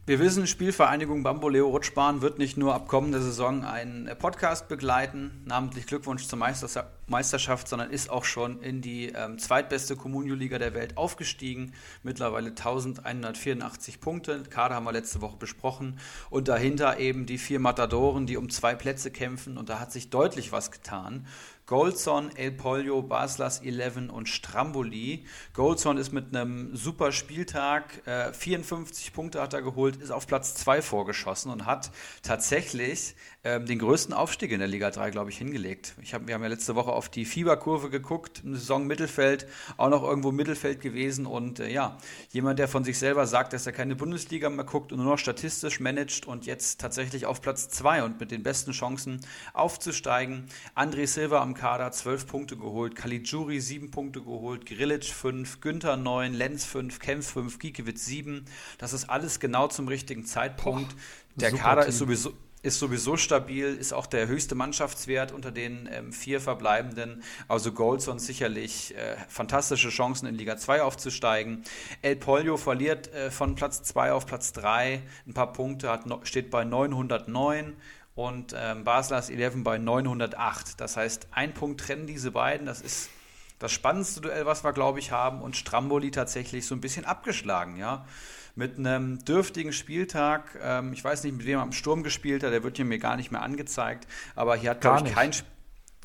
wir 0.07 0.19
wissen, 0.19 0.47
Spielvereinigung 0.47 1.23
Bamboleo 1.23 1.67
Rutschbahn 1.67 2.21
wird 2.21 2.39
nicht 2.39 2.59
nur 2.59 2.75
ab 2.75 2.89
kommender 2.89 3.23
Saison 3.23 3.65
einen 3.65 4.07
Podcast 4.19 4.69
begleiten, 4.69 5.43
namentlich 5.47 5.87
Glückwunsch 5.87 6.27
zur 6.27 6.39
Meisterschaft, 6.39 7.69
sondern 7.69 7.91
ist 7.91 8.11
auch 8.11 8.25
schon 8.25 8.61
in 8.61 8.83
die 8.83 9.07
ähm, 9.07 9.39
zweitbeste 9.39 9.97
Communio-Liga 9.97 10.59
der 10.59 10.75
Welt 10.75 10.99
aufgestiegen. 10.99 11.73
Mittlerweile 12.03 12.51
1184 12.51 13.99
Punkte. 13.99 14.43
Kader 14.43 14.75
haben 14.75 14.85
wir 14.85 14.93
letzte 14.93 15.23
Woche 15.23 15.39
besprochen. 15.39 15.99
Und 16.29 16.49
dahinter 16.49 16.99
eben 16.99 17.25
die 17.25 17.39
vier 17.39 17.59
Matadoren, 17.59 18.27
die 18.27 18.37
um 18.37 18.51
zwei 18.51 18.75
Plätze 18.75 19.11
kämpfen. 19.11 19.57
Und 19.57 19.71
da 19.71 19.81
hat 19.81 19.91
sich 19.91 20.11
deutlich 20.11 20.53
was 20.53 20.71
getan. 20.71 21.27
Goldson, 21.67 22.31
El 22.37 22.53
Pollo, 22.53 23.01
Baslas 23.03 23.61
11 23.61 24.11
und 24.11 24.29
Stramboli. 24.29 25.25
Goldson 25.55 25.97
ist 25.97 26.13
mit 26.13 26.37
einem 26.37 26.77
super 26.77 27.11
Spieltag, 27.11 28.07
äh, 28.07 28.33
54 28.35 29.15
Punkte 29.15 29.41
hat 29.41 29.55
er 29.55 29.63
geholt, 29.63 29.97
ist 29.97 30.11
auf 30.11 30.27
Platz 30.27 30.55
2 30.57 30.83
vorgeschossen 30.83 31.51
und 31.51 31.65
hat 31.65 31.91
tatsächlich 32.23 33.15
ähm, 33.45 33.67
den 33.67 33.79
größten 33.79 34.15
Aufstieg 34.15 34.53
in 34.53 34.59
der 34.59 34.69
Liga 34.69 34.91
3, 34.91 35.11
glaube 35.11 35.29
ich, 35.29 35.37
hingelegt. 35.37 35.95
Ich 36.01 36.15
hab, 36.15 36.27
wir 36.27 36.35
haben 36.35 36.43
ja 36.43 36.49
letzte 36.49 36.75
Woche 36.77 36.93
auf 36.93 37.11
die 37.11 37.27
Fieberkurve 37.27 37.91
geguckt, 37.91 38.41
eine 38.43 38.57
Saison 38.57 38.87
Mittelfeld, 38.87 39.47
auch 39.77 39.91
noch 39.91 40.03
irgendwo 40.03 40.33
Mittelfeld 40.33 40.81
gewesen 40.81 41.27
und 41.27 41.61
äh, 41.61 41.71
ja, 41.71 41.99
jemand, 42.31 42.59
der 42.59 42.69
von 42.69 42.85
sich 42.85 42.99
selber 42.99 43.27
sagt, 43.27 43.53
dass 43.53 43.67
er 43.67 43.73
keine 43.73 43.97
Bundesliga 43.97 44.49
mehr 44.49 44.65
guckt 44.65 44.93
und 44.93 44.99
nur 44.99 45.11
noch 45.11 45.19
statistisch 45.19 45.79
managt 45.79 46.27
und 46.27 46.47
jetzt 46.47 46.81
tatsächlich 46.81 47.27
auf 47.27 47.43
Platz 47.43 47.69
2 47.69 48.05
und 48.05 48.19
mit 48.19 48.31
den 48.31 48.43
besten 48.43 48.73
Chancen 48.73 49.21
aufzusteigen. 49.53 50.47
André 50.75 51.07
Silva 51.07 51.43
am 51.43 51.53
Kader 51.53 51.93
12 51.93 52.27
Punkte 52.27 52.57
geholt, 52.57 52.97
Caligiuri 52.97 53.61
7 53.61 53.91
Punkte 53.91 54.23
geholt, 54.23 54.65
Grilic 54.65 55.05
5, 55.05 55.61
Günther 55.61 55.99
9, 55.99 56.33
Lenz 56.33 56.65
5, 56.65 56.99
Kempf 56.99 57.33
5, 57.33 57.59
Giekewitz 57.59 58.07
7. 58.07 58.47
Das 58.79 58.95
ist 58.95 59.11
alles 59.11 59.39
genau 59.39 59.69
zum 59.69 59.87
richtigen 59.87 60.25
Zeitpunkt. 60.25 60.95
Boah, 60.95 61.01
der 61.37 61.53
Kader 61.53 61.83
Team. 61.83 61.91
ist 61.91 61.99
sowieso 61.99 62.33
ist 62.65 62.79
sowieso 62.79 63.19
stabil, 63.19 63.67
ist 63.67 63.93
auch 63.93 64.07
der 64.07 64.27
höchste 64.27 64.55
Mannschaftswert 64.55 65.33
unter 65.33 65.53
den 65.53 65.87
ähm, 65.93 66.13
vier 66.13 66.41
verbleibenden. 66.41 67.23
Also 67.47 67.73
Goldson 67.73 68.19
sicherlich 68.19 68.97
äh, 68.97 69.17
fantastische 69.29 69.91
Chancen 69.91 70.27
in 70.27 70.35
Liga 70.35 70.57
2 70.57 70.81
aufzusteigen. 70.81 71.63
El 72.01 72.17
Pollo 72.17 72.57
verliert 72.57 73.13
äh, 73.13 73.31
von 73.31 73.55
Platz 73.55 73.83
2 73.83 74.13
auf 74.13 74.25
Platz 74.25 74.55
3 74.55 75.03
ein 75.27 75.35
paar 75.35 75.53
Punkte, 75.53 75.91
hat, 75.91 76.05
steht 76.23 76.51
bei 76.51 76.65
909 76.65 77.77
und 78.15 78.55
ähm, 78.57 78.83
Baslas 78.85 79.29
11 79.29 79.63
bei 79.63 79.77
908. 79.77 80.81
Das 80.81 80.97
heißt, 80.97 81.29
ein 81.33 81.53
Punkt 81.53 81.83
trennen 81.83 82.07
diese 82.07 82.31
beiden. 82.31 82.67
Das 82.67 82.81
ist 82.81 83.11
das 83.59 83.73
spannendste 83.73 84.23
Duell, 84.23 84.47
was 84.47 84.65
wir, 84.65 84.73
glaube 84.73 85.01
ich, 85.01 85.13
haben. 85.13 85.43
Und 85.43 85.55
Stramboli 85.55 86.11
tatsächlich 86.11 86.67
so 86.67 86.75
ein 86.75 86.81
bisschen 86.81 87.05
abgeschlagen, 87.05 87.77
ja 87.77 88.07
mit 88.55 88.79
einem 88.79 89.25
dürftigen 89.25 89.73
Spieltag. 89.73 90.59
Ähm, 90.63 90.93
ich 90.93 91.03
weiß 91.03 91.25
nicht, 91.25 91.37
mit 91.37 91.47
wem 91.47 91.59
er 91.59 91.63
am 91.63 91.73
Sturm 91.73 92.03
gespielt 92.03 92.43
hat, 92.43 92.53
der 92.53 92.63
wird 92.63 92.77
hier 92.77 92.85
mir 92.85 92.99
gar 92.99 93.17
nicht 93.17 93.33
mehr 93.33 93.43
angezeigt, 93.43 94.07
aber 94.35 94.57
hier 94.57 94.71
hat, 94.71 94.81
glaube 94.81 95.09
ich, 95.09 95.15
kein 95.15 95.33
Spiel. 95.33 95.49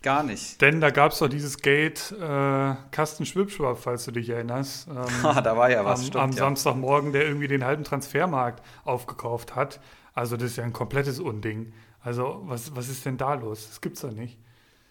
Gar 0.02 0.24
nicht. 0.24 0.62
Denn 0.62 0.80
da 0.80 0.92
gab 0.92 1.12
es 1.12 1.20
doch 1.20 1.28
dieses 1.28 1.58
Gate 1.58 2.14
äh, 2.14 2.76
Kasten 2.92 3.26
Schwibschwab, 3.26 3.80
falls 3.80 4.06
du 4.06 4.12
dich 4.12 4.30
erinnerst. 4.30 4.88
Ähm, 4.88 4.96
da 5.44 5.58
war 5.58 5.70
ja 5.70 5.84
was. 5.84 6.00
Am, 6.00 6.06
stimmt, 6.06 6.24
am 6.24 6.32
ja. 6.32 6.38
Samstagmorgen, 6.38 7.12
der 7.12 7.26
irgendwie 7.26 7.50
den 7.50 7.66
halben 7.66 7.84
Transfermarkt 7.84 8.64
aufgekauft 8.86 9.56
hat. 9.56 9.82
Also 10.14 10.38
das 10.38 10.52
ist 10.52 10.56
ja 10.56 10.64
ein 10.64 10.72
komplettes 10.72 11.20
Unding. 11.20 11.74
Also 12.02 12.42
was, 12.46 12.76
was 12.76 12.88
ist 12.88 13.06
denn 13.06 13.18
da 13.18 13.34
los? 13.34 13.68
Das 13.68 13.82
gibt's 13.82 14.02
doch 14.02 14.12
nicht. 14.12 14.38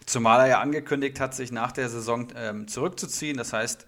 Zumal 0.05 0.41
er 0.41 0.47
ja 0.47 0.59
angekündigt 0.59 1.19
hat, 1.19 1.33
sich 1.33 1.51
nach 1.51 1.71
der 1.71 1.89
Saison 1.89 2.27
ähm, 2.35 2.67
zurückzuziehen. 2.67 3.37
Das 3.37 3.53
heißt, 3.53 3.85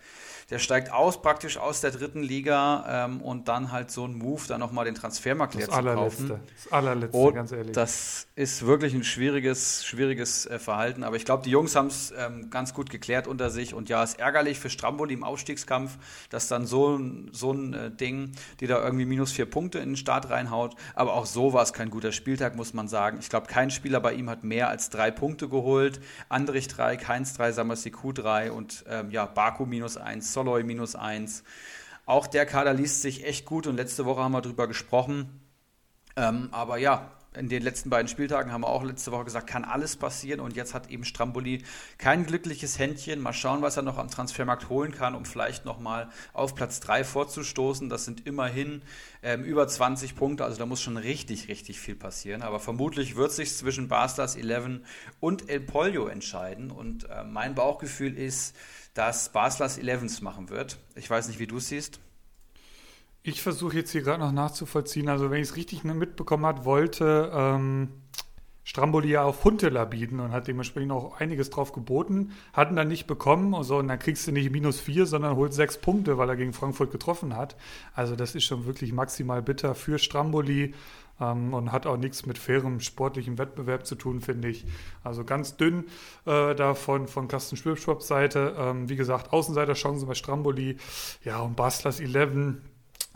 der 0.51 0.59
steigt 0.59 0.91
aus 0.91 1.21
praktisch 1.21 1.57
aus 1.57 1.79
der 1.79 1.91
dritten 1.91 2.21
Liga 2.21 3.05
ähm, 3.05 3.21
und 3.21 3.47
dann 3.47 3.71
halt 3.71 3.89
so 3.89 4.05
ein 4.05 4.13
Move, 4.13 4.41
dann 4.47 4.59
nochmal 4.59 4.83
den 4.83 4.95
Transfermarkt 4.95 5.55
leer 5.55 5.69
zu 5.69 5.81
kaufen. 5.81 6.41
Das 6.53 6.71
allerletzte, 6.71 7.17
und 7.17 7.33
ganz 7.33 7.51
ehrlich. 7.53 7.71
Das 7.71 8.27
ist 8.35 8.65
wirklich 8.65 8.93
ein 8.93 9.05
schwieriges, 9.05 9.85
schwieriges 9.85 10.45
äh, 10.45 10.59
Verhalten. 10.59 11.03
Aber 11.03 11.15
ich 11.15 11.23
glaube, 11.23 11.43
die 11.43 11.51
Jungs 11.51 11.75
haben 11.75 11.87
es 11.87 12.13
ähm, 12.17 12.49
ganz 12.49 12.73
gut 12.73 12.89
geklärt 12.89 13.27
unter 13.27 13.49
sich. 13.49 13.73
Und 13.73 13.87
ja, 13.87 14.03
es 14.03 14.11
ist 14.11 14.19
ärgerlich 14.19 14.59
für 14.59 14.69
Stramboli 14.69 15.13
im 15.13 15.23
Aufstiegskampf, 15.23 15.97
dass 16.29 16.49
dann 16.49 16.65
so, 16.65 16.99
so 17.31 17.53
ein 17.53 17.73
äh, 17.73 17.89
Ding, 17.89 18.33
die 18.59 18.67
da 18.67 18.83
irgendwie 18.83 19.05
minus 19.05 19.31
vier 19.31 19.45
Punkte 19.45 19.79
in 19.79 19.91
den 19.91 19.95
Start 19.95 20.29
reinhaut. 20.29 20.75
Aber 20.95 21.13
auch 21.13 21.25
so 21.25 21.53
war 21.53 21.63
es 21.63 21.71
kein 21.71 21.89
guter 21.89 22.11
Spieltag, 22.11 22.57
muss 22.57 22.73
man 22.73 22.89
sagen. 22.89 23.19
Ich 23.21 23.29
glaube, 23.29 23.47
kein 23.47 23.71
Spieler 23.71 24.01
bei 24.01 24.13
ihm 24.13 24.29
hat 24.29 24.43
mehr 24.43 24.67
als 24.67 24.89
drei 24.89 25.11
Punkte 25.11 25.47
geholt. 25.47 26.01
Andrich 26.27 26.67
drei, 26.67 26.97
Keins 26.97 27.35
drei, 27.35 27.53
Samasiku 27.53 28.11
drei 28.11 28.51
und 28.51 28.83
ähm, 28.89 29.11
ja, 29.11 29.25
Baku 29.25 29.65
minus 29.65 29.95
eins, 29.95 30.33
Soloy 30.41 30.63
minus 30.63 30.95
1. 30.95 31.43
Auch 32.07 32.25
der 32.25 32.47
Kader 32.47 32.73
liest 32.73 33.03
sich 33.03 33.25
echt 33.25 33.45
gut 33.45 33.67
und 33.67 33.75
letzte 33.75 34.05
Woche 34.05 34.23
haben 34.23 34.31
wir 34.31 34.41
darüber 34.41 34.67
gesprochen. 34.67 35.39
Ähm, 36.15 36.49
aber 36.51 36.77
ja, 36.77 37.11
in 37.37 37.47
den 37.47 37.61
letzten 37.61 37.91
beiden 37.91 38.07
Spieltagen 38.07 38.51
haben 38.51 38.61
wir 38.61 38.67
auch 38.69 38.83
letzte 38.83 39.11
Woche 39.11 39.25
gesagt, 39.25 39.45
kann 39.45 39.63
alles 39.63 39.95
passieren 39.97 40.39
und 40.39 40.55
jetzt 40.55 40.73
hat 40.73 40.89
eben 40.89 41.05
Stramboli 41.05 41.63
kein 41.99 42.25
glückliches 42.25 42.79
Händchen. 42.79 43.21
Mal 43.21 43.33
schauen, 43.33 43.61
was 43.61 43.77
er 43.77 43.83
noch 43.83 43.99
am 43.99 44.09
Transfermarkt 44.09 44.67
holen 44.67 44.91
kann, 44.91 45.13
um 45.13 45.25
vielleicht 45.25 45.63
nochmal 45.63 46.09
auf 46.33 46.55
Platz 46.55 46.79
3 46.79 47.03
vorzustoßen. 47.03 47.87
Das 47.87 48.03
sind 48.03 48.25
immerhin 48.25 48.81
ähm, 49.21 49.43
über 49.43 49.67
20 49.67 50.15
Punkte, 50.15 50.43
also 50.43 50.57
da 50.57 50.65
muss 50.65 50.81
schon 50.81 50.97
richtig, 50.97 51.49
richtig 51.49 51.79
viel 51.79 51.95
passieren. 51.95 52.41
Aber 52.41 52.59
vermutlich 52.59 53.15
wird 53.15 53.31
sich 53.31 53.55
zwischen 53.55 53.87
Barstars 53.87 54.35
11 54.35 54.81
und 55.19 55.49
El 55.49 55.59
Pollo 55.59 56.07
entscheiden 56.07 56.71
und 56.71 57.07
äh, 57.09 57.23
mein 57.23 57.53
Bauchgefühl 57.53 58.17
ist, 58.17 58.55
dass 58.93 59.31
Baslers 59.31 59.79
11s 59.79 60.23
machen 60.23 60.49
wird. 60.49 60.77
Ich 60.95 61.09
weiß 61.09 61.27
nicht, 61.27 61.39
wie 61.39 61.47
du 61.47 61.57
es 61.57 61.69
siehst. 61.69 61.99
Ich 63.23 63.41
versuche 63.41 63.77
jetzt 63.77 63.91
hier 63.91 64.01
gerade 64.01 64.19
noch 64.19 64.31
nachzuvollziehen. 64.31 65.07
Also, 65.07 65.29
wenn 65.29 65.41
ich 65.41 65.49
es 65.49 65.55
richtig 65.55 65.83
mitbekommen 65.83 66.45
habe, 66.45 66.65
wollte 66.65 67.31
ähm, 67.33 67.89
Stramboli 68.63 69.09
ja 69.09 69.23
auf 69.23 69.43
Huntela 69.43 69.85
bieten 69.85 70.19
und 70.19 70.31
hat 70.31 70.47
dementsprechend 70.47 70.91
auch 70.91 71.19
einiges 71.19 71.51
drauf 71.51 71.71
geboten. 71.71 72.31
Hatten 72.53 72.75
dann 72.75 72.87
nicht 72.87 73.05
bekommen. 73.05 73.53
Also, 73.53 73.77
und 73.77 73.87
dann 73.89 73.99
kriegst 73.99 74.25
du 74.25 74.31
nicht 74.31 74.51
minus 74.51 74.79
vier, 74.79 75.05
sondern 75.05 75.35
holt 75.35 75.53
sechs 75.53 75.77
Punkte, 75.77 76.17
weil 76.17 76.29
er 76.29 76.35
gegen 76.35 76.53
Frankfurt 76.53 76.91
getroffen 76.91 77.35
hat. 77.37 77.55
Also, 77.93 78.15
das 78.15 78.33
ist 78.33 78.45
schon 78.45 78.65
wirklich 78.65 78.91
maximal 78.91 79.43
bitter 79.43 79.75
für 79.75 79.99
Stramboli 79.99 80.73
ähm, 81.22 81.53
und 81.53 81.72
hat 81.72 81.86
auch 81.86 81.97
nichts 81.97 82.26
mit 82.26 82.38
fairem 82.38 82.80
sportlichem 82.80 83.38
Wettbewerb 83.38 83.86
zu 83.86 83.95
tun, 83.95 84.19
finde 84.22 84.49
ich. 84.49 84.65
Also 85.03 85.24
ganz 85.24 85.55
dünn 85.55 85.86
äh, 86.26 86.55
da 86.55 86.74
von, 86.74 87.07
von 87.07 87.28
Carsten 87.28 87.55
Schwibschwabs 87.55 88.07
Seite. 88.07 88.55
Ähm, 88.57 88.89
wie 88.89 88.95
gesagt, 88.95 89.32
Außenseiterchancen 89.32 90.07
bei 90.07 90.15
Stramboli, 90.15 90.78
ja, 91.24 91.39
und 91.39 91.55
Bastlers 91.55 91.99
11 91.99 92.57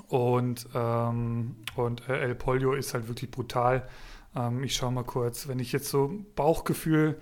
und, 0.08 0.68
ähm, 0.74 1.56
und 1.76 2.08
äh, 2.08 2.20
El 2.20 2.36
Polio 2.36 2.74
ist 2.74 2.94
halt 2.94 3.08
wirklich 3.08 3.32
brutal. 3.32 3.88
Ähm, 4.36 4.64
ich 4.64 4.76
schaue 4.76 4.92
mal 4.92 5.04
kurz, 5.04 5.48
wenn 5.48 5.60
ich 5.60 5.72
jetzt 5.72 5.90
so 5.90 6.12
Bauchgefühl. 6.36 7.18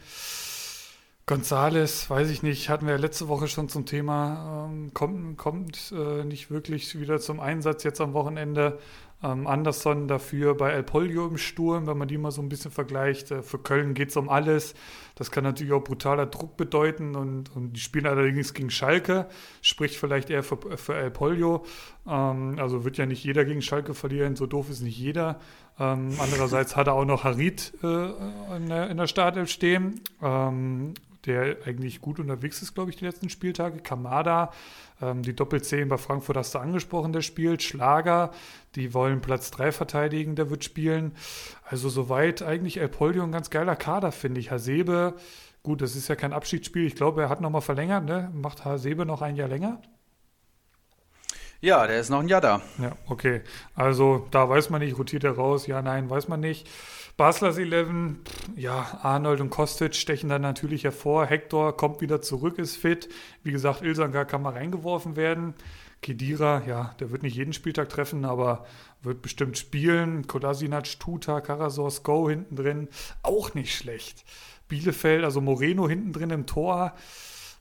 Gonzales, 1.25 2.09
weiß 2.09 2.29
ich 2.29 2.43
nicht, 2.43 2.67
hatten 2.67 2.85
wir 2.85 2.95
ja 2.95 2.99
letzte 2.99 3.29
Woche 3.29 3.47
schon 3.47 3.69
zum 3.69 3.85
Thema, 3.85 4.67
ähm, 4.69 4.93
kommt, 4.93 5.37
kommt 5.37 5.93
äh, 5.97 6.25
nicht 6.25 6.51
wirklich 6.51 6.99
wieder 6.99 7.17
zum 7.21 7.39
Einsatz 7.39 7.83
jetzt 7.83 8.01
am 8.01 8.11
Wochenende. 8.11 8.77
Ähm, 9.23 9.47
Anderson 9.47 10.07
dafür 10.07 10.55
bei 10.55 10.71
El 10.71 10.83
Polio 10.83 11.27
im 11.27 11.37
Sturm, 11.37 11.87
wenn 11.87 11.97
man 11.97 12.07
die 12.07 12.17
mal 12.17 12.31
so 12.31 12.41
ein 12.41 12.49
bisschen 12.49 12.71
vergleicht. 12.71 13.31
Äh, 13.31 13.41
für 13.41 13.57
Köln 13.57 13.93
geht 13.93 14.09
es 14.09 14.17
um 14.17 14.27
alles. 14.27 14.73
Das 15.15 15.31
kann 15.31 15.43
natürlich 15.43 15.71
auch 15.71 15.83
brutaler 15.83 16.25
Druck 16.25 16.57
bedeuten 16.57 17.15
und, 17.15 17.55
und 17.55 17.73
die 17.73 17.79
spielen 17.79 18.05
allerdings 18.05 18.53
gegen 18.53 18.69
Schalke, 18.69 19.27
spricht 19.61 19.95
vielleicht 19.95 20.29
eher 20.29 20.43
für, 20.43 20.57
für 20.77 20.95
El 20.95 21.11
Polio. 21.11 21.63
Ähm, 22.05 22.55
also 22.59 22.83
wird 22.83 22.97
ja 22.97 23.05
nicht 23.05 23.23
jeder 23.23 23.45
gegen 23.45 23.61
Schalke 23.61 23.93
verlieren, 23.93 24.35
so 24.35 24.45
doof 24.45 24.69
ist 24.69 24.81
nicht 24.81 24.97
jeder. 24.97 25.39
Ähm, 25.79 26.09
andererseits 26.19 26.75
hat 26.75 26.87
er 26.87 26.93
auch 26.93 27.05
noch 27.05 27.23
Harit 27.23 27.73
äh, 27.81 28.57
in, 28.57 28.67
der, 28.67 28.89
in 28.89 28.97
der 28.97 29.07
Startelf 29.07 29.49
stehen. 29.49 30.01
Ähm, 30.21 30.93
der 31.25 31.57
eigentlich 31.65 32.01
gut 32.01 32.19
unterwegs 32.19 32.61
ist, 32.61 32.73
glaube 32.73 32.89
ich, 32.89 32.97
die 32.97 33.05
letzten 33.05 33.29
Spieltage. 33.29 33.79
Kamada, 33.79 34.51
die 35.21 35.35
Doppelzehn 35.35 35.89
bei 35.89 35.97
Frankfurt 35.97 36.37
hast 36.37 36.55
du 36.55 36.59
angesprochen, 36.59 37.13
der 37.13 37.21
spielt. 37.21 37.63
Schlager, 37.63 38.31
die 38.75 38.93
wollen 38.93 39.21
Platz 39.21 39.51
3 39.51 39.71
verteidigen, 39.71 40.35
der 40.35 40.49
wird 40.49 40.63
spielen. 40.63 41.15
Also 41.65 41.89
soweit 41.89 42.41
eigentlich 42.41 42.77
El 42.79 42.89
Polio 42.89 43.23
ein 43.23 43.31
ganz 43.31 43.49
geiler 43.49 43.75
Kader, 43.75 44.11
finde 44.11 44.39
ich. 44.39 44.51
Hasebe, 44.51 45.15
gut, 45.63 45.81
das 45.81 45.95
ist 45.95 46.07
ja 46.07 46.15
kein 46.15 46.33
Abschiedsspiel. 46.33 46.85
Ich 46.85 46.95
glaube, 46.95 47.23
er 47.23 47.29
hat 47.29 47.41
nochmal 47.41 47.61
verlängert, 47.61 48.05
ne? 48.05 48.31
Macht 48.33 48.65
Hasebe 48.65 49.05
noch 49.05 49.21
ein 49.21 49.35
Jahr 49.35 49.49
länger? 49.49 49.81
Ja, 51.61 51.87
der 51.87 52.01
ist 52.01 52.09
noch 52.09 52.19
ein 52.19 52.27
Jahr 52.27 52.41
da. 52.41 52.61
Ja, 52.77 52.91
okay. 53.07 53.41
Also 53.73 54.27
da 54.31 54.49
weiß 54.49 54.69
man 54.69 54.81
nicht, 54.81 54.97
rotiert 54.97 55.23
er 55.23 55.31
raus, 55.31 55.65
ja, 55.65 55.81
nein, 55.81 56.09
weiß 56.09 56.27
man 56.27 56.41
nicht. 56.41 56.67
Baslers 57.15 57.59
11, 57.59 58.15
ja, 58.55 58.99
Arnold 59.03 59.39
und 59.39 59.51
Kostic 59.51 59.93
stechen 59.93 60.29
dann 60.29 60.41
natürlich 60.41 60.83
hervor. 60.83 61.27
Hector 61.27 61.77
kommt 61.77 62.01
wieder 62.01 62.21
zurück, 62.21 62.57
ist 62.57 62.75
fit. 62.75 63.07
Wie 63.43 63.51
gesagt, 63.51 63.83
Ilsangar 63.83 64.25
kann 64.25 64.41
mal 64.41 64.53
reingeworfen 64.53 65.15
werden. 65.15 65.53
Kedira, 66.01 66.63
ja, 66.65 66.95
der 66.99 67.11
wird 67.11 67.21
nicht 67.21 67.35
jeden 67.35 67.53
Spieltag 67.53 67.89
treffen, 67.89 68.25
aber 68.25 68.65
wird 69.03 69.21
bestimmt 69.21 69.59
spielen. 69.59 70.25
Kolasinac, 70.25 70.99
Tuta, 70.99 71.39
Karasor, 71.39 71.91
Go 72.01 72.29
hinten 72.29 72.55
drin, 72.55 72.89
auch 73.21 73.53
nicht 73.53 73.75
schlecht. 73.75 74.25
Bielefeld, 74.67 75.23
also 75.23 75.39
Moreno 75.39 75.87
hinten 75.87 76.13
drin 76.13 76.31
im 76.31 76.47
Tor. 76.47 76.93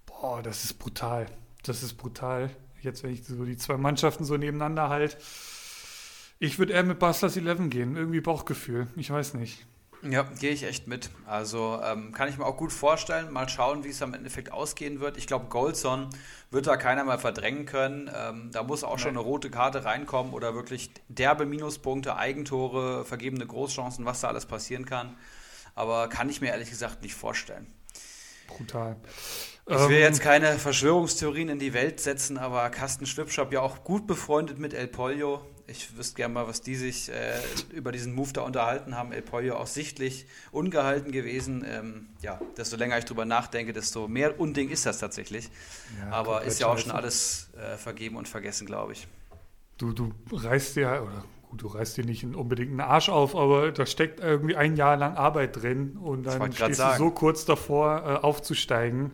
Boah, 0.06 0.42
das 0.42 0.64
ist 0.64 0.78
brutal. 0.78 1.26
Das 1.62 1.82
ist 1.82 1.94
brutal. 1.94 2.50
Jetzt, 2.80 3.02
wenn 3.02 3.12
ich 3.12 3.24
so 3.24 3.44
die 3.44 3.56
zwei 3.58 3.76
Mannschaften 3.76 4.24
so 4.24 4.36
nebeneinander 4.36 4.88
halt. 4.88 5.18
Ich 6.42 6.58
würde 6.58 6.72
eher 6.72 6.82
mit 6.82 6.98
Bastas 6.98 7.36
11 7.36 7.70
gehen. 7.70 7.94
Irgendwie 7.94 8.20
Bauchgefühl. 8.20 8.88
Ich 8.96 9.08
weiß 9.12 9.34
nicht. 9.34 9.64
Ja, 10.02 10.24
gehe 10.24 10.50
ich 10.50 10.64
echt 10.64 10.88
mit. 10.88 11.08
Also 11.24 11.78
ähm, 11.84 12.10
kann 12.10 12.28
ich 12.28 12.36
mir 12.36 12.44
auch 12.44 12.56
gut 12.56 12.72
vorstellen. 12.72 13.32
Mal 13.32 13.48
schauen, 13.48 13.84
wie 13.84 13.90
es 13.90 14.02
am 14.02 14.12
Endeffekt 14.12 14.50
ausgehen 14.50 14.98
wird. 14.98 15.16
Ich 15.16 15.28
glaube, 15.28 15.46
Goldson 15.46 16.08
wird 16.50 16.66
da 16.66 16.76
keiner 16.76 17.04
mal 17.04 17.20
verdrängen 17.20 17.64
können. 17.64 18.10
Ähm, 18.12 18.50
da 18.52 18.64
muss 18.64 18.82
auch 18.82 18.96
Nein. 18.96 18.98
schon 18.98 19.10
eine 19.10 19.20
rote 19.20 19.50
Karte 19.50 19.84
reinkommen 19.84 20.32
oder 20.32 20.56
wirklich 20.56 20.90
derbe 21.06 21.46
Minuspunkte, 21.46 22.16
Eigentore, 22.16 23.04
vergebene 23.04 23.46
Großchancen, 23.46 24.04
was 24.04 24.22
da 24.22 24.26
alles 24.26 24.46
passieren 24.46 24.84
kann. 24.84 25.16
Aber 25.76 26.08
kann 26.08 26.28
ich 26.28 26.40
mir 26.40 26.48
ehrlich 26.48 26.70
gesagt 26.70 27.02
nicht 27.02 27.14
vorstellen. 27.14 27.68
Brutal. 28.48 28.96
Ich 29.66 29.78
will 29.78 29.92
ähm, 29.92 30.02
jetzt 30.02 30.20
keine 30.20 30.58
Verschwörungstheorien 30.58 31.50
in 31.50 31.60
die 31.60 31.72
Welt 31.72 32.00
setzen, 32.00 32.36
aber 32.36 32.68
Carsten 32.70 33.06
Schwipschap 33.06 33.52
ja 33.52 33.60
auch 33.60 33.84
gut 33.84 34.08
befreundet 34.08 34.58
mit 34.58 34.74
El 34.74 34.88
Pollo. 34.88 35.46
Ich 35.72 35.96
wüsste 35.96 36.16
gerne 36.16 36.34
mal, 36.34 36.46
was 36.46 36.60
die 36.60 36.76
sich 36.76 37.08
äh, 37.08 37.32
über 37.72 37.92
diesen 37.92 38.14
Move 38.14 38.32
da 38.32 38.42
unterhalten 38.42 38.94
haben. 38.94 39.10
El 39.10 39.22
Pollo 39.22 39.56
auch 39.56 39.66
sichtlich 39.66 40.26
ungehalten 40.50 41.12
gewesen. 41.12 41.64
Ähm, 41.66 42.08
ja, 42.20 42.38
desto 42.56 42.76
länger 42.76 42.98
ich 42.98 43.06
drüber 43.06 43.24
nachdenke, 43.24 43.72
desto 43.72 44.06
mehr 44.06 44.38
Unding 44.38 44.68
ist 44.68 44.84
das 44.84 44.98
tatsächlich. 44.98 45.48
Ja, 45.98 46.10
Aber 46.12 46.42
ist 46.42 46.60
ja 46.60 46.66
auch 46.66 46.78
schon 46.78 46.92
alles 46.92 47.48
äh, 47.56 47.76
vergeben 47.78 48.16
und 48.16 48.28
vergessen, 48.28 48.66
glaube 48.66 48.92
ich. 48.92 49.08
Du, 49.78 49.92
du 49.92 50.12
reißt 50.30 50.76
dir, 50.76 51.02
oder 51.02 51.24
gut, 51.48 51.62
du 51.62 51.66
reißt 51.68 51.96
dir 51.96 52.04
nicht 52.04 52.24
unbedingt 52.24 52.70
einen 52.70 52.80
Arsch 52.80 53.08
auf, 53.08 53.34
aber 53.34 53.72
da 53.72 53.86
steckt 53.86 54.20
irgendwie 54.20 54.56
ein 54.56 54.76
Jahr 54.76 54.96
lang 54.96 55.16
Arbeit 55.16 55.62
drin 55.62 55.96
und 55.96 56.24
dann 56.24 56.52
stehst 56.52 56.80
du 56.80 56.96
so 56.98 57.10
kurz 57.10 57.44
davor, 57.46 58.02
äh, 58.04 58.24
aufzusteigen. 58.24 59.12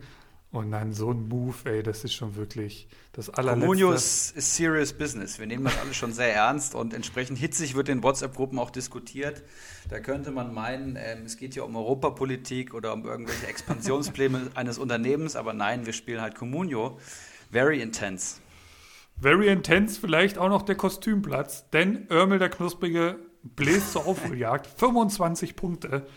Und 0.51 0.71
dann 0.71 0.93
so 0.93 1.11
ein 1.11 1.27
Move, 1.27 1.55
ey, 1.65 1.83
das 1.83 2.03
ist 2.03 2.13
schon 2.13 2.35
wirklich 2.35 2.87
das 3.11 3.29
allerletzte. 3.29 3.67
Comunio 3.67 3.91
ist, 3.91 4.35
ist 4.35 4.55
serious 4.55 4.93
business. 4.93 5.37
Wir 5.37 5.45
nehmen 5.45 5.65
das 5.65 5.77
alles 5.77 5.95
schon 5.95 6.11
sehr 6.11 6.33
ernst 6.33 6.73
und 6.73 6.95
entsprechend 6.95 7.37
hitzig 7.37 7.75
wird 7.75 7.87
in 7.87 8.01
WhatsApp-Gruppen 8.01 8.57
auch 8.57 8.71
diskutiert. 8.71 9.43
Da 9.89 9.99
könnte 9.99 10.31
man 10.31 10.51
meinen, 10.51 10.95
ähm, 10.99 11.25
es 11.25 11.37
geht 11.37 11.53
hier 11.53 11.65
um 11.65 11.75
Europapolitik 11.75 12.73
oder 12.73 12.93
um 12.93 13.05
irgendwelche 13.05 13.45
Expansionspläne 13.45 14.49
eines 14.55 14.79
Unternehmens, 14.79 15.35
aber 15.35 15.53
nein, 15.53 15.85
wir 15.85 15.93
spielen 15.93 16.19
halt 16.19 16.33
Comunio. 16.33 16.97
Very 17.51 17.79
intense. 17.79 18.37
Very 19.21 19.49
intense, 19.49 19.99
vielleicht 20.01 20.39
auch 20.39 20.49
noch 20.49 20.63
der 20.63 20.75
Kostümplatz, 20.75 21.69
denn 21.69 22.07
Örmel 22.09 22.39
der 22.39 22.49
Knusprige 22.49 23.17
bläst 23.43 23.91
zur 23.91 24.07
Aufholjagd. 24.07 24.65
25 24.77 25.55
Punkte. 25.55 26.07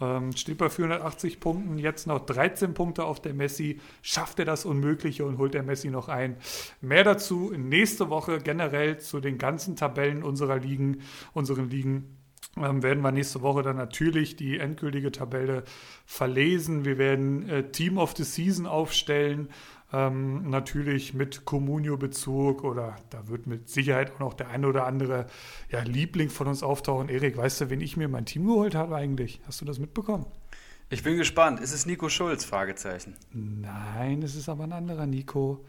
Ähm, 0.00 0.32
steht 0.34 0.58
bei 0.58 0.70
480 0.70 1.40
Punkten, 1.40 1.76
jetzt 1.76 2.06
noch 2.06 2.24
13 2.24 2.74
Punkte 2.74 3.04
auf 3.04 3.20
der 3.20 3.34
Messi. 3.34 3.80
Schafft 4.02 4.38
er 4.38 4.46
das 4.46 4.64
Unmögliche 4.64 5.24
und 5.24 5.38
holt 5.38 5.54
der 5.54 5.62
Messi 5.62 5.90
noch 5.90 6.08
ein? 6.08 6.36
Mehr 6.80 7.04
dazu 7.04 7.52
nächste 7.56 8.08
Woche 8.08 8.38
generell 8.38 8.98
zu 8.98 9.20
den 9.20 9.36
ganzen 9.36 9.76
Tabellen 9.76 10.22
unserer 10.22 10.58
Ligen, 10.58 11.02
unseren 11.34 11.68
Ligen. 11.68 12.16
Ähm, 12.56 12.82
werden 12.82 13.02
wir 13.02 13.12
nächste 13.12 13.42
Woche 13.42 13.62
dann 13.62 13.76
natürlich 13.76 14.36
die 14.36 14.58
endgültige 14.58 15.12
Tabelle 15.12 15.64
verlesen. 16.04 16.84
Wir 16.84 16.98
werden 16.98 17.48
äh, 17.48 17.70
Team 17.70 17.98
of 17.98 18.14
the 18.16 18.24
Season 18.24 18.66
aufstellen. 18.66 19.48
Ähm, 19.92 20.48
natürlich 20.50 21.14
mit 21.14 21.44
Communio-Bezug 21.44 22.62
oder 22.62 22.96
da 23.10 23.28
wird 23.28 23.46
mit 23.46 23.68
Sicherheit 23.68 24.12
auch 24.12 24.20
noch 24.20 24.34
der 24.34 24.48
eine 24.48 24.68
oder 24.68 24.86
andere 24.86 25.26
ja, 25.70 25.80
Liebling 25.80 26.30
von 26.30 26.46
uns 26.46 26.62
auftauchen. 26.62 27.08
Erik, 27.08 27.36
weißt 27.36 27.62
du, 27.62 27.70
wen 27.70 27.80
ich 27.80 27.96
mir 27.96 28.08
mein 28.08 28.24
Team 28.24 28.46
geholt 28.46 28.74
habe 28.74 28.96
eigentlich? 28.96 29.40
Hast 29.46 29.60
du 29.60 29.64
das 29.64 29.78
mitbekommen? 29.78 30.26
Ich 30.92 31.04
bin 31.04 31.16
gespannt. 31.16 31.60
Ist 31.60 31.72
es 31.72 31.86
Nico 31.86 32.08
Schulz? 32.08 32.44
Fragezeichen. 32.44 33.14
Nein, 33.32 34.22
es 34.22 34.34
ist 34.34 34.48
aber 34.48 34.64
ein 34.64 34.72
anderer 34.72 35.06
Nico. 35.06 35.64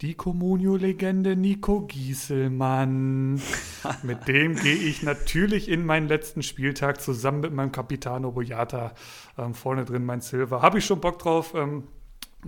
Die 0.00 0.14
Comunio-Legende 0.14 1.36
Nico 1.36 1.82
Gieselmann. 1.82 3.40
mit 4.02 4.26
dem 4.26 4.56
gehe 4.56 4.74
ich 4.74 5.04
natürlich 5.04 5.68
in 5.68 5.86
meinen 5.86 6.08
letzten 6.08 6.42
Spieltag 6.42 7.00
zusammen 7.00 7.40
mit 7.40 7.52
meinem 7.52 7.70
Capitano 7.70 8.32
Boyata 8.32 8.94
ähm, 9.38 9.54
vorne 9.54 9.84
drin, 9.84 10.04
mein 10.04 10.20
Silver. 10.20 10.60
Habe 10.60 10.78
ich 10.78 10.86
schon 10.86 11.00
Bock 11.00 11.20
drauf. 11.20 11.54
Ähm, 11.54 11.84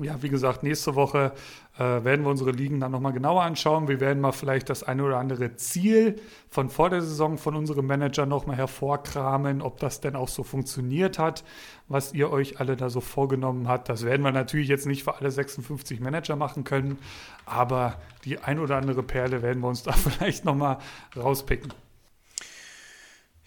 ja, 0.03 0.23
wie 0.23 0.29
gesagt, 0.29 0.63
nächste 0.63 0.95
Woche 0.95 1.33
äh, 1.79 1.81
werden 1.83 2.25
wir 2.25 2.31
unsere 2.31 2.51
Ligen 2.51 2.81
dann 2.81 2.93
nochmal 2.93 3.13
genauer 3.13 3.43
anschauen. 3.43 3.89
Wir 3.89 4.01
werden 4.01 4.21
mal 4.21 4.33
vielleicht 4.33 4.71
das 4.71 4.83
eine 4.83 5.05
oder 5.05 5.19
andere 5.19 5.57
Ziel 5.57 6.21
von 6.49 6.71
vor 6.71 6.91
der 6.91 7.03
Saison 7.03 7.39
von 7.39 7.55
unserem 7.55 7.87
Manager 7.87 8.27
nochmal 8.27 8.57
hervorkramen, 8.57 9.63
ob 9.63 9.79
das 9.81 10.01
denn 10.01 10.17
auch 10.17 10.29
so 10.29 10.43
funktioniert 10.43 11.19
hat, 11.19 11.45
was 11.89 12.13
ihr 12.13 12.31
euch 12.31 12.61
alle 12.61 12.77
da 12.77 12.91
so 12.91 13.01
vorgenommen 13.01 13.69
habt. 13.69 13.89
Das 13.89 14.05
werden 14.05 14.23
wir 14.23 14.33
natürlich 14.33 14.69
jetzt 14.69 14.87
nicht 14.87 15.05
für 15.05 15.17
alle 15.17 15.31
56 15.31 16.01
Manager 16.01 16.37
machen 16.37 16.65
können, 16.65 16.99
aber 17.45 18.01
die 18.25 18.39
ein 18.39 18.59
oder 18.59 18.77
andere 18.77 19.03
Perle 19.03 19.43
werden 19.43 19.63
wir 19.63 19.69
uns 19.69 19.83
da 19.83 19.93
vielleicht 19.93 20.45
nochmal 20.45 20.79
rauspicken. 21.17 21.73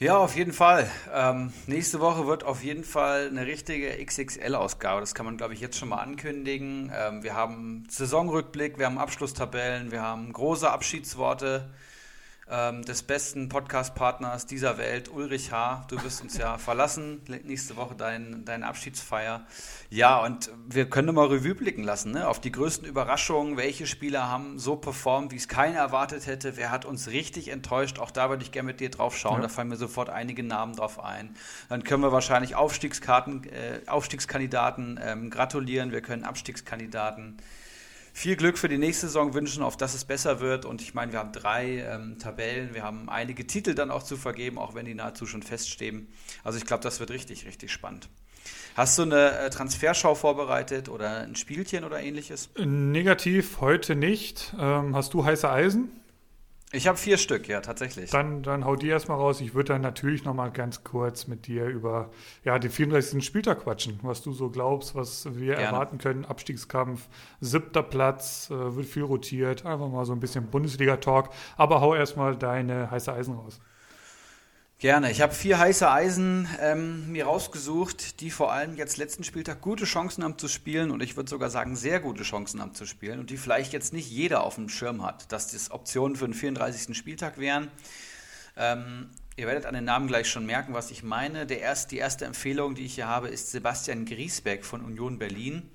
Ja, 0.01 0.17
auf 0.17 0.37
jeden 0.37 0.53
Fall. 0.53 0.89
Ähm, 1.13 1.51
nächste 1.67 1.99
Woche 1.99 2.25
wird 2.25 2.45
auf 2.45 2.63
jeden 2.63 2.85
Fall 2.85 3.27
eine 3.27 3.45
richtige 3.45 3.89
XXL-Ausgabe. 4.05 5.01
Das 5.01 5.13
kann 5.13 5.25
man, 5.25 5.35
glaube 5.35 5.53
ich, 5.53 5.59
jetzt 5.59 5.77
schon 5.77 5.89
mal 5.89 5.97
ankündigen. 5.97 6.89
Ähm, 6.95 7.21
wir 7.21 7.33
haben 7.33 7.83
Saisonrückblick, 7.89 8.77
wir 8.79 8.85
haben 8.85 8.97
Abschlusstabellen, 8.97 9.91
wir 9.91 10.01
haben 10.01 10.31
große 10.31 10.71
Abschiedsworte 10.71 11.69
ähm, 12.49 12.83
des 12.83 13.03
besten 13.03 13.47
Podcast-Partners 13.47 14.45
dieser 14.47 14.77
Welt, 14.77 15.09
Ulrich 15.09 15.51
H. 15.51 15.85
Du 15.87 16.01
wirst 16.03 16.21
uns 16.21 16.37
ja 16.37 16.57
verlassen. 16.57 17.21
Nächste 17.43 17.75
Woche 17.75 17.95
dein, 17.95 18.43
deine 18.45 18.67
Abschiedsfeier. 18.67 19.45
Ja, 19.89 20.23
und 20.23 20.49
wir 20.67 20.89
können 20.89 21.13
mal 21.13 21.27
Revue 21.27 21.55
blicken 21.55 21.83
lassen 21.83 22.11
ne? 22.11 22.27
auf 22.27 22.39
die 22.39 22.51
größten 22.51 22.87
Überraschungen. 22.87 23.57
Welche 23.57 23.85
Spieler 23.85 24.29
haben 24.29 24.57
so 24.57 24.75
performt, 24.75 25.31
wie 25.31 25.37
es 25.37 25.47
keiner 25.47 25.79
erwartet 25.79 26.25
hätte? 26.25 26.57
Wer 26.57 26.71
hat 26.71 26.85
uns 26.85 27.09
richtig 27.09 27.49
enttäuscht? 27.49 27.99
Auch 27.99 28.11
da 28.11 28.29
würde 28.29 28.43
ich 28.43 28.51
gerne 28.51 28.67
mit 28.67 28.79
dir 28.79 28.89
drauf 28.89 29.17
schauen. 29.17 29.37
Ja. 29.37 29.41
Da 29.43 29.49
fallen 29.49 29.67
mir 29.67 29.77
sofort 29.77 30.09
einige 30.09 30.43
Namen 30.43 30.75
drauf 30.75 31.03
ein. 31.03 31.35
Dann 31.69 31.83
können 31.83 32.01
wir 32.01 32.11
wahrscheinlich 32.11 32.55
Aufstiegskarten, 32.55 33.43
äh, 33.43 33.81
Aufstiegskandidaten 33.87 34.99
ähm, 35.03 35.29
gratulieren. 35.29 35.91
Wir 35.91 36.01
können 36.01 36.23
Abstiegskandidaten 36.23 37.37
viel 38.13 38.35
Glück 38.35 38.57
für 38.57 38.69
die 38.69 38.77
nächste 38.77 39.07
Saison 39.07 39.33
wünschen, 39.33 39.63
auf 39.63 39.77
dass 39.77 39.93
es 39.93 40.05
besser 40.05 40.39
wird. 40.39 40.65
Und 40.65 40.81
ich 40.81 40.93
meine, 40.93 41.11
wir 41.11 41.19
haben 41.19 41.31
drei 41.31 41.79
ähm, 41.79 42.17
Tabellen, 42.19 42.73
wir 42.73 42.83
haben 42.83 43.09
einige 43.09 43.47
Titel 43.47 43.75
dann 43.75 43.91
auch 43.91 44.03
zu 44.03 44.17
vergeben, 44.17 44.57
auch 44.57 44.75
wenn 44.75 44.85
die 44.85 44.93
nahezu 44.93 45.25
schon 45.25 45.43
feststehen. 45.43 46.07
Also 46.43 46.57
ich 46.57 46.65
glaube, 46.65 46.83
das 46.83 46.99
wird 46.99 47.11
richtig, 47.11 47.45
richtig 47.45 47.71
spannend. 47.71 48.09
Hast 48.75 48.97
du 48.97 49.03
eine 49.03 49.37
äh, 49.37 49.49
Transferschau 49.49 50.15
vorbereitet 50.15 50.89
oder 50.89 51.21
ein 51.21 51.35
Spielchen 51.35 51.83
oder 51.83 51.99
ähnliches? 51.99 52.49
Negativ, 52.57 53.61
heute 53.61 53.95
nicht. 53.95 54.53
Ähm, 54.57 54.95
hast 54.95 55.13
du 55.13 55.25
heiße 55.25 55.49
Eisen? 55.49 55.98
Ich 56.71 56.87
habe 56.87 56.99
vier 56.99 57.17
Stück, 57.17 57.47
ja, 57.47 57.61
tatsächlich. 57.61 58.11
Dann, 58.11 58.43
dann 58.43 58.63
hau 58.63 58.75
die 58.75 58.89
erstmal 58.89 59.17
raus. 59.17 59.41
Ich 59.41 59.55
würde 59.55 59.73
dann 59.73 59.81
natürlich 59.81 60.23
noch 60.23 60.35
mal 60.35 60.51
ganz 60.51 60.83
kurz 60.83 61.25
mit 61.25 61.47
dir 61.47 61.65
über 61.65 62.11
ja, 62.43 62.59
den 62.59 62.69
34. 62.69 63.25
Spieltag 63.25 63.63
quatschen, 63.63 63.99
was 64.03 64.21
du 64.21 64.33
so 64.33 64.51
glaubst, 64.51 64.93
was 64.93 65.25
wir 65.35 65.55
Gerne. 65.55 65.63
erwarten 65.63 65.97
können. 65.97 66.25
Abstiegskampf, 66.25 67.07
siebter 67.41 67.81
Platz, 67.81 68.51
äh, 68.51 68.75
wird 68.75 68.85
viel 68.85 69.03
rotiert. 69.03 69.65
Einfach 69.65 69.89
mal 69.89 70.05
so 70.05 70.13
ein 70.13 70.19
bisschen 70.19 70.45
Bundesliga-Talk. 70.45 71.31
Aber 71.57 71.81
hau 71.81 71.95
erstmal 71.95 72.35
deine 72.35 72.91
heiße 72.91 73.11
Eisen 73.11 73.33
raus. 73.33 73.59
Gerne. 74.79 75.11
Ich 75.11 75.19
habe 75.19 75.33
vier 75.35 75.59
heiße 75.59 75.91
Eisen 75.91 76.47
ähm, 76.61 77.11
mir 77.11 77.25
rausgesucht, 77.25 78.21
die 78.21 78.31
vor 78.31 78.53
allem 78.53 78.77
jetzt 78.77 78.95
letzten 78.95 79.25
Spieltag 79.25 79.59
gute 79.59 79.83
Chancen 79.83 80.23
haben 80.23 80.37
zu 80.37 80.47
spielen 80.47 80.89
und 80.91 81.03
ich 81.03 81.17
würde 81.17 81.29
sogar 81.29 81.49
sagen 81.49 81.75
sehr 81.75 81.99
gute 81.99 82.23
Chancen 82.23 82.61
haben 82.61 82.73
zu 82.73 82.85
spielen 82.85 83.19
und 83.19 83.29
die 83.29 83.35
vielleicht 83.35 83.73
jetzt 83.73 83.91
nicht 83.91 84.09
jeder 84.09 84.41
auf 84.41 84.55
dem 84.55 84.69
Schirm 84.69 85.03
hat, 85.05 85.33
dass 85.33 85.51
das 85.51 85.69
Optionen 85.69 86.15
für 86.15 86.23
den 86.23 86.33
34. 86.33 86.95
Spieltag 86.95 87.37
wären. 87.39 87.69
Ähm, 88.55 89.09
ihr 89.35 89.47
werdet 89.47 89.65
an 89.65 89.73
den 89.73 89.83
Namen 89.83 90.07
gleich 90.07 90.29
schon 90.29 90.45
merken, 90.45 90.73
was 90.73 90.91
ich 90.91 91.03
meine. 91.03 91.45
Der 91.45 91.59
erst, 91.59 91.91
die 91.91 91.97
erste 91.97 92.23
Empfehlung, 92.23 92.75
die 92.75 92.85
ich 92.85 92.95
hier 92.95 93.09
habe, 93.09 93.27
ist 93.27 93.51
Sebastian 93.51 94.05
Griesbeck 94.05 94.63
von 94.63 94.85
Union 94.85 95.19
Berlin. 95.19 95.69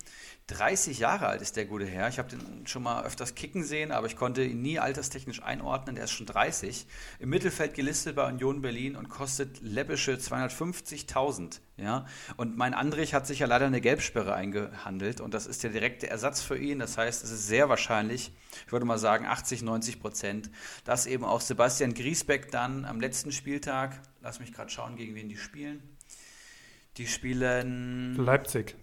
30 0.49 0.99
Jahre 0.99 1.27
alt 1.27 1.41
ist 1.41 1.57
der 1.57 1.65
gute 1.65 1.87
Herr. 1.87 2.09
Ich 2.09 2.19
habe 2.19 2.29
den 2.29 2.67
schon 2.67 2.83
mal 2.83 3.03
öfters 3.05 3.35
kicken 3.35 3.65
sehen, 3.65 3.91
aber 3.91 4.07
ich 4.07 4.17
konnte 4.17 4.45
ihn 4.45 4.61
nie 4.61 4.79
alterstechnisch 4.79 5.43
einordnen. 5.43 5.97
Der 5.97 6.05
ist 6.05 6.11
schon 6.11 6.27
30. 6.27 6.87
Im 7.19 7.31
Mittelfeld 7.31 7.73
gelistet 7.73 8.17
bei 8.17 8.29
Union 8.29 8.61
Berlin 8.61 8.95
und 8.95 9.09
kostet 9.09 9.63
läppische 9.63 10.13
250.000. 10.17 11.61
Ja? 11.79 12.05
Und 12.37 12.59
mein 12.59 12.75
Andrich 12.75 13.15
hat 13.15 13.27
sich 13.27 13.39
ja 13.39 13.47
leider 13.47 13.65
eine 13.65 13.81
Gelbsperre 13.81 14.35
eingehandelt 14.35 15.23
und 15.23 15.33
das 15.33 15.47
ist 15.47 15.63
der 15.63 15.71
direkte 15.71 16.11
Ersatz 16.11 16.43
für 16.43 16.59
ihn. 16.59 16.79
Das 16.79 16.99
heißt, 16.99 17.25
es 17.25 17.31
ist 17.31 17.47
sehr 17.47 17.71
wahrscheinlich, 17.71 18.31
ich 18.67 18.73
würde 18.73 18.85
mal 18.85 18.99
sagen 18.99 19.25
80, 19.25 19.63
90 19.63 19.99
Prozent, 19.99 20.51
dass 20.85 21.07
eben 21.07 21.25
auch 21.25 21.41
Sebastian 21.41 21.95
Griesbeck 21.95 22.51
dann 22.51 22.85
am 22.85 23.01
letzten 23.01 23.33
Spieltag, 23.33 23.99
lass 24.21 24.41
mich 24.41 24.53
gerade 24.53 24.69
schauen, 24.69 24.97
gegen 24.97 25.15
wen 25.15 25.31
die 25.31 25.39
spielen. 25.39 25.83
Die 26.99 27.07
spielen. 27.07 28.15
Leipzig. 28.17 28.77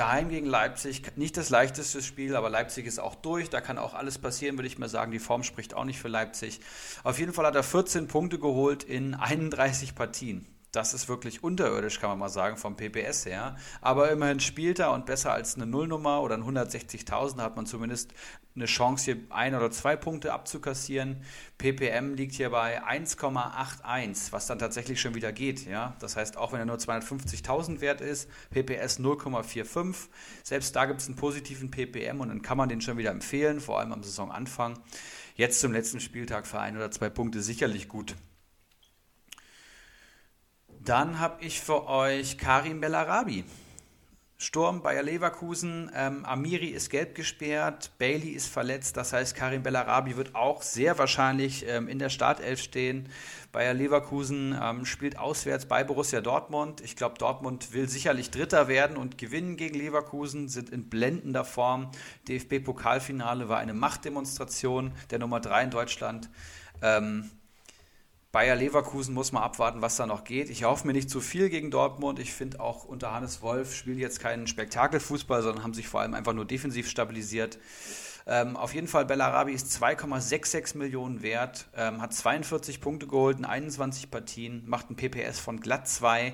Daheim 0.00 0.30
gegen 0.30 0.46
Leipzig, 0.46 1.02
nicht 1.16 1.36
das 1.36 1.50
leichteste 1.50 2.00
Spiel, 2.02 2.34
aber 2.34 2.48
Leipzig 2.48 2.86
ist 2.86 2.98
auch 2.98 3.14
durch. 3.14 3.50
Da 3.50 3.60
kann 3.60 3.76
auch 3.76 3.92
alles 3.92 4.16
passieren, 4.16 4.56
würde 4.56 4.66
ich 4.66 4.78
mal 4.78 4.88
sagen. 4.88 5.12
Die 5.12 5.18
Form 5.18 5.42
spricht 5.42 5.74
auch 5.74 5.84
nicht 5.84 5.98
für 5.98 6.08
Leipzig. 6.08 6.60
Auf 7.04 7.18
jeden 7.18 7.34
Fall 7.34 7.44
hat 7.44 7.54
er 7.54 7.62
14 7.62 8.08
Punkte 8.08 8.38
geholt 8.38 8.82
in 8.82 9.14
31 9.14 9.94
Partien 9.94 10.46
das 10.72 10.94
ist 10.94 11.08
wirklich 11.08 11.42
unterirdisch, 11.42 11.98
kann 12.00 12.10
man 12.10 12.18
mal 12.18 12.28
sagen, 12.28 12.56
vom 12.56 12.76
PPS 12.76 13.26
her. 13.26 13.56
Aber 13.80 14.10
immerhin 14.10 14.40
spielt 14.40 14.78
er 14.78 14.92
und 14.92 15.06
besser 15.06 15.32
als 15.32 15.56
eine 15.56 15.66
Nullnummer 15.66 16.22
oder 16.22 16.36
ein 16.36 16.44
160.000 16.44 17.40
hat 17.40 17.56
man 17.56 17.66
zumindest 17.66 18.12
eine 18.54 18.66
Chance, 18.66 19.04
hier 19.04 19.16
ein 19.30 19.54
oder 19.54 19.70
zwei 19.70 19.96
Punkte 19.96 20.32
abzukassieren. 20.32 21.22
PPM 21.58 22.14
liegt 22.14 22.34
hier 22.34 22.50
bei 22.50 22.82
1,81, 22.84 24.32
was 24.32 24.46
dann 24.46 24.58
tatsächlich 24.58 25.00
schon 25.00 25.14
wieder 25.14 25.32
geht. 25.32 25.66
Ja? 25.66 25.96
Das 26.00 26.16
heißt, 26.16 26.36
auch 26.36 26.52
wenn 26.52 26.60
er 26.60 26.66
nur 26.66 26.76
250.000 26.76 27.80
wert 27.80 28.00
ist, 28.00 28.28
PPS 28.50 29.00
0,45. 29.00 30.08
Selbst 30.42 30.74
da 30.76 30.84
gibt 30.86 31.00
es 31.00 31.06
einen 31.06 31.16
positiven 31.16 31.70
PPM 31.70 32.20
und 32.20 32.28
dann 32.28 32.42
kann 32.42 32.56
man 32.56 32.68
den 32.68 32.80
schon 32.80 32.96
wieder 32.96 33.10
empfehlen, 33.10 33.60
vor 33.60 33.80
allem 33.80 33.92
am 33.92 34.02
Saisonanfang. 34.02 34.78
Jetzt 35.34 35.60
zum 35.60 35.72
letzten 35.72 36.00
Spieltag 36.00 36.46
für 36.46 36.60
ein 36.60 36.76
oder 36.76 36.90
zwei 36.90 37.08
Punkte 37.08 37.40
sicherlich 37.40 37.88
gut. 37.88 38.14
Dann 40.90 41.20
habe 41.20 41.44
ich 41.44 41.60
für 41.60 41.86
euch 41.86 42.36
Karim 42.36 42.80
Bellarabi. 42.80 43.44
Sturm, 44.38 44.82
Bayer 44.82 45.04
Leverkusen, 45.04 45.88
ähm, 45.94 46.24
Amiri 46.24 46.66
ist 46.66 46.90
gelb 46.90 47.14
gesperrt, 47.14 47.92
Bailey 47.98 48.30
ist 48.30 48.48
verletzt, 48.48 48.96
das 48.96 49.12
heißt, 49.12 49.36
Karim 49.36 49.62
Bellarabi 49.62 50.16
wird 50.16 50.34
auch 50.34 50.62
sehr 50.62 50.98
wahrscheinlich 50.98 51.64
ähm, 51.68 51.86
in 51.86 52.00
der 52.00 52.08
Startelf 52.08 52.60
stehen. 52.60 53.08
Bayer 53.52 53.72
Leverkusen 53.72 54.58
ähm, 54.60 54.84
spielt 54.84 55.16
auswärts 55.16 55.66
bei 55.66 55.84
Borussia 55.84 56.20
Dortmund. 56.20 56.80
Ich 56.80 56.96
glaube, 56.96 57.14
Dortmund 57.18 57.72
will 57.72 57.88
sicherlich 57.88 58.32
Dritter 58.32 58.66
werden 58.66 58.96
und 58.96 59.16
gewinnen 59.16 59.56
gegen 59.56 59.78
Leverkusen, 59.78 60.48
sind 60.48 60.70
in 60.70 60.88
blendender 60.88 61.44
Form. 61.44 61.92
DFB-Pokalfinale 62.26 63.48
war 63.48 63.58
eine 63.58 63.74
Machtdemonstration 63.74 64.90
der 65.12 65.20
Nummer 65.20 65.38
3 65.38 65.62
in 65.62 65.70
Deutschland. 65.70 66.30
Ähm, 66.82 67.30
Bayer 68.32 68.54
Leverkusen 68.54 69.12
muss 69.12 69.32
man 69.32 69.42
abwarten, 69.42 69.82
was 69.82 69.96
da 69.96 70.06
noch 70.06 70.22
geht. 70.22 70.50
Ich 70.50 70.62
hoffe 70.62 70.86
mir 70.86 70.92
nicht 70.92 71.10
zu 71.10 71.20
viel 71.20 71.48
gegen 71.48 71.72
Dortmund. 71.72 72.20
Ich 72.20 72.32
finde 72.32 72.60
auch 72.60 72.84
unter 72.84 73.12
Hannes 73.12 73.42
Wolf 73.42 73.74
spielen 73.74 73.98
jetzt 73.98 74.20
keinen 74.20 74.46
Spektakelfußball, 74.46 75.42
sondern 75.42 75.64
haben 75.64 75.74
sich 75.74 75.88
vor 75.88 76.00
allem 76.00 76.14
einfach 76.14 76.32
nur 76.32 76.44
defensiv 76.44 76.88
stabilisiert. 76.88 77.58
Ähm, 78.28 78.56
auf 78.56 78.72
jeden 78.72 78.86
Fall, 78.86 79.04
Bellarabi 79.04 79.52
ist 79.52 79.72
2,66 79.82 80.76
Millionen 80.76 81.22
wert, 81.22 81.66
ähm, 81.74 82.00
hat 82.00 82.14
42 82.14 82.80
Punkte 82.80 83.08
geholt 83.08 83.38
in 83.38 83.44
21 83.44 84.12
Partien, 84.12 84.62
macht 84.64 84.90
ein 84.90 84.94
PPS 84.94 85.40
von 85.40 85.58
glatt 85.58 85.88
2, 85.88 86.32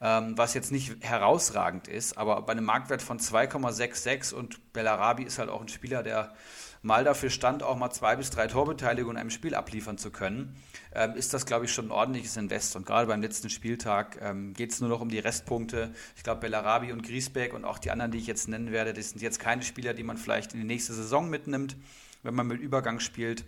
ähm, 0.00 0.36
was 0.36 0.54
jetzt 0.54 0.72
nicht 0.72 0.96
herausragend 1.04 1.86
ist, 1.86 2.18
aber 2.18 2.42
bei 2.42 2.52
einem 2.52 2.64
Marktwert 2.64 3.02
von 3.02 3.20
2,66 3.20 4.34
und 4.34 4.72
Bellarabi 4.72 5.22
ist 5.22 5.38
halt 5.38 5.50
auch 5.50 5.60
ein 5.60 5.68
Spieler, 5.68 6.02
der 6.02 6.34
mal 6.82 7.04
dafür 7.04 7.30
stand, 7.30 7.62
auch 7.62 7.76
mal 7.76 7.90
zwei 7.90 8.16
bis 8.16 8.30
drei 8.30 8.46
Torbeteiligungen 8.46 9.16
in 9.16 9.20
einem 9.20 9.30
Spiel 9.30 9.54
abliefern 9.54 9.98
zu 9.98 10.10
können, 10.10 10.56
ähm, 10.94 11.14
ist 11.14 11.34
das, 11.34 11.46
glaube 11.46 11.64
ich, 11.64 11.72
schon 11.72 11.86
ein 11.86 11.90
ordentliches 11.90 12.36
Invest. 12.36 12.76
Und 12.76 12.86
gerade 12.86 13.06
beim 13.06 13.20
letzten 13.20 13.50
Spieltag 13.50 14.18
ähm, 14.20 14.54
geht 14.54 14.72
es 14.72 14.80
nur 14.80 14.88
noch 14.88 15.00
um 15.00 15.08
die 15.08 15.18
Restpunkte. 15.18 15.92
Ich 16.16 16.22
glaube, 16.22 16.40
Bellarabi 16.40 16.92
und 16.92 17.02
Griesbeck 17.02 17.54
und 17.54 17.64
auch 17.64 17.78
die 17.78 17.90
anderen, 17.90 18.12
die 18.12 18.18
ich 18.18 18.26
jetzt 18.26 18.48
nennen 18.48 18.72
werde, 18.72 18.92
das 18.94 19.10
sind 19.10 19.22
jetzt 19.22 19.40
keine 19.40 19.62
Spieler, 19.62 19.94
die 19.94 20.02
man 20.02 20.16
vielleicht 20.16 20.54
in 20.54 20.60
die 20.60 20.66
nächste 20.66 20.92
Saison 20.92 21.28
mitnimmt, 21.28 21.76
wenn 22.22 22.34
man 22.34 22.46
mit 22.46 22.60
Übergang 22.60 23.00
spielt. 23.00 23.44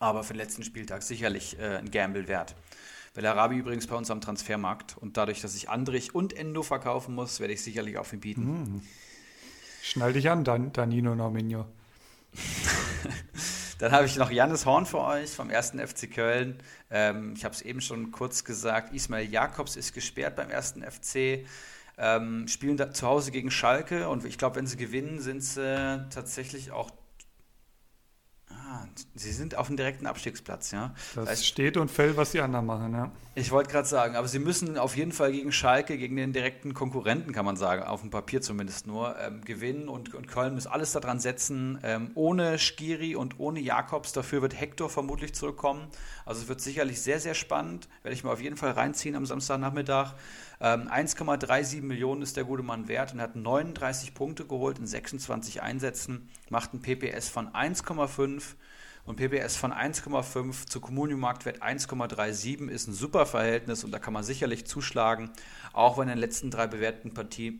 Aber 0.00 0.22
für 0.22 0.32
den 0.32 0.38
letzten 0.38 0.62
Spieltag 0.62 1.02
sicherlich 1.02 1.58
äh, 1.58 1.78
ein 1.78 1.90
Gamble 1.90 2.28
wert. 2.28 2.54
Bellarabi 3.14 3.56
übrigens 3.56 3.86
bei 3.86 3.96
uns 3.96 4.10
am 4.10 4.20
Transfermarkt. 4.20 4.96
Und 4.96 5.16
dadurch, 5.16 5.40
dass 5.40 5.56
ich 5.56 5.68
Andrich 5.68 6.14
und 6.14 6.32
Endo 6.36 6.62
verkaufen 6.62 7.14
muss, 7.14 7.40
werde 7.40 7.52
ich 7.52 7.62
sicherlich 7.62 7.98
auf 7.98 8.12
ihn 8.12 8.20
bieten. 8.20 8.44
Mhm. 8.44 8.82
Schnall 9.82 10.12
dich 10.12 10.30
an, 10.30 10.44
Dan 10.44 10.72
Danino 10.72 11.14
Norminho. 11.14 11.66
Dann 13.78 13.92
habe 13.92 14.06
ich 14.06 14.16
noch 14.16 14.30
Jannis 14.30 14.66
Horn 14.66 14.86
für 14.86 15.00
euch 15.00 15.30
vom 15.30 15.50
1. 15.50 15.74
FC 15.86 16.10
Köln. 16.12 16.58
Ähm, 16.90 17.34
ich 17.36 17.44
habe 17.44 17.54
es 17.54 17.62
eben 17.62 17.80
schon 17.80 18.10
kurz 18.10 18.44
gesagt. 18.44 18.92
Ismail 18.92 19.30
Jakobs 19.30 19.76
ist 19.76 19.94
gesperrt 19.94 20.36
beim 20.36 20.50
1. 20.50 20.74
FC. 20.90 21.46
Ähm, 21.96 22.46
spielen 22.48 22.78
zu 22.92 23.06
Hause 23.06 23.30
gegen 23.30 23.50
Schalke 23.50 24.08
und 24.08 24.24
ich 24.24 24.38
glaube, 24.38 24.56
wenn 24.56 24.66
sie 24.66 24.76
gewinnen, 24.76 25.20
sind 25.20 25.42
sie 25.42 26.06
tatsächlich 26.10 26.70
auch 26.70 26.90
sie 29.14 29.32
sind 29.32 29.56
auf 29.56 29.68
dem 29.68 29.76
direkten 29.76 30.06
Abstiegsplatz, 30.06 30.70
ja. 30.70 30.94
Das, 31.14 31.28
heißt, 31.28 31.46
steht 31.46 31.76
und 31.76 31.90
fällt, 31.90 32.16
was 32.16 32.32
die 32.32 32.40
anderen 32.40 32.66
machen, 32.66 32.92
ja. 32.92 33.10
Ich 33.34 33.52
wollte 33.52 33.70
gerade 33.70 33.86
sagen, 33.86 34.16
aber 34.16 34.26
sie 34.26 34.40
müssen 34.40 34.78
auf 34.78 34.96
jeden 34.96 35.12
Fall 35.12 35.30
gegen 35.30 35.52
Schalke, 35.52 35.96
gegen 35.96 36.16
den 36.16 36.32
direkten 36.32 36.74
Konkurrenten, 36.74 37.32
kann 37.32 37.44
man 37.44 37.56
sagen, 37.56 37.84
auf 37.84 38.00
dem 38.00 38.10
Papier 38.10 38.40
zumindest 38.40 38.88
nur, 38.88 39.16
ähm, 39.20 39.44
gewinnen 39.44 39.88
und, 39.88 40.12
und 40.12 40.26
Köln 40.26 40.54
muss 40.54 40.66
alles 40.66 40.90
daran 40.90 41.20
setzen. 41.20 41.78
Ähm, 41.84 42.10
ohne 42.14 42.58
Skiri 42.58 43.14
und 43.14 43.38
ohne 43.38 43.60
Jakobs, 43.60 44.12
dafür 44.12 44.42
wird 44.42 44.58
Hector 44.58 44.90
vermutlich 44.90 45.34
zurückkommen. 45.34 45.86
Also 46.26 46.42
es 46.42 46.48
wird 46.48 46.60
sicherlich 46.60 47.00
sehr, 47.00 47.20
sehr 47.20 47.34
spannend. 47.34 47.88
Werde 48.02 48.14
ich 48.14 48.24
mir 48.24 48.30
auf 48.30 48.40
jeden 48.40 48.56
Fall 48.56 48.72
reinziehen 48.72 49.14
am 49.14 49.24
Samstagnachmittag. 49.24 50.14
Ähm, 50.60 50.88
1,37 50.88 51.82
Millionen 51.82 52.22
ist 52.22 52.36
der 52.36 52.44
gute 52.44 52.64
Mann 52.64 52.88
wert 52.88 53.12
und 53.12 53.20
hat 53.20 53.36
39 53.36 54.14
Punkte 54.14 54.44
geholt 54.44 54.78
in 54.78 54.86
26 54.86 55.62
Einsätzen, 55.62 56.28
macht 56.50 56.74
ein 56.74 56.82
PPS 56.82 57.28
von 57.28 57.48
1,5 57.50 58.56
und 59.08 59.16
PPS 59.16 59.56
von 59.56 59.72
1,5 59.72 60.66
zu 60.66 60.82
Communio-Marktwert 60.82 61.62
1,37 61.62 62.68
ist 62.68 62.88
ein 62.88 62.92
super 62.92 63.24
Verhältnis 63.24 63.82
und 63.82 63.90
da 63.90 63.98
kann 63.98 64.12
man 64.12 64.22
sicherlich 64.22 64.66
zuschlagen, 64.66 65.30
auch 65.72 65.96
wenn 65.96 66.08
in 66.08 66.16
den 66.16 66.18
letzten 66.18 66.50
drei 66.50 66.66
bewerteten 66.66 67.14
Partien 67.14 67.58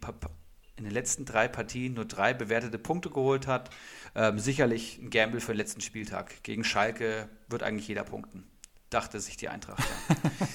in 0.76 0.84
den 0.84 0.92
letzten 0.92 1.24
drei 1.24 1.48
Partien 1.48 1.94
nur 1.94 2.04
drei 2.04 2.34
bewertete 2.34 2.78
Punkte 2.78 3.10
geholt 3.10 3.46
hat. 3.46 3.70
Ähm, 4.14 4.38
sicherlich 4.38 4.98
ein 4.98 5.10
Gamble 5.10 5.40
für 5.40 5.52
den 5.52 5.56
letzten 5.56 5.80
Spieltag. 5.80 6.42
Gegen 6.44 6.62
Schalke 6.64 7.28
wird 7.48 7.62
eigentlich 7.62 7.88
jeder 7.88 8.04
punkten, 8.04 8.44
dachte 8.90 9.18
sich 9.18 9.36
die 9.38 9.48
Eintracht. 9.48 9.82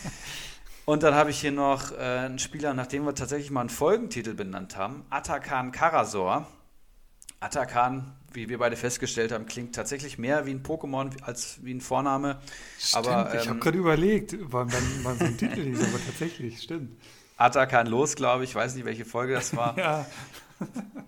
Und 0.86 1.02
dann 1.02 1.16
habe 1.16 1.32
ich 1.32 1.42
hier 1.42 1.52
noch 1.52 1.92
äh, 1.92 1.96
einen 1.96 2.40
Spieler, 2.40 2.74
nachdem 2.74 3.04
wir 3.06 3.16
tatsächlich 3.16 3.50
mal 3.50 3.62
einen 3.62 3.70
Folgentitel 3.70 4.36
benannt 4.36 4.78
haben, 4.78 5.06
Atakan 5.10 5.72
Karasor. 5.72 6.48
Atakan, 7.44 8.14
wie 8.32 8.48
wir 8.48 8.58
beide 8.58 8.76
festgestellt 8.76 9.32
haben, 9.32 9.46
klingt 9.46 9.76
tatsächlich 9.76 10.18
mehr 10.18 10.46
wie 10.46 10.52
ein 10.52 10.64
Pokémon 10.64 11.12
als 11.24 11.60
wie 11.62 11.74
ein 11.74 11.82
Vorname. 11.82 12.40
Stimmt, 12.80 13.08
aber, 13.08 13.34
ähm, 13.34 13.40
ich 13.42 13.50
habe 13.50 13.60
gerade 13.60 13.78
überlegt, 13.78 14.36
wann, 14.40 14.72
wann 15.04 15.20
so 15.20 15.26
ein 15.26 15.38
Titel 15.38 15.62
hieß, 15.62 15.80
aber 15.82 16.06
tatsächlich, 16.06 16.62
stimmt. 16.62 16.98
Atakan 17.36 17.88
los, 17.88 18.16
glaube 18.16 18.44
ich. 18.46 18.52
Ich 18.52 18.56
weiß 18.56 18.76
nicht, 18.76 18.86
welche 18.86 19.06
Folge 19.06 19.34
das 19.34 19.56
war. 19.56 19.78
ja. 19.78 20.06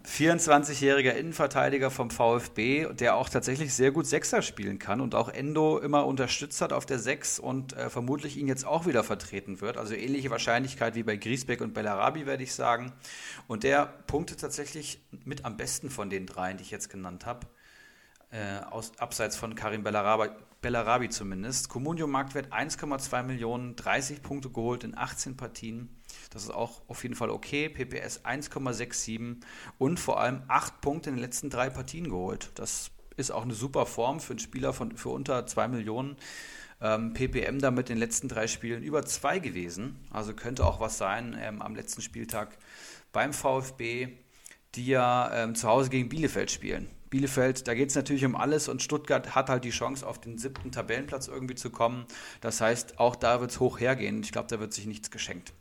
24-jähriger 0.05 1.11
Innenverteidiger 1.11 1.91
vom 1.91 2.09
VfB, 2.09 2.93
der 2.93 3.15
auch 3.15 3.29
tatsächlich 3.29 3.73
sehr 3.73 3.91
gut 3.91 4.05
Sechser 4.05 4.41
spielen 4.41 4.79
kann 4.79 5.01
und 5.01 5.15
auch 5.15 5.29
Endo 5.29 5.77
immer 5.79 6.05
unterstützt 6.05 6.61
hat 6.61 6.73
auf 6.73 6.85
der 6.85 6.99
Sechs 6.99 7.39
und 7.39 7.73
äh, 7.73 7.89
vermutlich 7.89 8.37
ihn 8.37 8.47
jetzt 8.47 8.65
auch 8.65 8.85
wieder 8.85 9.03
vertreten 9.03 9.61
wird. 9.61 9.77
Also 9.77 9.93
ähnliche 9.93 10.29
Wahrscheinlichkeit 10.29 10.95
wie 10.95 11.03
bei 11.03 11.15
Griesbeck 11.17 11.61
und 11.61 11.73
Bellarabi, 11.73 12.25
werde 12.25 12.43
ich 12.43 12.53
sagen. 12.53 12.93
Und 13.47 13.63
der 13.63 13.85
punktet 14.07 14.39
tatsächlich 14.39 15.01
mit 15.23 15.45
am 15.45 15.57
besten 15.57 15.89
von 15.89 16.09
den 16.09 16.25
dreien, 16.25 16.57
die 16.57 16.63
ich 16.63 16.71
jetzt 16.71 16.89
genannt 16.89 17.25
habe. 17.25 17.47
Äh, 18.31 18.59
abseits 18.97 19.35
von 19.35 19.55
Karim 19.55 19.83
Bellarabi, 19.83 20.29
Bellarabi 20.61 21.09
zumindest. 21.09 21.69
Comunio 21.69 22.07
Marktwert 22.07 22.51
1,2 22.51 23.23
Millionen, 23.23 23.75
30 23.75 24.21
Punkte 24.21 24.49
geholt 24.49 24.83
in 24.83 24.97
18 24.97 25.37
Partien. 25.37 25.95
Das 26.31 26.43
ist 26.43 26.51
auch 26.51 26.81
auf 26.87 27.03
jeden 27.03 27.15
Fall 27.15 27.29
okay. 27.29 27.69
PPS 27.69 28.25
1,67 28.25 29.37
und 29.77 29.99
vor 29.99 30.19
allem 30.19 30.43
8 30.47 30.81
Punkte 30.81 31.09
in 31.09 31.15
den 31.15 31.21
letzten 31.21 31.49
drei 31.49 31.69
Partien 31.69 32.09
geholt. 32.09 32.51
Das 32.55 32.91
ist 33.17 33.31
auch 33.31 33.43
eine 33.43 33.53
super 33.53 33.85
Form 33.85 34.19
für 34.19 34.33
einen 34.33 34.39
Spieler 34.39 34.73
von, 34.73 34.97
für 34.97 35.09
unter 35.09 35.45
2 35.45 35.67
Millionen. 35.69 36.17
Ähm, 36.81 37.13
PPM 37.13 37.59
damit 37.59 37.89
in 37.89 37.95
den 37.95 38.01
letzten 38.01 38.27
drei 38.27 38.47
Spielen 38.47 38.83
über 38.83 39.05
2 39.05 39.39
gewesen. 39.39 39.95
Also 40.11 40.33
könnte 40.33 40.65
auch 40.65 40.79
was 40.79 40.97
sein 40.97 41.37
ähm, 41.39 41.61
am 41.61 41.75
letzten 41.75 42.01
Spieltag 42.01 42.57
beim 43.13 43.31
VfB, 43.31 44.09
die 44.75 44.87
ja 44.87 45.31
ähm, 45.33 45.55
zu 45.55 45.69
Hause 45.69 45.89
gegen 45.89 46.09
Bielefeld 46.09 46.51
spielen. 46.51 46.89
Bielefeld, 47.09 47.65
da 47.67 47.73
geht 47.75 47.89
es 47.89 47.95
natürlich 47.95 48.25
um 48.25 48.35
alles 48.35 48.67
und 48.67 48.81
Stuttgart 48.81 49.35
hat 49.35 49.49
halt 49.49 49.63
die 49.63 49.69
Chance, 49.69 50.05
auf 50.05 50.19
den 50.19 50.37
siebten 50.37 50.73
Tabellenplatz 50.73 51.29
irgendwie 51.29 51.55
zu 51.55 51.69
kommen. 51.69 52.05
Das 52.41 52.59
heißt, 52.59 52.99
auch 52.99 53.15
da 53.15 53.39
wird 53.39 53.51
es 53.51 53.61
hoch 53.61 53.79
hergehen. 53.79 54.21
Ich 54.21 54.33
glaube, 54.33 54.49
da 54.49 54.59
wird 54.59 54.73
sich 54.73 54.85
nichts 54.85 55.11
geschenkt. 55.11 55.53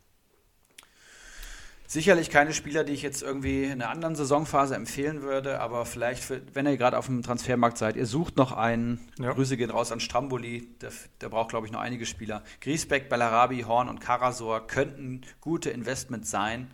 Sicherlich 1.94 2.28
keine 2.28 2.52
Spieler, 2.52 2.82
die 2.82 2.92
ich 2.92 3.02
jetzt 3.02 3.22
irgendwie 3.22 3.66
in 3.66 3.80
einer 3.80 3.88
anderen 3.88 4.16
Saisonphase 4.16 4.74
empfehlen 4.74 5.22
würde, 5.22 5.60
aber 5.60 5.86
vielleicht, 5.86 6.24
für, 6.24 6.42
wenn 6.52 6.66
ihr 6.66 6.76
gerade 6.76 6.98
auf 6.98 7.06
dem 7.06 7.22
Transfermarkt 7.22 7.78
seid, 7.78 7.94
ihr 7.94 8.06
sucht 8.06 8.36
noch 8.36 8.50
einen. 8.50 8.98
Ja. 9.20 9.32
Grüße 9.32 9.56
gehen 9.56 9.70
raus 9.70 9.92
an 9.92 10.00
Stramboli, 10.00 10.66
der, 10.80 10.90
der 11.20 11.28
braucht, 11.28 11.50
glaube 11.50 11.68
ich, 11.68 11.72
noch 11.72 11.78
einige 11.78 12.04
Spieler. 12.04 12.42
Griesbeck, 12.60 13.08
Bellarabi, 13.08 13.60
Horn 13.60 13.88
und 13.88 14.00
Karasor 14.00 14.66
könnten 14.66 15.20
gute 15.40 15.70
Investments 15.70 16.32
sein. 16.32 16.72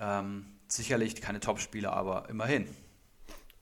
Ähm, 0.00 0.44
sicherlich 0.66 1.18
keine 1.22 1.40
Top-Spieler, 1.40 1.94
aber 1.94 2.28
immerhin. 2.28 2.66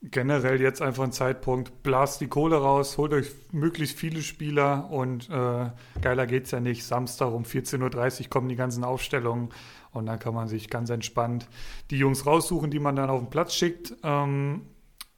Generell 0.01 0.59
jetzt 0.59 0.81
einfach 0.81 1.05
ein 1.05 1.13
Zeitpunkt, 1.13 1.83
blast 1.83 2.19
die 2.19 2.27
Kohle 2.27 2.57
raus, 2.57 2.97
holt 2.97 3.13
euch 3.13 3.31
möglichst 3.53 3.97
viele 3.97 4.21
Spieler 4.21 4.91
und 4.91 5.29
äh, 5.29 5.69
geiler 6.01 6.27
geht's 6.27 6.51
ja 6.51 6.59
nicht. 6.59 6.83
Samstag 6.83 7.31
um 7.31 7.43
14.30 7.43 8.23
Uhr 8.23 8.29
kommen 8.29 8.49
die 8.49 8.57
ganzen 8.57 8.83
Aufstellungen 8.83 9.53
und 9.97 10.05
dann 10.05 10.19
kann 10.19 10.33
man 10.33 10.47
sich 10.47 10.69
ganz 10.69 10.89
entspannt 10.89 11.47
die 11.91 11.97
Jungs 11.97 12.25
raussuchen, 12.25 12.71
die 12.71 12.79
man 12.79 12.95
dann 12.95 13.09
auf 13.09 13.19
den 13.19 13.29
Platz 13.29 13.53
schickt. 13.53 13.93
Ähm, 14.03 14.61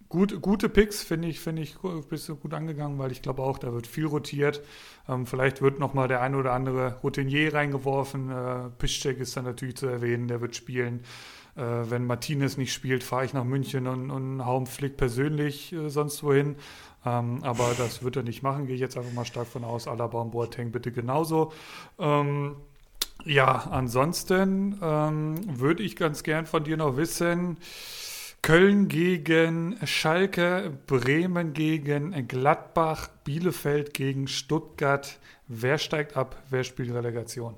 gut, 0.10 0.42
gute 0.42 0.70
Picks, 0.70 1.04
finde 1.04 1.28
ich, 1.28 1.40
finde 1.40 1.62
ich, 1.62 1.78
bist 2.10 2.28
du 2.28 2.36
gut 2.36 2.54
angegangen, 2.54 2.98
weil 2.98 3.12
ich 3.12 3.22
glaube 3.22 3.44
auch, 3.44 3.60
da 3.60 3.74
wird 3.74 3.88
viel 3.88 4.06
rotiert. 4.06 4.62
Ähm, 5.08 5.26
vielleicht 5.26 5.62
wird 5.62 5.80
nochmal 5.80 6.08
der 6.08 6.22
ein 6.22 6.36
oder 6.36 6.54
andere 6.54 6.96
Routinier 7.04 7.54
reingeworfen. 7.54 8.30
Äh, 8.30 8.70
Piszczek 8.78 9.20
ist 9.20 9.38
dann 9.38 9.46
natürlich 9.46 9.78
zu 9.78 9.88
erwähnen, 9.88 10.28
der 10.28 10.42
wird 10.42 10.56
spielen. 10.56 11.02
Äh, 11.56 11.90
wenn 11.90 12.06
Martinez 12.06 12.58
nicht 12.58 12.74
spielt, 12.74 13.04
fahre 13.04 13.26
ich 13.26 13.34
nach 13.34 13.44
München 13.44 13.88
und, 13.88 14.12
und 14.12 14.46
hau 14.46 14.64
Flick 14.66 14.98
persönlich 14.98 15.74
äh, 15.74 15.90
sonst 15.90 16.24
wohin. 16.24 16.56
Ähm, 17.06 17.44
aber 17.44 17.74
das 17.78 18.04
wird 18.04 18.18
er 18.18 18.24
nicht 18.24 18.44
machen, 18.44 18.66
gehe 18.66 18.76
ich 18.76 18.82
jetzt 18.82 18.98
einfach 18.98 19.14
mal 19.14 19.26
stark 19.26 19.48
von 19.48 19.64
aus. 19.64 19.88
Alaba 19.88 20.22
und 20.22 20.32
Boateng 20.32 20.72
bitte 20.72 20.92
genauso. 20.92 21.52
Ähm, 21.98 22.56
ja, 23.26 23.68
ansonsten 23.72 24.80
ähm, 24.82 25.60
würde 25.60 25.84
ich 25.84 25.96
ganz 25.96 26.24
gern 26.24 26.46
von 26.46 26.64
dir 26.64 26.78
noch 26.78 26.98
wissen, 26.98 27.58
Köln 28.42 28.88
gegen 28.88 29.78
Schalke, 29.86 30.72
Bremen 30.88 31.54
gegen 31.54 32.28
Gladbach, 32.28 33.10
Bielefeld 33.26 33.94
gegen 33.94 34.28
Stuttgart. 34.28 35.20
Wer 35.48 35.78
steigt 35.78 36.16
ab? 36.16 36.42
Wer 36.50 36.64
spielt 36.64 36.94
Relegation? 36.94 37.56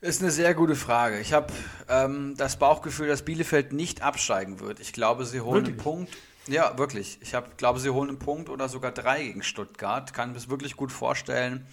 Ist 0.00 0.22
eine 0.22 0.30
sehr 0.30 0.54
gute 0.54 0.76
Frage. 0.76 1.20
Ich 1.20 1.32
habe 1.32 1.52
ähm, 1.88 2.34
das 2.36 2.58
Bauchgefühl, 2.58 3.08
dass 3.08 3.22
Bielefeld 3.22 3.72
nicht 3.72 4.00
absteigen 4.02 4.60
wird. 4.60 4.80
Ich 4.80 4.92
glaube, 4.92 5.26
sie 5.26 5.40
holen 5.40 5.66
wirklich? 5.66 5.74
einen 5.74 5.82
Punkt. 5.82 6.16
Ja, 6.46 6.78
wirklich. 6.78 7.18
Ich 7.20 7.34
hab, 7.34 7.58
glaube, 7.58 7.80
sie 7.80 7.90
holen 7.90 8.08
einen 8.08 8.18
Punkt 8.18 8.48
oder 8.48 8.68
sogar 8.68 8.92
drei 8.92 9.24
gegen 9.24 9.42
Stuttgart. 9.42 10.14
Kann 10.14 10.30
mir 10.30 10.36
das 10.36 10.48
wirklich 10.48 10.76
gut 10.76 10.90
vorstellen. 10.90 11.66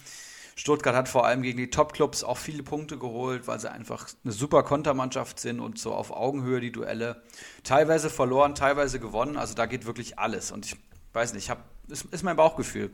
Stuttgart 0.58 0.96
hat 0.96 1.08
vor 1.08 1.24
allem 1.24 1.42
gegen 1.42 1.56
die 1.56 1.70
Top-Clubs 1.70 2.24
auch 2.24 2.36
viele 2.36 2.64
Punkte 2.64 2.98
geholt, 2.98 3.46
weil 3.46 3.60
sie 3.60 3.70
einfach 3.70 4.08
eine 4.24 4.32
super 4.32 4.64
Kontermannschaft 4.64 5.38
sind 5.38 5.60
und 5.60 5.78
so 5.78 5.94
auf 5.94 6.10
Augenhöhe 6.10 6.60
die 6.60 6.72
Duelle 6.72 7.22
teilweise 7.62 8.10
verloren, 8.10 8.56
teilweise 8.56 8.98
gewonnen. 8.98 9.36
Also 9.36 9.54
da 9.54 9.66
geht 9.66 9.86
wirklich 9.86 10.18
alles. 10.18 10.50
Und 10.50 10.66
ich 10.66 10.76
weiß 11.12 11.34
nicht, 11.34 11.48
ich 11.48 11.92
ist, 11.92 12.06
ist 12.06 12.24
mein 12.24 12.34
Bauchgefühl. 12.34 12.90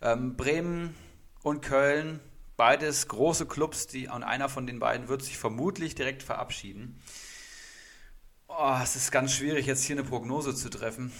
Ähm, 0.00 0.36
Bremen 0.36 0.94
und 1.42 1.60
Köln, 1.60 2.20
beides 2.56 3.08
große 3.08 3.46
Clubs, 3.46 3.88
die, 3.88 4.06
und 4.06 4.22
einer 4.22 4.48
von 4.48 4.68
den 4.68 4.78
beiden 4.78 5.08
wird 5.08 5.24
sich 5.24 5.38
vermutlich 5.38 5.96
direkt 5.96 6.22
verabschieden. 6.22 7.02
Oh, 8.46 8.78
es 8.80 8.94
ist 8.94 9.10
ganz 9.10 9.32
schwierig, 9.32 9.66
jetzt 9.66 9.82
hier 9.82 9.96
eine 9.96 10.04
Prognose 10.04 10.54
zu 10.54 10.70
treffen. 10.70 11.10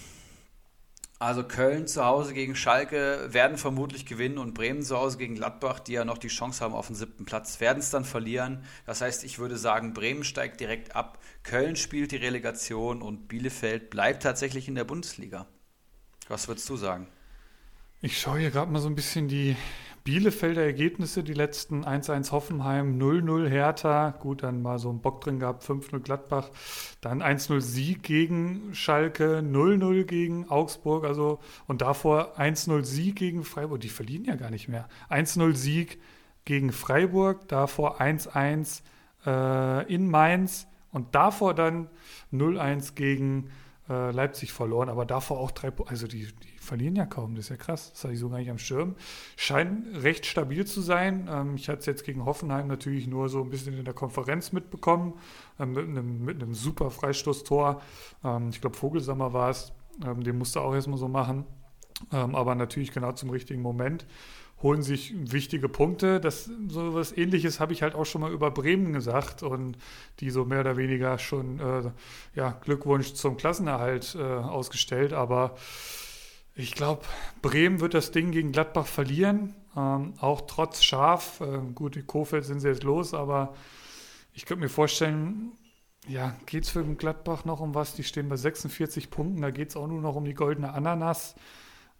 Also 1.23 1.45
Köln 1.45 1.87
zu 1.87 2.03
Hause 2.03 2.33
gegen 2.33 2.53
Schalke 2.53 3.29
werden 3.31 3.57
vermutlich 3.57 4.05
gewinnen 4.05 4.37
und 4.37 4.53
Bremen 4.53 4.81
zu 4.81 4.97
Hause 4.97 5.17
gegen 5.17 5.35
Gladbach, 5.35 5.79
die 5.79 5.93
ja 5.93 6.03
noch 6.03 6.17
die 6.17 6.27
Chance 6.27 6.61
haben 6.61 6.73
auf 6.73 6.87
den 6.87 6.97
siebten 6.97 7.23
Platz, 7.23 7.61
werden 7.61 7.79
es 7.79 7.89
dann 7.91 8.03
verlieren. 8.03 8.65
Das 8.85 8.99
heißt, 8.99 9.23
ich 9.23 9.39
würde 9.39 9.55
sagen, 9.55 9.93
Bremen 9.93 10.25
steigt 10.25 10.59
direkt 10.59 10.97
ab, 10.97 11.19
Köln 11.43 11.77
spielt 11.77 12.11
die 12.11 12.17
Relegation 12.17 13.01
und 13.01 13.29
Bielefeld 13.29 13.89
bleibt 13.89 14.23
tatsächlich 14.23 14.67
in 14.67 14.75
der 14.75 14.83
Bundesliga. 14.83 15.47
Was 16.27 16.49
würdest 16.49 16.69
du 16.69 16.75
sagen? 16.75 17.07
Ich 18.01 18.19
schaue 18.19 18.39
hier 18.39 18.51
gerade 18.51 18.69
mal 18.69 18.81
so 18.81 18.89
ein 18.89 18.95
bisschen 18.95 19.29
die 19.29 19.55
Bielefelder 20.03 20.63
Ergebnisse, 20.63 21.23
die 21.23 21.33
letzten 21.33 21.85
1-1 21.85 22.31
Hoffenheim, 22.31 22.99
0-0 22.99 23.47
Hertha, 23.47 24.11
gut, 24.11 24.43
dann 24.43 24.61
mal 24.61 24.77
so 24.77 24.89
einen 24.89 24.99
Bock 24.99 25.21
drin 25.21 25.39
gehabt, 25.39 25.63
5-0 25.63 25.99
Gladbach, 25.99 26.49
dann 26.99 27.23
1-0 27.23 27.61
Sieg 27.61 28.03
gegen 28.03 28.73
Schalke, 28.73 29.39
0-0 29.39 30.03
gegen 30.03 30.49
Augsburg, 30.49 31.05
also 31.05 31.39
und 31.67 31.81
davor 31.81 32.37
1-0 32.37 32.83
Sieg 32.83 33.15
gegen 33.15 33.45
Freiburg, 33.45 33.79
die 33.79 33.89
verlieren 33.89 34.25
ja 34.25 34.35
gar 34.35 34.49
nicht 34.49 34.67
mehr. 34.67 34.89
1-0 35.09 35.55
Sieg 35.55 35.99
gegen 36.43 36.73
Freiburg, 36.73 37.47
davor 37.47 38.01
1-1 38.01 38.81
äh, 39.25 39.93
in 39.93 40.09
Mainz 40.09 40.67
und 40.91 41.15
davor 41.15 41.53
dann 41.53 41.87
0-1 42.33 42.95
gegen 42.95 43.49
äh, 43.89 44.11
Leipzig 44.11 44.51
verloren, 44.51 44.89
aber 44.89 45.05
davor 45.05 45.39
auch 45.39 45.51
drei. 45.51 45.71
Also 45.87 46.07
die, 46.07 46.25
die, 46.25 46.52
verlieren 46.63 46.95
ja 46.95 47.05
kaum, 47.05 47.35
das 47.35 47.45
ist 47.45 47.49
ja 47.49 47.57
krass. 47.57 47.91
Das 47.91 48.03
hatte 48.03 48.13
ich 48.13 48.19
so 48.19 48.29
gar 48.29 48.37
nicht 48.37 48.49
am 48.49 48.57
Schirm. 48.57 48.95
Scheint 49.35 50.03
recht 50.03 50.25
stabil 50.25 50.65
zu 50.65 50.81
sein. 50.81 51.27
Ähm, 51.31 51.55
ich 51.55 51.69
hatte 51.69 51.79
es 51.79 51.85
jetzt 51.85 52.03
gegen 52.03 52.25
Hoffenheim 52.25 52.67
natürlich 52.67 53.07
nur 53.07 53.29
so 53.29 53.41
ein 53.41 53.49
bisschen 53.49 53.77
in 53.77 53.85
der 53.85 53.93
Konferenz 53.93 54.51
mitbekommen, 54.51 55.13
äh, 55.59 55.65
mit, 55.65 55.85
einem, 55.85 56.23
mit 56.23 56.41
einem 56.41 56.53
super 56.53 56.89
Freistoßtor. 56.89 57.81
Ähm, 58.23 58.49
ich 58.49 58.61
glaube, 58.61 58.75
Vogelsammer 58.75 59.33
war 59.33 59.49
es. 59.49 59.73
Ähm, 60.05 60.23
den 60.23 60.37
musste 60.37 60.61
auch 60.61 60.73
erstmal 60.73 60.97
so 60.97 61.07
machen. 61.07 61.45
Ähm, 62.11 62.35
aber 62.35 62.55
natürlich 62.55 62.91
genau 62.91 63.11
zum 63.11 63.29
richtigen 63.29 63.61
Moment 63.61 64.05
holen 64.63 64.81
sich 64.81 65.13
wichtige 65.31 65.69
Punkte. 65.69 66.19
Das 66.19 66.49
so 66.69 66.93
was 66.93 67.15
Ähnliches 67.15 67.59
habe 67.59 67.73
ich 67.73 67.83
halt 67.83 67.95
auch 67.95 68.05
schon 68.05 68.21
mal 68.21 68.31
über 68.31 68.49
Bremen 68.49 68.93
gesagt 68.93 69.43
und 69.43 69.77
die 70.21 70.29
so 70.29 70.45
mehr 70.45 70.61
oder 70.61 70.77
weniger 70.77 71.19
schon 71.19 71.59
äh, 71.59 71.91
ja, 72.33 72.51
Glückwunsch 72.63 73.13
zum 73.13 73.37
Klassenerhalt 73.37 74.15
äh, 74.17 74.23
ausgestellt. 74.23 75.13
Aber 75.13 75.55
ich 76.55 76.73
glaube, 76.73 77.03
Bremen 77.41 77.79
wird 77.79 77.93
das 77.93 78.11
Ding 78.11 78.31
gegen 78.31 78.51
Gladbach 78.51 78.85
verlieren, 78.85 79.55
ähm, 79.75 80.13
auch 80.19 80.41
trotz 80.41 80.83
Schaf. 80.83 81.41
Äh, 81.41 81.59
gut, 81.73 81.95
die 81.95 82.03
Kofeld 82.03 82.45
sind 82.45 82.59
sie 82.59 82.67
jetzt 82.67 82.83
los, 82.83 83.13
aber 83.13 83.55
ich 84.33 84.45
könnte 84.45 84.63
mir 84.63 84.69
vorstellen, 84.69 85.53
ja, 86.07 86.35
geht 86.45 86.65
es 86.65 86.69
für 86.69 86.83
Gladbach 86.83 87.45
noch 87.45 87.59
um 87.59 87.73
was? 87.75 87.95
Die 87.95 88.03
stehen 88.03 88.29
bei 88.29 88.35
46 88.35 89.09
Punkten, 89.09 89.41
da 89.41 89.51
geht 89.51 89.69
es 89.69 89.75
auch 89.75 89.87
nur 89.87 90.01
noch 90.01 90.15
um 90.15 90.25
die 90.25 90.33
goldene 90.33 90.73
Ananas. 90.73 91.35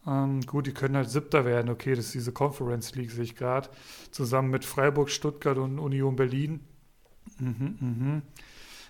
Ähm, 0.06 0.41
gut, 0.41 0.68
die 0.68 0.74
können 0.74 0.97
halt 0.97 1.10
Siebter 1.10 1.45
werden. 1.45 1.70
Okay, 1.70 1.95
das 1.95 2.08
ist 2.08 2.14
diese 2.14 2.34
Conference 2.34 2.93
League, 2.95 3.12
sehe 3.12 3.24
ich 3.24 3.36
gerade. 3.36 3.70
Zusammen 4.12 4.49
mit 4.49 4.66
Freiburg, 4.66 5.10
Stuttgart 5.10 5.58
und 5.58 5.80
Union 5.80 6.16
Berlin. 6.16 6.60
Mhm, 7.39 7.78
mhm. 7.80 8.22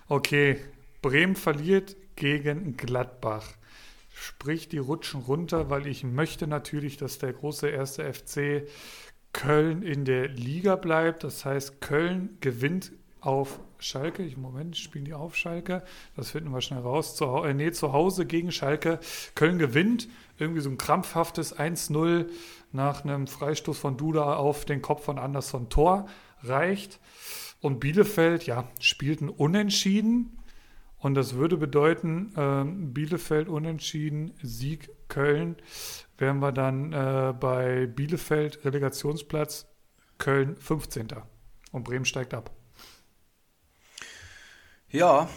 Okay, 0.08 0.58
Bremen 1.00 1.36
verliert 1.36 1.96
gegen 2.16 2.76
Gladbach. 2.76 3.46
Sprich, 4.16 4.68
die 4.68 4.78
rutschen 4.78 5.22
runter, 5.22 5.70
weil 5.70 5.88
ich 5.88 6.04
möchte 6.04 6.46
natürlich, 6.46 6.96
dass 6.96 7.18
der 7.18 7.32
große 7.32 7.68
erste 7.68 8.12
FC 8.12 8.68
Köln 9.32 9.82
in 9.82 10.04
der 10.04 10.28
Liga 10.28 10.76
bleibt. 10.76 11.24
Das 11.24 11.44
heißt, 11.44 11.80
Köln 11.80 12.38
gewinnt 12.40 12.92
auf 13.20 13.58
Schalke. 13.78 14.22
Ich, 14.22 14.36
Moment, 14.36 14.76
spielen 14.76 15.04
die 15.04 15.14
auf 15.14 15.34
Schalke? 15.36 15.82
Das 16.14 16.30
finden 16.30 16.52
wir 16.52 16.60
schnell 16.60 16.80
raus. 16.80 17.16
Zu, 17.16 17.24
äh, 17.42 17.54
nee, 17.54 17.72
zu 17.72 17.92
Hause 17.92 18.24
gegen 18.24 18.52
Schalke. 18.52 19.00
Köln 19.34 19.58
gewinnt. 19.58 20.08
Irgendwie 20.38 20.60
so 20.60 20.70
ein 20.70 20.78
krampfhaftes 20.78 21.58
1-0 21.58 22.28
nach 22.70 23.04
einem 23.04 23.26
Freistoß 23.26 23.76
von 23.76 23.96
Duda 23.96 24.36
auf 24.36 24.64
den 24.64 24.80
Kopf 24.80 25.04
von 25.04 25.18
Anderson 25.18 25.68
Tor 25.68 26.06
reicht. 26.42 27.00
Und 27.60 27.80
Bielefeld, 27.80 28.46
ja, 28.46 28.68
spielten 28.78 29.28
unentschieden. 29.28 30.38
Und 31.04 31.16
das 31.16 31.34
würde 31.34 31.58
bedeuten, 31.58 32.32
äh, 32.34 32.64
Bielefeld 32.64 33.46
unentschieden, 33.50 34.32
Sieg 34.40 34.88
Köln. 35.08 35.56
Wären 36.16 36.38
wir 36.38 36.50
dann 36.50 36.94
äh, 36.94 37.34
bei 37.38 37.86
Bielefeld 37.86 38.64
Relegationsplatz, 38.64 39.66
Köln 40.16 40.56
15. 40.56 41.08
Und 41.72 41.84
Bremen 41.84 42.06
steigt 42.06 42.32
ab. 42.32 42.52
Ja, 44.88 45.28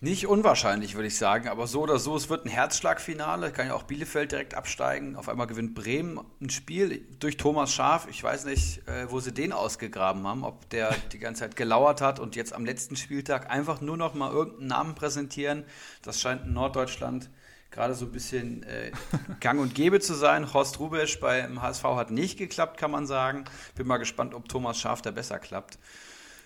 nicht 0.00 0.26
unwahrscheinlich, 0.26 0.94
würde 0.94 1.08
ich 1.08 1.16
sagen, 1.16 1.48
aber 1.48 1.66
so 1.66 1.80
oder 1.80 1.98
so, 1.98 2.16
es 2.16 2.28
wird 2.28 2.44
ein 2.44 2.50
Herzschlagfinale. 2.50 3.50
Kann 3.50 3.68
ja 3.68 3.74
auch 3.74 3.84
Bielefeld 3.84 4.30
direkt 4.30 4.54
absteigen. 4.54 5.16
Auf 5.16 5.28
einmal 5.28 5.46
gewinnt 5.46 5.74
Bremen 5.74 6.20
ein 6.40 6.50
Spiel 6.50 7.06
durch 7.18 7.38
Thomas 7.38 7.72
Schaf. 7.72 8.06
Ich 8.10 8.22
weiß 8.22 8.44
nicht, 8.44 8.86
äh, 8.88 9.10
wo 9.10 9.20
sie 9.20 9.32
den 9.32 9.54
ausgegraben 9.54 10.26
haben, 10.26 10.44
ob 10.44 10.68
der 10.68 10.94
die 11.12 11.18
ganze 11.18 11.40
Zeit 11.40 11.56
gelauert 11.56 12.02
hat 12.02 12.20
und 12.20 12.36
jetzt 12.36 12.52
am 12.52 12.66
letzten 12.66 12.96
Spieltag 12.96 13.50
einfach 13.50 13.80
nur 13.80 13.96
noch 13.96 14.12
mal 14.12 14.30
irgendeinen 14.30 14.66
Namen 14.66 14.94
präsentieren. 14.94 15.64
Das 16.02 16.20
scheint 16.20 16.44
in 16.44 16.52
Norddeutschland 16.52 17.30
gerade 17.70 17.94
so 17.94 18.04
ein 18.06 18.12
bisschen 18.12 18.64
äh, 18.64 18.92
gang 19.40 19.60
und 19.60 19.74
gäbe 19.74 20.00
zu 20.00 20.14
sein. 20.14 20.52
Horst 20.52 20.78
Rubesch 20.78 21.20
beim 21.20 21.62
HSV 21.62 21.84
hat 21.84 22.10
nicht 22.10 22.38
geklappt, 22.38 22.78
kann 22.78 22.90
man 22.90 23.06
sagen. 23.06 23.44
Bin 23.74 23.86
mal 23.86 23.96
gespannt, 23.96 24.34
ob 24.34 24.48
Thomas 24.48 24.78
Schaf 24.78 25.00
da 25.00 25.10
besser 25.10 25.38
klappt. 25.38 25.78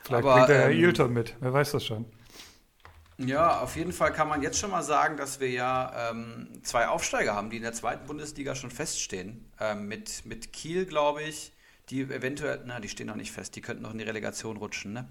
Vielleicht 0.03 0.25
Aber, 0.25 0.35
bringt 0.35 0.49
der 0.49 0.59
Herr 0.61 0.71
ähm, 0.71 0.85
Ilton 0.85 1.13
mit, 1.13 1.37
wer 1.41 1.53
weiß 1.53 1.73
das 1.73 1.85
schon. 1.85 2.07
Ja, 3.27 3.61
auf 3.61 3.77
jeden 3.77 3.93
Fall 3.93 4.15
kann 4.15 4.29
man 4.29 4.41
jetzt 4.41 4.59
schon 4.59 4.71
mal 4.71 4.83
sagen, 4.83 5.19
dass 5.19 5.41
wir 5.41 5.51
ja 5.51 6.11
ähm, 6.11 6.49
zwei 6.63 6.89
Aufsteiger 6.89 7.35
haben, 7.35 7.51
die 7.51 7.59
in 7.59 7.63
der 7.63 7.75
zweiten 7.75 8.07
Bundesliga 8.07 8.55
schon 8.55 8.71
feststehen. 8.71 9.53
Ähm, 9.61 9.89
mit, 9.89 10.25
mit 10.25 10.55
Kiel, 10.55 10.87
glaube 10.87 11.23
ich, 11.23 11.53
die 11.91 12.01
eventuell, 12.01 12.63
na, 12.65 12.81
die 12.81 12.89
stehen 12.89 13.09
noch 13.09 13.17
nicht 13.17 13.33
fest, 13.33 13.57
die 13.57 13.61
könnten 13.61 13.83
noch 13.83 13.93
in 13.93 13.99
die 13.99 14.05
Relegation 14.05 14.57
rutschen, 14.57 14.95
ne? 14.95 15.07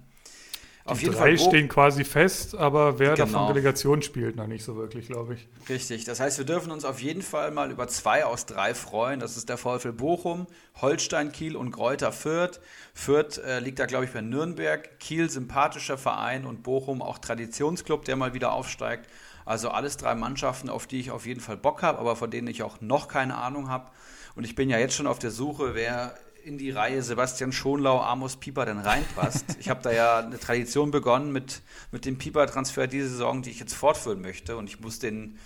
Auf 0.84 0.98
die 0.98 1.04
jeden 1.04 1.16
drei 1.16 1.36
Fall, 1.36 1.38
stehen 1.38 1.68
quasi 1.68 2.04
fest, 2.04 2.54
aber 2.56 2.98
wer 2.98 3.14
genau. 3.14 3.26
davon 3.26 3.48
Relegation 3.48 4.02
spielt, 4.02 4.36
noch 4.36 4.46
nicht 4.46 4.64
so 4.64 4.76
wirklich, 4.76 5.08
glaube 5.08 5.34
ich. 5.34 5.48
Richtig. 5.68 6.04
Das 6.04 6.20
heißt, 6.20 6.38
wir 6.38 6.46
dürfen 6.46 6.72
uns 6.72 6.84
auf 6.84 7.00
jeden 7.02 7.22
Fall 7.22 7.50
mal 7.50 7.70
über 7.70 7.86
zwei 7.88 8.24
aus 8.24 8.46
drei 8.46 8.74
freuen. 8.74 9.20
Das 9.20 9.36
ist 9.36 9.48
der 9.48 9.58
VfL 9.58 9.92
Bochum, 9.92 10.46
Holstein 10.80 11.32
Kiel 11.32 11.54
und 11.54 11.70
Gräuter 11.70 12.12
Fürth. 12.12 12.60
Fürth 12.94 13.38
äh, 13.38 13.60
liegt 13.60 13.78
da, 13.78 13.86
glaube 13.86 14.06
ich, 14.06 14.12
bei 14.12 14.22
Nürnberg. 14.22 14.98
Kiel 15.00 15.28
sympathischer 15.28 15.98
Verein 15.98 16.46
und 16.46 16.62
Bochum 16.62 17.02
auch 17.02 17.18
Traditionsclub, 17.18 18.04
der 18.04 18.16
mal 18.16 18.32
wieder 18.32 18.52
aufsteigt. 18.52 19.06
Also 19.44 19.70
alles 19.70 19.96
drei 19.96 20.14
Mannschaften, 20.14 20.70
auf 20.70 20.86
die 20.86 21.00
ich 21.00 21.10
auf 21.10 21.26
jeden 21.26 21.40
Fall 21.40 21.56
Bock 21.56 21.82
habe, 21.82 21.98
aber 21.98 22.16
von 22.16 22.30
denen 22.30 22.48
ich 22.48 22.62
auch 22.62 22.80
noch 22.80 23.08
keine 23.08 23.36
Ahnung 23.36 23.68
habe. 23.68 23.90
Und 24.34 24.44
ich 24.44 24.54
bin 24.54 24.70
ja 24.70 24.78
jetzt 24.78 24.94
schon 24.94 25.06
auf 25.06 25.18
der 25.18 25.30
Suche, 25.30 25.74
wer 25.74 26.14
in 26.44 26.58
die 26.58 26.70
Reihe 26.70 27.02
Sebastian 27.02 27.52
Schonlau, 27.52 28.00
Amos 28.00 28.36
Pieper 28.36 28.66
denn 28.66 28.78
reinpasst. 28.78 29.44
ich 29.60 29.68
habe 29.68 29.82
da 29.82 29.92
ja 29.92 30.18
eine 30.18 30.38
Tradition 30.38 30.90
begonnen 30.90 31.32
mit, 31.32 31.62
mit 31.92 32.04
dem 32.04 32.18
Pieper-Transfer 32.18 32.86
diese 32.86 33.08
Saison, 33.08 33.42
die 33.42 33.50
ich 33.50 33.60
jetzt 33.60 33.74
fortführen 33.74 34.20
möchte. 34.20 34.56
Und 34.56 34.68
ich 34.68 34.80
muss 34.80 34.98
den, 34.98 35.38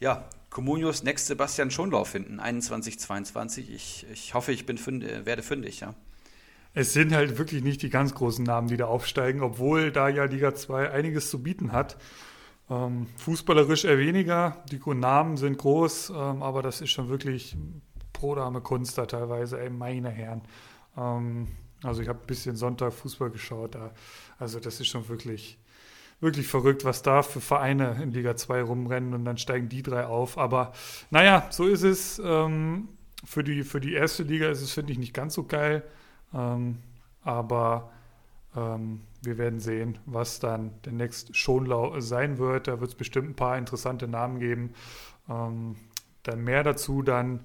ja, 0.00 0.28
Comunius 0.50 1.02
Next 1.02 1.26
Sebastian 1.26 1.70
Schonlau 1.70 2.04
finden, 2.04 2.38
21, 2.40 2.98
22. 2.98 3.74
Ich, 3.74 4.06
ich 4.12 4.34
hoffe, 4.34 4.52
ich 4.52 4.66
bin 4.66 4.78
fünd, 4.78 5.04
werde 5.26 5.42
fündig, 5.42 5.80
ja. 5.80 5.94
Es 6.74 6.92
sind 6.92 7.12
halt 7.12 7.38
wirklich 7.38 7.62
nicht 7.62 7.82
die 7.82 7.90
ganz 7.90 8.14
großen 8.14 8.44
Namen, 8.44 8.68
die 8.68 8.76
da 8.76 8.86
aufsteigen, 8.86 9.42
obwohl 9.42 9.92
da 9.92 10.08
ja 10.08 10.24
Liga 10.24 10.54
2 10.54 10.90
einiges 10.90 11.30
zu 11.30 11.42
bieten 11.42 11.72
hat. 11.72 11.96
Ähm, 12.68 13.06
fußballerisch 13.18 13.84
eher 13.84 13.98
weniger, 13.98 14.64
die 14.70 14.80
Namen 14.94 15.36
sind 15.36 15.58
groß, 15.58 16.10
ähm, 16.10 16.42
aber 16.42 16.62
das 16.62 16.80
ist 16.80 16.90
schon 16.90 17.08
wirklich 17.08 17.56
Pro-Dame 18.14 18.62
Kunst 18.62 18.96
da 18.96 19.04
teilweise, 19.04 19.60
ey, 19.60 19.68
meine 19.68 20.08
Herren. 20.08 20.40
Ähm, 20.96 21.48
also 21.82 22.00
ich 22.00 22.08
habe 22.08 22.20
ein 22.20 22.26
bisschen 22.26 22.56
Sonntag 22.56 22.94
Fußball 22.94 23.30
geschaut 23.30 23.74
da. 23.74 23.90
Also 24.38 24.58
das 24.58 24.80
ist 24.80 24.88
schon 24.88 25.06
wirklich, 25.08 25.58
wirklich 26.20 26.46
verrückt, 26.46 26.84
was 26.84 27.02
da 27.02 27.22
für 27.22 27.42
Vereine 27.42 28.00
in 28.02 28.10
Liga 28.10 28.36
2 28.36 28.62
rumrennen 28.62 29.12
und 29.12 29.26
dann 29.26 29.36
steigen 29.36 29.68
die 29.68 29.82
drei 29.82 30.06
auf. 30.06 30.38
Aber 30.38 30.72
naja, 31.10 31.46
so 31.50 31.66
ist 31.66 31.82
es. 31.82 32.20
Ähm, 32.24 32.88
für, 33.24 33.44
die, 33.44 33.62
für 33.64 33.80
die 33.80 33.92
erste 33.92 34.22
Liga 34.22 34.48
ist 34.48 34.62
es, 34.62 34.72
finde 34.72 34.92
ich, 34.92 34.98
nicht 34.98 35.14
ganz 35.14 35.34
so 35.34 35.44
geil. 35.44 35.82
Ähm, 36.32 36.78
aber 37.22 37.90
ähm, 38.56 39.02
wir 39.22 39.38
werden 39.38 39.60
sehen, 39.60 39.98
was 40.06 40.40
dann 40.40 40.72
der 40.84 40.92
nächste 40.92 41.34
Schonlau 41.34 42.00
sein 42.00 42.38
wird. 42.38 42.68
Da 42.68 42.80
wird 42.80 42.90
es 42.90 42.96
bestimmt 42.96 43.30
ein 43.30 43.36
paar 43.36 43.58
interessante 43.58 44.08
Namen 44.08 44.38
geben. 44.38 44.74
Ähm, 45.28 45.76
dann 46.24 46.42
mehr 46.42 46.62
dazu 46.62 47.02
dann 47.02 47.44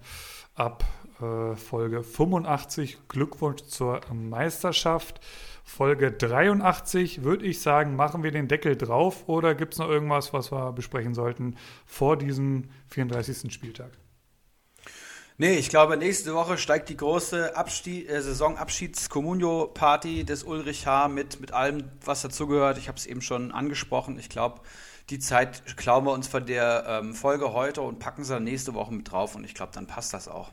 ab 0.55 0.83
äh, 1.21 1.55
Folge 1.55 2.03
85. 2.03 2.97
Glückwunsch 3.07 3.63
zur 3.63 4.01
Meisterschaft. 4.13 5.21
Folge 5.63 6.11
83 6.11 7.23
würde 7.23 7.45
ich 7.45 7.61
sagen, 7.61 7.95
machen 7.95 8.23
wir 8.23 8.31
den 8.31 8.47
Deckel 8.47 8.75
drauf 8.75 9.29
oder 9.29 9.53
gibt 9.53 9.73
es 9.73 9.79
noch 9.79 9.89
irgendwas, 9.89 10.33
was 10.33 10.51
wir 10.51 10.71
besprechen 10.71 11.13
sollten 11.13 11.55
vor 11.85 12.17
diesem 12.17 12.69
34. 12.87 13.53
Spieltag? 13.53 13.91
Nee, 15.37 15.55
ich 15.55 15.69
glaube, 15.69 15.95
nächste 15.95 16.33
Woche 16.33 16.57
steigt 16.57 16.89
die 16.89 16.97
große 16.97 17.55
Abschied, 17.55 18.09
äh, 18.09 18.21
Saisonabschieds-Communio-Party 18.21 20.25
des 20.25 20.43
Ulrich 20.43 20.85
H. 20.85 21.07
mit, 21.07 21.39
mit 21.39 21.53
allem, 21.53 21.89
was 22.03 22.23
dazugehört. 22.23 22.77
Ich 22.77 22.89
habe 22.89 22.97
es 22.97 23.05
eben 23.05 23.21
schon 23.21 23.53
angesprochen. 23.53 24.19
Ich 24.19 24.27
glaube, 24.27 24.59
die 25.09 25.19
Zeit 25.19 25.77
klauen 25.77 26.05
wir 26.05 26.11
uns 26.11 26.27
von 26.27 26.45
der 26.45 26.85
ähm, 26.87 27.13
Folge 27.13 27.53
heute 27.53 27.81
und 27.81 27.99
packen 27.99 28.23
sie 28.23 28.33
dann 28.33 28.43
nächste 28.43 28.73
Woche 28.73 28.93
mit 28.93 29.11
drauf 29.11 29.35
und 29.35 29.43
ich 29.43 29.53
glaube, 29.53 29.71
dann 29.73 29.87
passt 29.87 30.13
das 30.13 30.27
auch. 30.27 30.51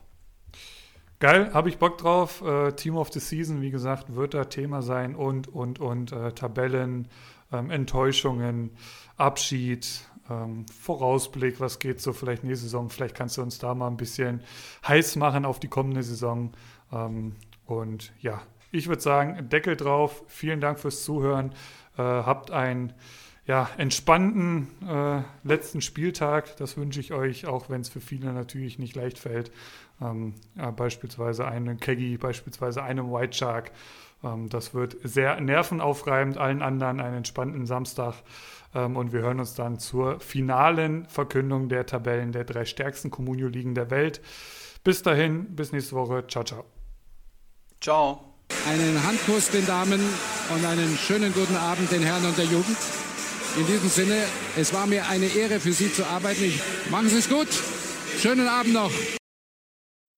Geil, 1.19 1.51
habe 1.55 1.69
ich 1.69 1.79
Bock 1.79 1.97
drauf. 1.99 2.43
Äh, 2.43 2.73
Team 2.73 2.97
of 2.97 3.11
the 3.13 3.21
Season, 3.21 3.63
wie 3.63 3.71
gesagt, 3.71 4.15
wird 4.15 4.35
da 4.35 4.45
Thema 4.45 4.83
sein 4.83 5.15
und, 5.15 5.49
und, 5.49 5.79
und 5.79 6.13
äh, 6.13 6.33
Tabellen, 6.33 7.09
ähm, 7.53 7.71
Enttäuschungen, 7.71 8.71
Abschied, 9.17 10.03
ähm, 10.29 10.67
Vorausblick, 10.69 11.59
was 11.59 11.79
geht 11.79 12.03
so 12.03 12.13
vielleicht 12.13 12.45
nächste 12.45 12.65
Saison. 12.65 12.91
Vielleicht 12.91 13.15
kannst 13.15 13.39
du 13.39 13.43
uns 13.43 13.59
da 13.59 13.75
mal 13.75 13.87
ein 13.87 13.97
bisschen 13.97 14.43
heiß 14.87 15.17
machen 15.17 15.47
auf 15.47 15.59
die 15.59 15.69
kommende 15.69 16.03
Saison. 16.03 16.53
Ähm, 16.93 17.37
und 17.65 18.13
ja, 18.21 18.43
ich 18.71 18.89
würde 18.89 19.01
sagen, 19.01 19.49
Deckel 19.49 19.77
drauf. 19.77 20.23
Vielen 20.27 20.61
Dank 20.61 20.79
fürs 20.79 21.03
Zuhören. 21.03 21.53
Äh, 21.97 22.03
habt 22.03 22.51
ein 22.51 22.93
ja, 23.47 23.71
entspannten 23.77 24.69
äh, 24.87 25.23
letzten 25.45 25.81
Spieltag. 25.81 26.57
Das 26.57 26.77
wünsche 26.77 27.01
ich 27.01 27.13
euch, 27.13 27.47
auch 27.47 27.71
wenn 27.71 27.81
es 27.81 27.89
für 27.89 28.01
viele 28.01 28.33
natürlich 28.33 28.79
nicht 28.79 28.97
leicht 28.97 29.19
fällt. 29.19 29.53
Ähm, 30.01 30.35
ja, 30.57 30.71
beispielsweise 30.73 31.47
einen 31.47 31.79
Keggy, 31.79 32.19
beispielsweise 32.19 32.83
einem 32.83 33.13
White 33.13 33.37
Shark. 33.37 33.71
Ähm, 34.25 34.49
das 34.49 34.75
wird 34.75 34.97
sehr 35.05 35.41
nervenaufreibend, 35.41 36.39
allen 36.39 36.61
anderen 36.61 37.01
einen 37.01 37.19
entspannten 37.19 37.67
Samstag. 37.67 38.15
Ähm, 38.75 38.97
und 38.97 39.13
wir 39.13 39.21
hören 39.21 39.39
uns 39.39 39.55
dann 39.55 39.79
zur 39.79 40.19
finalen 40.19 41.07
Verkündung 41.07 41.69
der 41.69 41.87
Tabellen 41.87 42.33
der 42.33 42.45
drei 42.45 42.65
stärksten 42.65 43.11
Communio-Ligen 43.11 43.77
der 43.77 43.91
Welt. 43.91 44.21
Bis 44.83 45.03
dahin, 45.03 45.55
bis 45.55 45.71
nächste 45.71 45.95
Woche. 45.95 46.27
Ciao, 46.27 46.43
ciao. 46.43 46.65
Ciao. 47.81 48.33
Einen 48.69 49.05
Handkuss 49.07 49.51
den 49.51 49.67
Damen 49.67 50.01
und 50.55 50.65
einen 50.65 50.97
schönen 50.97 51.33
guten 51.33 51.57
Abend 51.57 51.91
den 51.93 52.03
Herren 52.03 52.25
und 52.25 52.37
der 52.37 52.45
Jugend. 52.45 52.77
In 53.57 53.67
diesem 53.67 53.89
Sinne, 53.89 54.23
es 54.57 54.75
war 54.75 54.87
mir 54.87 55.09
eine 55.09 55.27
Ehre 55.27 55.61
für 55.61 55.73
Sie 55.73 55.91
zu 55.91 56.07
arbeiten. 56.07 56.45
Ich, 56.45 56.61
machen 56.91 57.09
Sie 57.09 57.17
es 57.17 57.29
gut. 57.29 57.49
Schönen 58.21 58.47
Abend 58.47 58.75
noch. 58.75 58.91